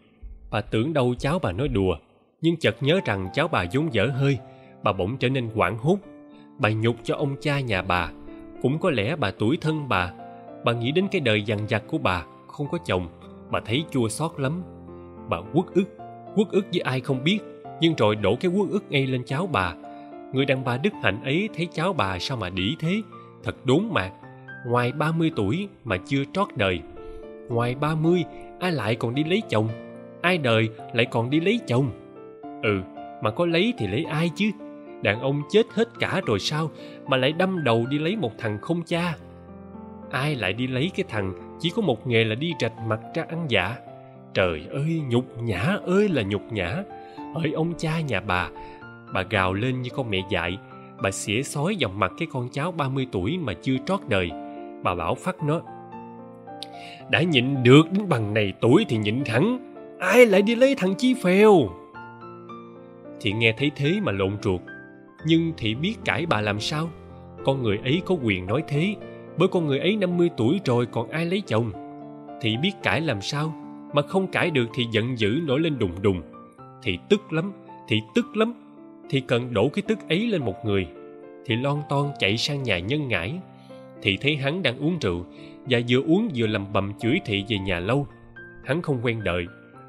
[0.50, 1.96] Bà tưởng đâu cháu bà nói đùa
[2.44, 4.38] nhưng chợt nhớ rằng cháu bà vốn dở hơi,
[4.82, 5.98] bà bỗng trở nên hoảng hốt.
[6.58, 8.10] Bà nhục cho ông cha nhà bà,
[8.62, 10.12] cũng có lẽ bà tuổi thân bà.
[10.64, 13.08] Bà nghĩ đến cái đời dằn vặt của bà, không có chồng,
[13.50, 14.62] bà thấy chua xót lắm.
[15.28, 15.84] Bà uất ức
[16.36, 17.38] uất ức với ai không biết,
[17.80, 19.74] nhưng rồi đổ cái uất ức ngay lên cháu bà.
[20.32, 23.02] Người đàn bà đức hạnh ấy thấy cháu bà sao mà đỉ thế,
[23.44, 24.12] thật đốn mạc.
[24.66, 26.80] Ngoài ba mươi tuổi mà chưa trót đời,
[27.48, 28.24] ngoài ba mươi,
[28.60, 29.68] ai lại còn đi lấy chồng?
[30.22, 31.90] Ai đời lại còn đi lấy chồng?
[32.64, 32.82] Ừ
[33.22, 34.50] mà có lấy thì lấy ai chứ?
[35.02, 36.70] Đàn ông chết hết cả rồi sao
[37.06, 39.14] mà lại đâm đầu đi lấy một thằng không cha?
[40.10, 43.24] Ai lại đi lấy cái thằng chỉ có một nghề là đi rạch mặt ra
[43.28, 43.76] ăn dạ
[44.34, 46.82] trời ơi, nhục nhã ơi là nhục nhã.
[47.34, 48.50] Hỡi ông cha nhà bà
[49.14, 50.58] Bà gào lên như con mẹ dại.
[51.02, 54.30] Bà xỉa xói vào mặt cái con cháu 30 tuổi mà chưa trót đời.
[54.82, 55.60] Bà bảo phát nó,
[57.10, 59.58] Đã nhịn được đến bằng này tuổi thì nhịn hẳn
[60.00, 61.68] Ai lại đi lấy thằng Chí Phèo?
[63.24, 64.60] Thì nghe thấy thế mà lộn ruột.
[65.26, 66.90] Nhưng thị biết cãi bà làm sao?
[67.44, 68.94] Con người ấy có quyền nói thế.
[69.38, 71.72] Bởi con người ấy 50 tuổi rồi còn ai lấy chồng?
[72.40, 73.54] Thị biết cãi làm sao?
[73.92, 76.22] Mà không cãi được thì giận dữ nổi lên đùng đùng.
[76.82, 77.52] Thị tức lắm,
[77.88, 78.54] thị tức lắm.
[79.10, 80.86] Thị cần đổ cái tức ấy lên một người.
[81.46, 83.34] Thị lon ton chạy sang nhà nhân ngãi.
[84.02, 85.24] Thị thấy hắn đang uống rượu
[85.66, 88.06] Và vừa uống vừa lầm bầm chửi thị về nhà lâu.
[88.64, 89.46] Hắn không quen đợi.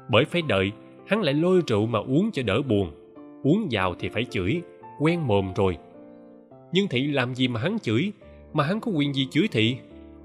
[0.08, 0.72] Bởi phải đợi,
[1.06, 2.90] Hắn lại lôi rượu mà uống cho đỡ buồn.
[3.46, 4.60] Uống vào thì phải chửi,
[5.00, 5.78] Quen mồm rồi.
[6.72, 8.12] Nhưng thị làm gì mà hắn chửi?
[8.52, 9.76] Mà hắn có quyền gì chửi thị?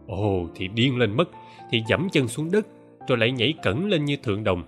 [0.07, 1.29] Ồ thì điên lên mất
[1.71, 2.67] Thì dẫm chân xuống đất,
[3.07, 4.63] Rồi lại nhảy cẩn lên như thượng đồng.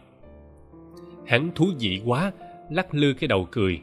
[1.26, 2.32] Hắn thú vị quá,
[2.70, 3.80] Lắc lư cái đầu cười.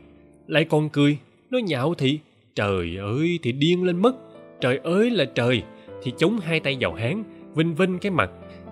[0.46, 1.18] Lại còn cười
[1.50, 2.18] Nó nhạo thị,
[2.54, 4.16] Trời ơi thì điên lên mất,
[4.60, 5.62] Trời ơi là trời.
[6.02, 8.30] Thì chống hai tay vào hắn Vinh vinh cái mặt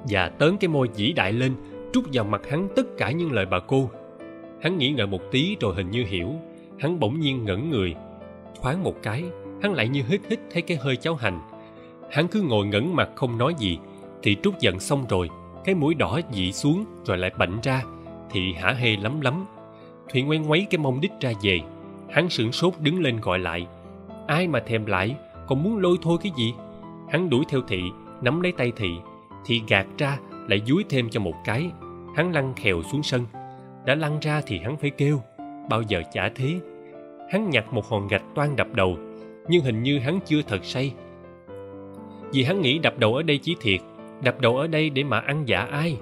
[0.08, 1.52] Và tớn cái môi dĩ đại lên,
[1.92, 3.90] Trút vào mặt hắn tất cả những lời bà cô.
[4.62, 6.32] Hắn nghĩ ngợi một tí rồi hình như hiểu.
[6.78, 7.94] Hắn bỗng nhiên ngẩn người.
[8.62, 9.24] Thoáng một cái,
[9.62, 11.40] Hắn lại như hít hít thấy cái hơi cháu hành.
[12.10, 13.78] Hắn cứ ngồi ngẩn mặt không nói gì.
[14.22, 15.28] Thì trút giận xong rồi,
[15.64, 17.82] Cái mũi đỏ dị xuống rồi lại bệnh ra.
[18.30, 19.44] Thì hả hê lắm lắm.
[20.12, 21.60] Thủy ngoan ngoáy cái mông đít ra về.
[22.10, 23.66] Hắn sửng sốt đứng lên gọi lại.
[24.26, 25.16] Ai mà thèm lại?
[25.46, 26.54] Còn muốn lôi thôi cái gì?
[27.08, 27.82] Hắn đuổi theo thị,
[28.22, 28.90] Nắm lấy tay thị.
[29.44, 31.70] Thị gạt ra, lại dúi thêm cho một cái.
[32.16, 33.24] Hắn lăn khèo xuống sân
[33.88, 35.20] đã lăn ra thì hắn phải kêu,
[35.70, 36.54] bao giờ chả thế.
[37.30, 38.96] Hắn nhặt một hòn gạch toan đập đầu,
[39.48, 40.94] nhưng hình như hắn chưa thật say.
[42.32, 43.80] Vì hắn nghĩ đập đầu ở đây chỉ thiệt,
[44.22, 45.96] đập đầu ở đây để mà ăn dạ ai.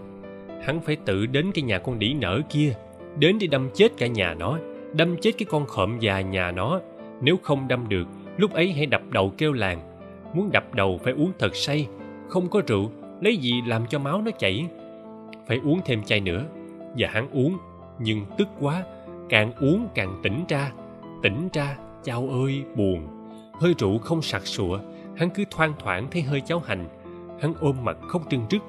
[0.65, 2.75] Hắn phải tự đến cái nhà con đĩ nở kia,
[3.19, 4.59] đến để đâm chết cả nhà nó,
[4.93, 6.81] đâm chết cái con khộm già nhà nó.
[7.21, 8.07] Nếu không đâm được,
[8.37, 9.81] lúc ấy hãy đập đầu kêu làng.
[10.35, 11.89] Muốn đập đầu phải uống thật say,
[12.29, 14.67] không có rượu, lấy gì làm cho máu nó chảy?
[15.47, 16.45] Phải uống thêm chai nữa,
[16.99, 17.59] và hắn uống
[17.99, 18.85] nhưng tức quá,
[19.29, 20.73] càng uống càng tỉnh ra.
[21.23, 23.07] Tỉnh ra chao ơi, buồn.
[23.61, 24.79] Hơi rượu không sặc sụa,
[25.17, 26.85] hắn cứ thoang thoảng thấy hơi cháo hành.
[27.41, 28.63] Hắn ôm mặt khóc trưng trức,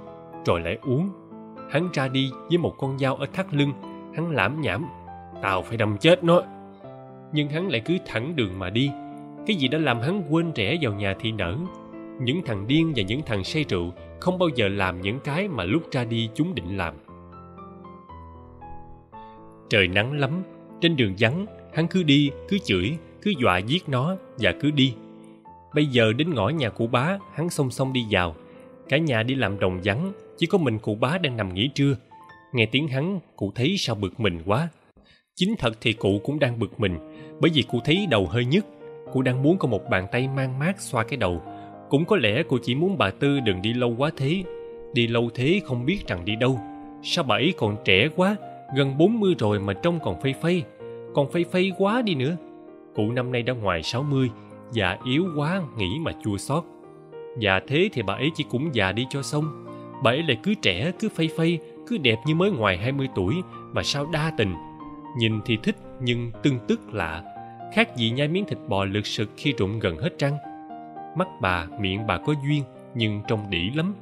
[0.46, 1.10] rồi lại uống.
[1.70, 3.72] Hắn ra đi với một con dao ở thắt lưng,
[4.16, 4.86] hắn lãm nhảm,
[5.42, 6.42] tao phải đâm chết nó.
[7.34, 8.92] Nhưng hắn lại cứ thẳng đường mà đi.
[9.48, 11.58] Cái gì đã làm hắn quên rẽ vào nhà thị nở.
[12.22, 15.64] Những thằng điên và những thằng say rượu không bao giờ làm những cái mà
[15.64, 16.94] lúc ra đi chúng định làm
[19.70, 20.44] trời nắng lắm.
[20.82, 24.94] Trên đường vắng, hắn cứ đi, cứ chửi, cứ dọa giết nó và cứ đi.
[25.76, 28.36] Bây giờ đến ngõ nhà cụ bá, hắn song song đi vào.
[28.90, 31.96] Cả nhà đi làm đồng vắng, chỉ có mình cụ bá đang nằm nghỉ trưa.
[32.54, 34.70] Nghe tiếng hắn, cụ thấy sao bực mình quá.
[35.36, 36.98] Chính thật thì cụ cũng đang bực mình,
[37.40, 38.66] bởi vì cụ thấy đầu hơi nhức.
[39.14, 41.42] Cụ đang muốn có một bàn tay mang mát xoa cái đầu.
[41.90, 44.44] Cũng có lẽ cụ chỉ muốn bà tư đừng đi lâu quá thế.
[44.94, 46.60] Đi lâu thế không biết rằng đi đâu.
[47.04, 48.36] Sao bà ấy còn trẻ quá?
[48.76, 50.64] Gần 40 rồi mà trông còn phây phây,
[51.16, 52.38] còn phây phây quá đi nữa.
[52.96, 54.30] Cụ năm nay đã ngoài 60
[54.72, 56.64] già yếu quá nghĩ mà chua xót.
[57.40, 59.66] Già thế thì bà ấy chỉ cũng già đi cho xong.
[60.04, 63.36] Bà ấy lại cứ trẻ, cứ phây phây, cứ đẹp như mới ngoài 20 tuổi,
[63.74, 64.54] mà sao đa tình.
[65.18, 67.24] Nhìn thì thích, nhưng tương tức lạ.
[67.74, 70.38] Khác gì nhai miếng thịt bò lực sực khi rụng gần hết răng
[71.18, 72.64] mắt bà, miệng bà có duyên,
[72.96, 73.96] nhưng trông đỉ lắm.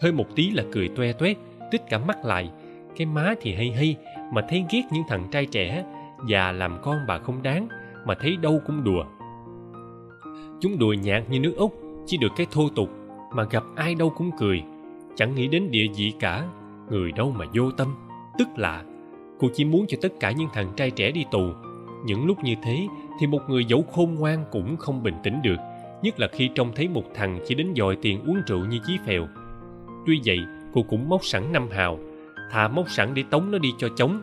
[0.00, 1.36] Hơi một tí là cười toe toét
[1.70, 2.50] tích cả mắt lại
[2.96, 3.96] cái má thì hay hay,
[4.32, 5.84] mà thấy ghét những thằng trai trẻ
[6.28, 7.68] và làm con bà không đáng,
[8.04, 9.04] mà thấy đâu cũng đùa.
[10.60, 12.90] Chúng đùa nhạt như nước úc, chỉ được cái thô tục,
[13.32, 14.62] mà gặp ai đâu cũng cười.
[15.14, 16.46] Chẳng nghĩ đến địa vị cả,
[16.90, 17.94] người đâu mà vô tâm.
[18.38, 18.84] Tức lạ
[19.38, 21.50] cô chỉ muốn cho tất cả những thằng trai trẻ đi tù.
[22.04, 22.86] Những lúc như thế
[23.20, 25.56] thì một người dẫu khôn ngoan cũng không bình tĩnh được,
[26.02, 28.98] nhất là khi trông thấy một thằng chỉ đến dòi tiền uống rượu như chí
[29.06, 29.26] phèo.
[30.06, 30.38] Tuy vậy,
[30.72, 31.98] cô cũng móc sẵn năm hào
[32.50, 34.20] thà móc sẵn để tống nó đi cho chống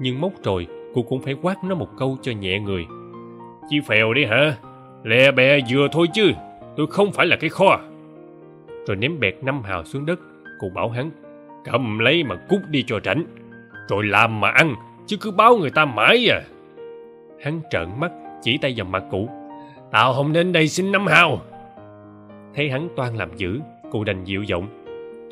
[0.00, 2.86] nhưng móc rồi cô cũng phải quát nó một câu cho nhẹ người.
[3.68, 4.56] Chí phèo đi hả?
[5.04, 6.32] Lè bè vừa thôi chứ.
[6.76, 7.80] Tôi không phải là cái kho.
[8.86, 10.20] Rồi ném bẹt năm hào xuống đất.
[10.60, 11.10] Cô bảo hắn
[11.64, 13.24] cầm lấy mà cút đi cho rảnh.
[13.88, 14.74] Rồi làm mà ăn
[15.06, 16.40] chứ cứ báo người ta mãi à.
[17.42, 18.12] Hắn trợn mắt
[18.42, 19.28] chỉ tay vào mặt cụ.
[19.90, 21.40] Tao không đến đây xin năm hào.
[22.54, 23.60] Thấy hắn toan làm dữ
[23.90, 24.66] cụ đành dịu giọng.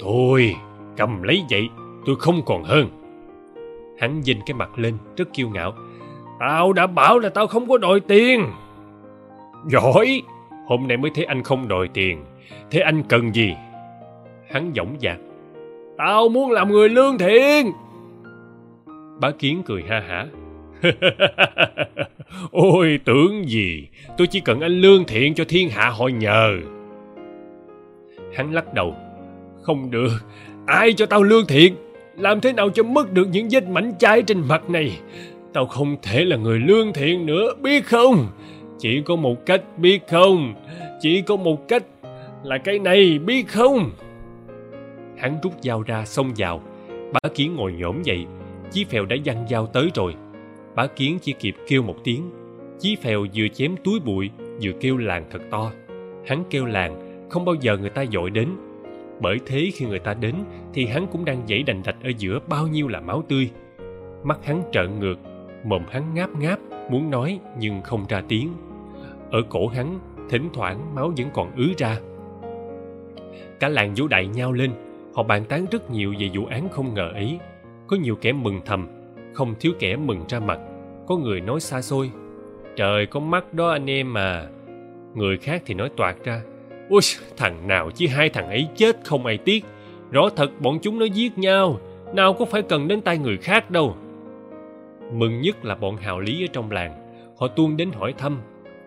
[0.00, 0.54] Thôi
[0.96, 1.68] cầm lấy vậy
[2.06, 2.86] tôi không còn hơn.
[3.98, 5.74] Hắn dinh cái mặt lên, rất kiêu ngạo.
[6.40, 8.46] Tao đã bảo là tao không có đòi tiền.
[9.66, 10.22] Giỏi!
[10.66, 12.24] Hôm nay mới thấy anh không đòi tiền.
[12.70, 13.54] Thế anh cần gì?
[14.50, 15.18] Hắn dõng dạc
[16.04, 17.72] tao muốn làm người lương thiện.
[19.20, 20.26] Bá kiến cười ha hả.
[22.50, 23.88] Ôi, tưởng gì?
[24.18, 26.58] Tôi chỉ cần anh lương thiện cho thiên hạ họ nhờ.
[28.34, 28.96] Hắn lắc đầu.
[29.62, 30.12] Không được.
[30.66, 31.74] Ai cho tao lương thiện?
[32.16, 34.98] Làm thế nào cho mất được những vết mảnh chai trên mặt này?
[35.52, 38.26] Tao không thể là người lương thiện nữa, biết không?
[38.78, 40.54] Chỉ có một cách biết không?
[41.00, 41.82] Chỉ có một cách
[42.42, 43.90] là cái này, biết không?
[45.18, 46.62] Hắn rút dao ra xông vào.
[47.12, 48.26] Bá kiến ngồi nhổm dậy.
[48.70, 50.14] Chí phèo đã giăng dao tới rồi.
[50.74, 52.30] Bá kiến chỉ kịp kêu một tiếng.
[52.78, 54.30] Chí phèo vừa chém túi bụi,
[54.62, 55.70] vừa kêu làng thật to.
[56.26, 58.48] Hắn kêu làng, không bao giờ người ta dội đến
[59.20, 60.34] bởi thế khi người ta đến,
[60.72, 63.50] thì hắn cũng đang dãy đành đạch ở giữa bao nhiêu là máu tươi.
[64.24, 65.16] Mắt hắn trợn ngược,
[65.64, 66.58] mồm hắn ngáp ngáp,
[66.90, 68.48] muốn nói nhưng không ra tiếng.
[69.30, 69.98] Ở cổ hắn,
[70.30, 71.96] thỉnh thoảng máu vẫn còn ứ ra.
[73.60, 74.70] Cả làng vũ đại nhau lên,
[75.14, 77.38] họ bàn tán rất nhiều về vụ án không ngờ ấy.
[77.86, 78.88] Có nhiều kẻ mừng thầm,
[79.34, 80.58] không thiếu kẻ mừng ra mặt.
[81.06, 82.10] Có người nói xa xôi,
[82.76, 84.48] trời có mắt đó anh em mà
[85.14, 86.42] người khác thì nói toạc ra
[86.92, 87.00] ôi
[87.36, 89.64] thằng nào chứ hai thằng ấy chết không ai tiếc.
[90.10, 91.80] Rõ thật bọn chúng nó giết nhau,
[92.14, 93.96] nào có phải cần đến tay người khác đâu.
[95.12, 96.92] Mừng nhất là bọn hào lý ở trong làng,
[97.38, 98.40] họ tuôn đến hỏi thăm,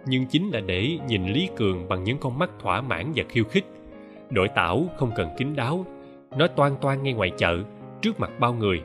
[0.05, 3.43] nhưng chính là để nhìn lý cường bằng những con mắt thỏa mãn và khiêu
[3.43, 3.65] khích.
[4.29, 5.85] Đội tảo không cần kín đáo,
[6.37, 7.57] nó toan toan ngay ngoài chợ,
[8.01, 8.81] trước mặt bao người.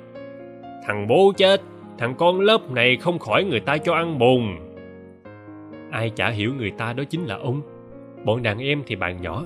[0.87, 1.63] Thằng bố chết,
[1.99, 4.71] thằng con lớp này không khỏi người ta cho ăn bùn
[5.91, 7.63] ai chả hiểu người ta đó chính là ông
[8.25, 9.45] bọn đàn em thì bạn nhỏ.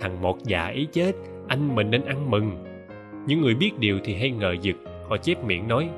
[0.00, 1.12] Thằng một già ấy chết,
[1.48, 2.50] anh mình nên ăn mừng.
[3.26, 4.76] Những người biết điều thì hay ngờ vực,
[5.08, 5.88] họ chép miệng nói,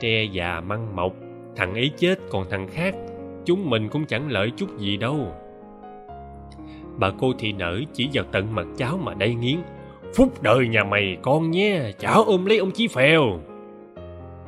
[0.00, 1.12] tre già măng mọc,
[1.56, 2.94] thằng ấy chết còn thằng khác,
[3.44, 5.34] chúng mình cũng chẳng lợi chút gì đâu.
[6.96, 9.56] Bà cô thị nở chỉ vào tận mặt cháu mà đay nghiến,
[10.14, 13.22] phúc đời nhà mày, con nhé cháu ôm lấy ông chí phèo.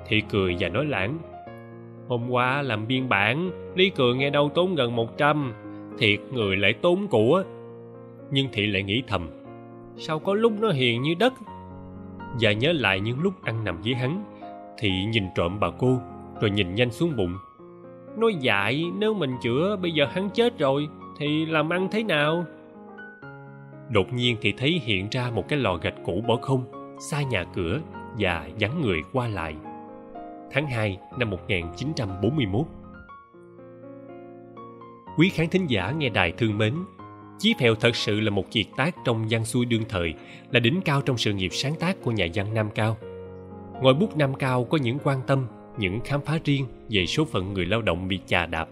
[0.09, 1.19] Thị cười và nói lãng,
[2.09, 5.53] hôm qua làm biên bản, lý cường nghe đâu tốn gần một trăm
[5.99, 7.43] thiệt người lại tốn của.
[8.31, 9.29] Nhưng thị lại nghĩ thầm,
[9.97, 11.33] sao có lúc nó hiền như đất?
[12.41, 14.25] Và nhớ lại những lúc ăn nằm với hắn,
[14.79, 15.99] thị nhìn trộm bà cô,
[16.41, 17.35] rồi nhìn nhanh xuống bụng.
[18.17, 20.89] Nói dại, nếu mình chữa, bây giờ hắn chết rồi,
[21.19, 22.45] thì làm ăn thế nào?
[23.91, 26.65] Đột nhiên thì thấy hiện ra một cái lò gạch cũ bỏ không,
[27.11, 27.81] xa nhà cửa
[28.19, 29.55] và vắng người qua lại.
[30.51, 32.63] Tháng 2 năm 1941
[35.17, 36.75] Quý khán thính giả nghe đài thương mến
[37.39, 40.15] Chí Phèo thật sự là một kiệt tác trong văn xuôi đương thời
[40.51, 42.97] là đỉnh cao trong sự nghiệp sáng tác của nhà văn Nam Cao.
[43.83, 45.47] Ngòi bút Nam Cao có những quan tâm,
[45.79, 48.69] những khám phá riêng về số phận người lao động bị chà đạp.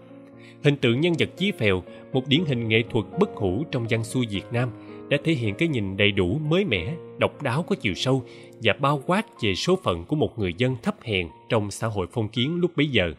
[0.63, 1.83] Hình tượng nhân vật Chí Phèo,
[2.13, 4.69] một điển hình nghệ thuật bất hủ trong văn xuôi Việt Nam,
[5.09, 8.23] đã thể hiện cái nhìn đầy đủ mới mẻ, độc đáo có chiều sâu
[8.63, 12.07] và bao quát về số phận của một người dân thấp hèn trong xã hội
[12.11, 13.13] phong kiến lúc bấy giờ.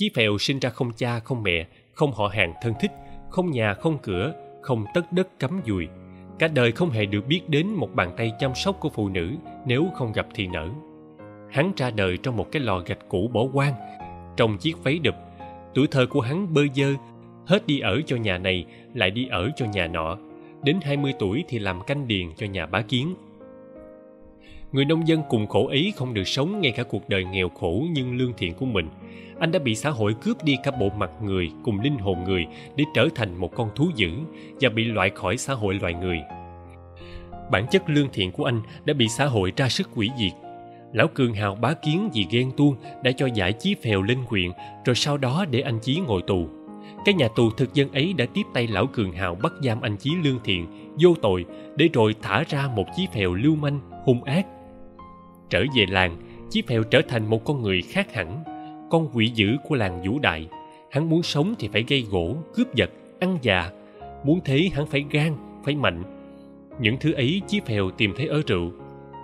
[0.00, 2.90] Chí Phèo sinh ra không cha không mẹ, không họ hàng thân thích,
[3.28, 5.88] không nhà không cửa, không tất đất cắm dùi.
[6.38, 9.30] Cả đời không hề được biết đến một bàn tay chăm sóc của phụ nữ
[9.66, 10.68] nếu không gặp thì nở.
[11.50, 13.74] Hắn ra đời trong một cái lò gạch cũ bỏ hoang,
[14.36, 15.14] trong chiếc váy đực.
[15.74, 16.94] Tuổi thơ của hắn bơ dơ,
[17.46, 20.18] hết đi ở cho nhà này, lại đi ở cho nhà nọ.
[20.62, 23.14] Đến 20 tuổi thì làm canh điền cho nhà bá kiến.
[24.72, 27.84] Người nông dân cùng khổ ý không được sống ngay cả cuộc đời nghèo khổ
[27.92, 28.88] nhưng lương thiện của mình–
[29.40, 32.46] anh đã bị xã hội cướp đi cả bộ mặt người cùng linh hồn người
[32.76, 34.10] để trở thành một con thú dữ
[34.60, 36.20] và bị loại khỏi xã hội loài người.
[37.50, 40.32] Bản chất lương thiện của anh đã bị xã hội ra sức hủy diệt.
[40.92, 44.50] Lão cường hào bá kiến vì ghen tuông đã cho giải chí phèo lên huyện
[44.84, 46.48] rồi sau đó để anh chí ngồi tù.
[47.04, 49.96] Cái nhà tù thực dân ấy đã tiếp tay lão cường hào bắt giam anh
[49.96, 50.66] chí lương thiện,
[51.00, 51.44] vô tội,
[51.76, 54.46] để rồi thả ra một chí phèo lưu manh, hung ác.
[55.50, 56.16] Trở về làng,
[56.50, 58.44] chí phèo trở thành một con người khác hẳn
[58.90, 60.48] con quỷ dữ của làng vũ đại.
[60.90, 62.90] Hắn muốn sống thì phải gây gỗ, cướp giật
[63.20, 63.70] ăn già.
[64.24, 66.02] Muốn thế, hắn phải gan, phải mạnh.
[66.80, 68.70] Những thứ ấy chí phèo tìm thấy ở rượu.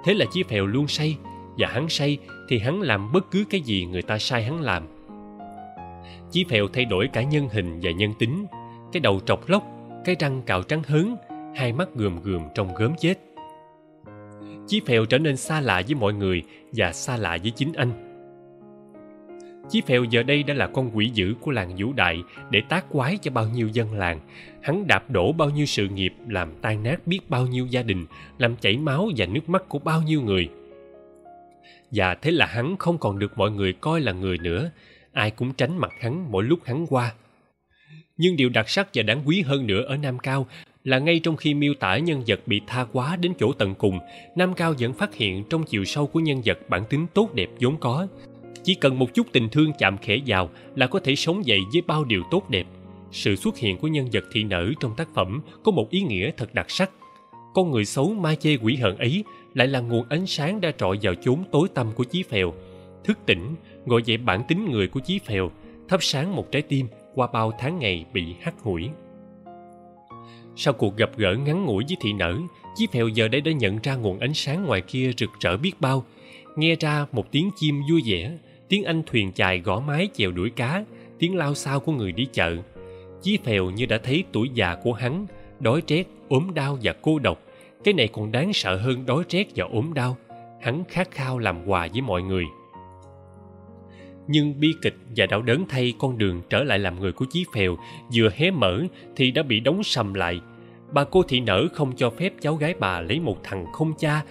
[0.04, 1.16] Thế là chí phèo luôn say,
[1.58, 2.18] và hắn say
[2.48, 4.86] thì hắn làm bất cứ cái gì người ta sai hắn làm.
[6.30, 8.46] Chí phèo thay đổi cả nhân hình và nhân tính.
[8.92, 9.64] Cái đầu trọc lóc,
[10.04, 11.16] cái răng cạo trắng hớn,
[11.54, 13.14] hai mắt gườm gườm trong gớm chết.
[14.66, 18.05] Chí phèo trở nên xa lạ với mọi người và xa lạ với chính anh.
[19.70, 22.84] Chí Phèo giờ đây đã là con quỷ dữ của làng Vũ Đại để tác
[22.90, 24.20] quái cho bao nhiêu dân làng.
[24.62, 28.06] Hắn đạp đổ bao nhiêu sự nghiệp, làm tan nát biết bao nhiêu gia đình,
[28.38, 30.48] làm chảy máu và nước mắt của bao nhiêu người.
[31.90, 34.70] Và thế là hắn không còn được mọi người coi là người nữa,
[35.12, 37.12] ai cũng tránh mặt hắn mỗi lúc hắn qua.
[38.16, 40.46] Nhưng điều đặc sắc và đáng quý hơn nữa ở Nam Cao
[40.84, 43.98] là ngay trong khi miêu tả nhân vật bị tha quá đến chỗ tận cùng,
[44.36, 47.48] Nam Cao vẫn phát hiện trong chiều sâu của nhân vật bản tính tốt đẹp
[47.60, 48.06] vốn có,
[48.66, 51.82] chỉ cần một chút tình thương chạm khẽ vào là có thể sống dậy với
[51.86, 52.66] bao điều tốt đẹp.
[53.12, 56.30] Sự xuất hiện của nhân vật thị nở trong tác phẩm có một ý nghĩa
[56.36, 56.90] thật đặc sắc.
[57.54, 59.24] Con người xấu ma chê quỷ hận ấy
[59.54, 62.52] lại là nguồn ánh sáng đã trọi vào chốn tối tăm của chí phèo.
[63.04, 63.54] Thức tỉnh
[63.86, 65.50] gọi dậy bản tính người của chí phèo,
[65.88, 68.88] thắp sáng một trái tim qua bao tháng ngày bị hắt hủi.
[70.56, 72.38] Sau cuộc gặp gỡ ngắn ngủi với thị nở
[72.76, 75.80] chí phèo giờ đây đã nhận ra nguồn ánh sáng ngoài kia rực rỡ biết
[75.80, 76.04] bao.
[76.56, 78.38] Nghe ra một tiếng chim vui vẻ
[78.68, 80.84] tiếng anh thuyền chài gõ mái chèo đuổi cá,
[81.18, 82.56] tiếng lao xao của người đi chợ.
[83.22, 85.26] Chí phèo như đã thấy tuổi già của hắn,
[85.60, 87.42] đói rét ốm đau và cô độc.
[87.84, 90.16] Cái này còn đáng sợ hơn đói rét và ốm đau.
[90.60, 92.44] Hắn khát khao làm quà với mọi người.
[94.28, 97.44] Nhưng bi kịch và đau đớn thay con đường trở lại làm người của chí
[97.54, 97.76] phèo
[98.14, 98.82] vừa hé mở
[99.16, 100.40] thì đã bị đóng sầm lại.
[100.92, 104.22] Bà cô thị nở không cho phép cháu gái bà lấy một thằng không cha,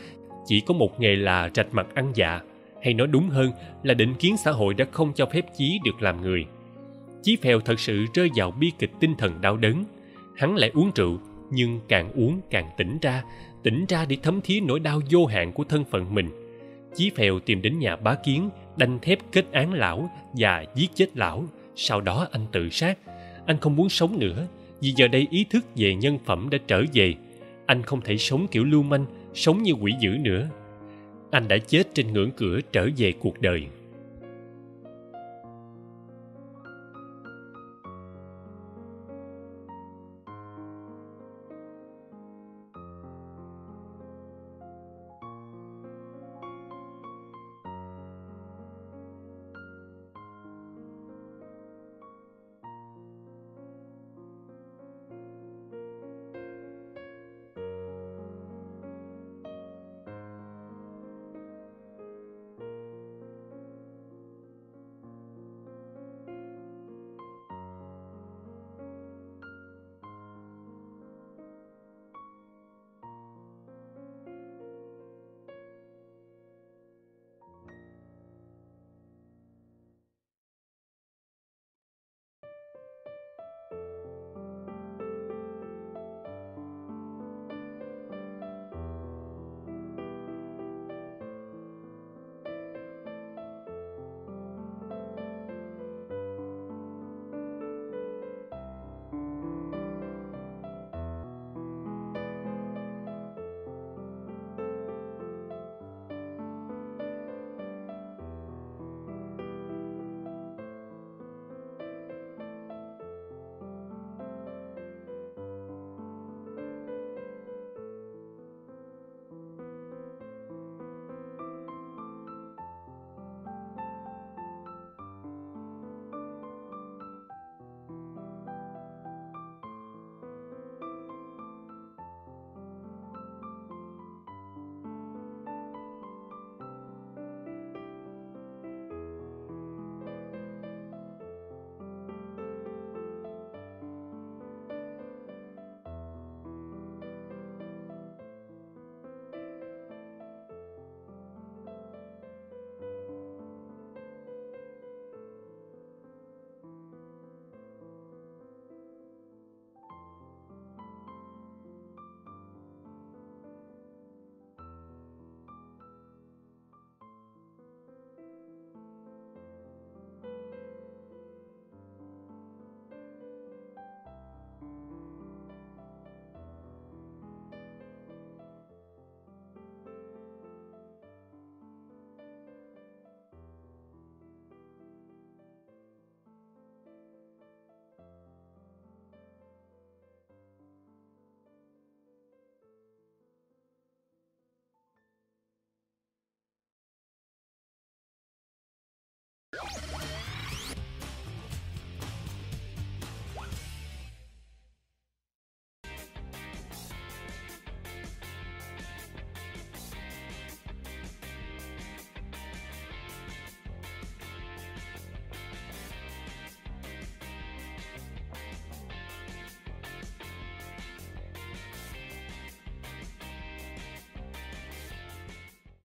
[0.45, 2.41] chỉ có một nghề là rạch mặt ăn dạ
[2.85, 3.51] hay nói đúng hơn
[3.83, 6.45] là định kiến xã hội đã không cho phép chí được làm người.
[7.23, 9.83] Chí phèo thật sự rơi vào bi kịch tinh thần đau đớn.
[10.35, 11.19] Hắn lại uống rượu,
[11.51, 13.23] nhưng càng uống càng tỉnh ra
[13.65, 16.29] tỉnh ra để thấm thía nỗi đau vô hạn của thân phận mình.
[16.95, 21.17] Chí phèo tìm đến nhà bá kiến, đanh thép kết án lão và giết chết
[21.17, 21.45] lão.
[21.75, 22.97] Sau đó anh tự sát.
[23.45, 24.47] Anh không muốn sống nữa,
[24.81, 27.13] vì giờ đây ý thức về nhân phẩm đã trở về.
[27.65, 30.49] Anh không thể sống kiểu lưu manh, sống như quỷ dữ nữa
[31.35, 33.67] anh đã chết trên ngưỡng cửa trở về cuộc đời.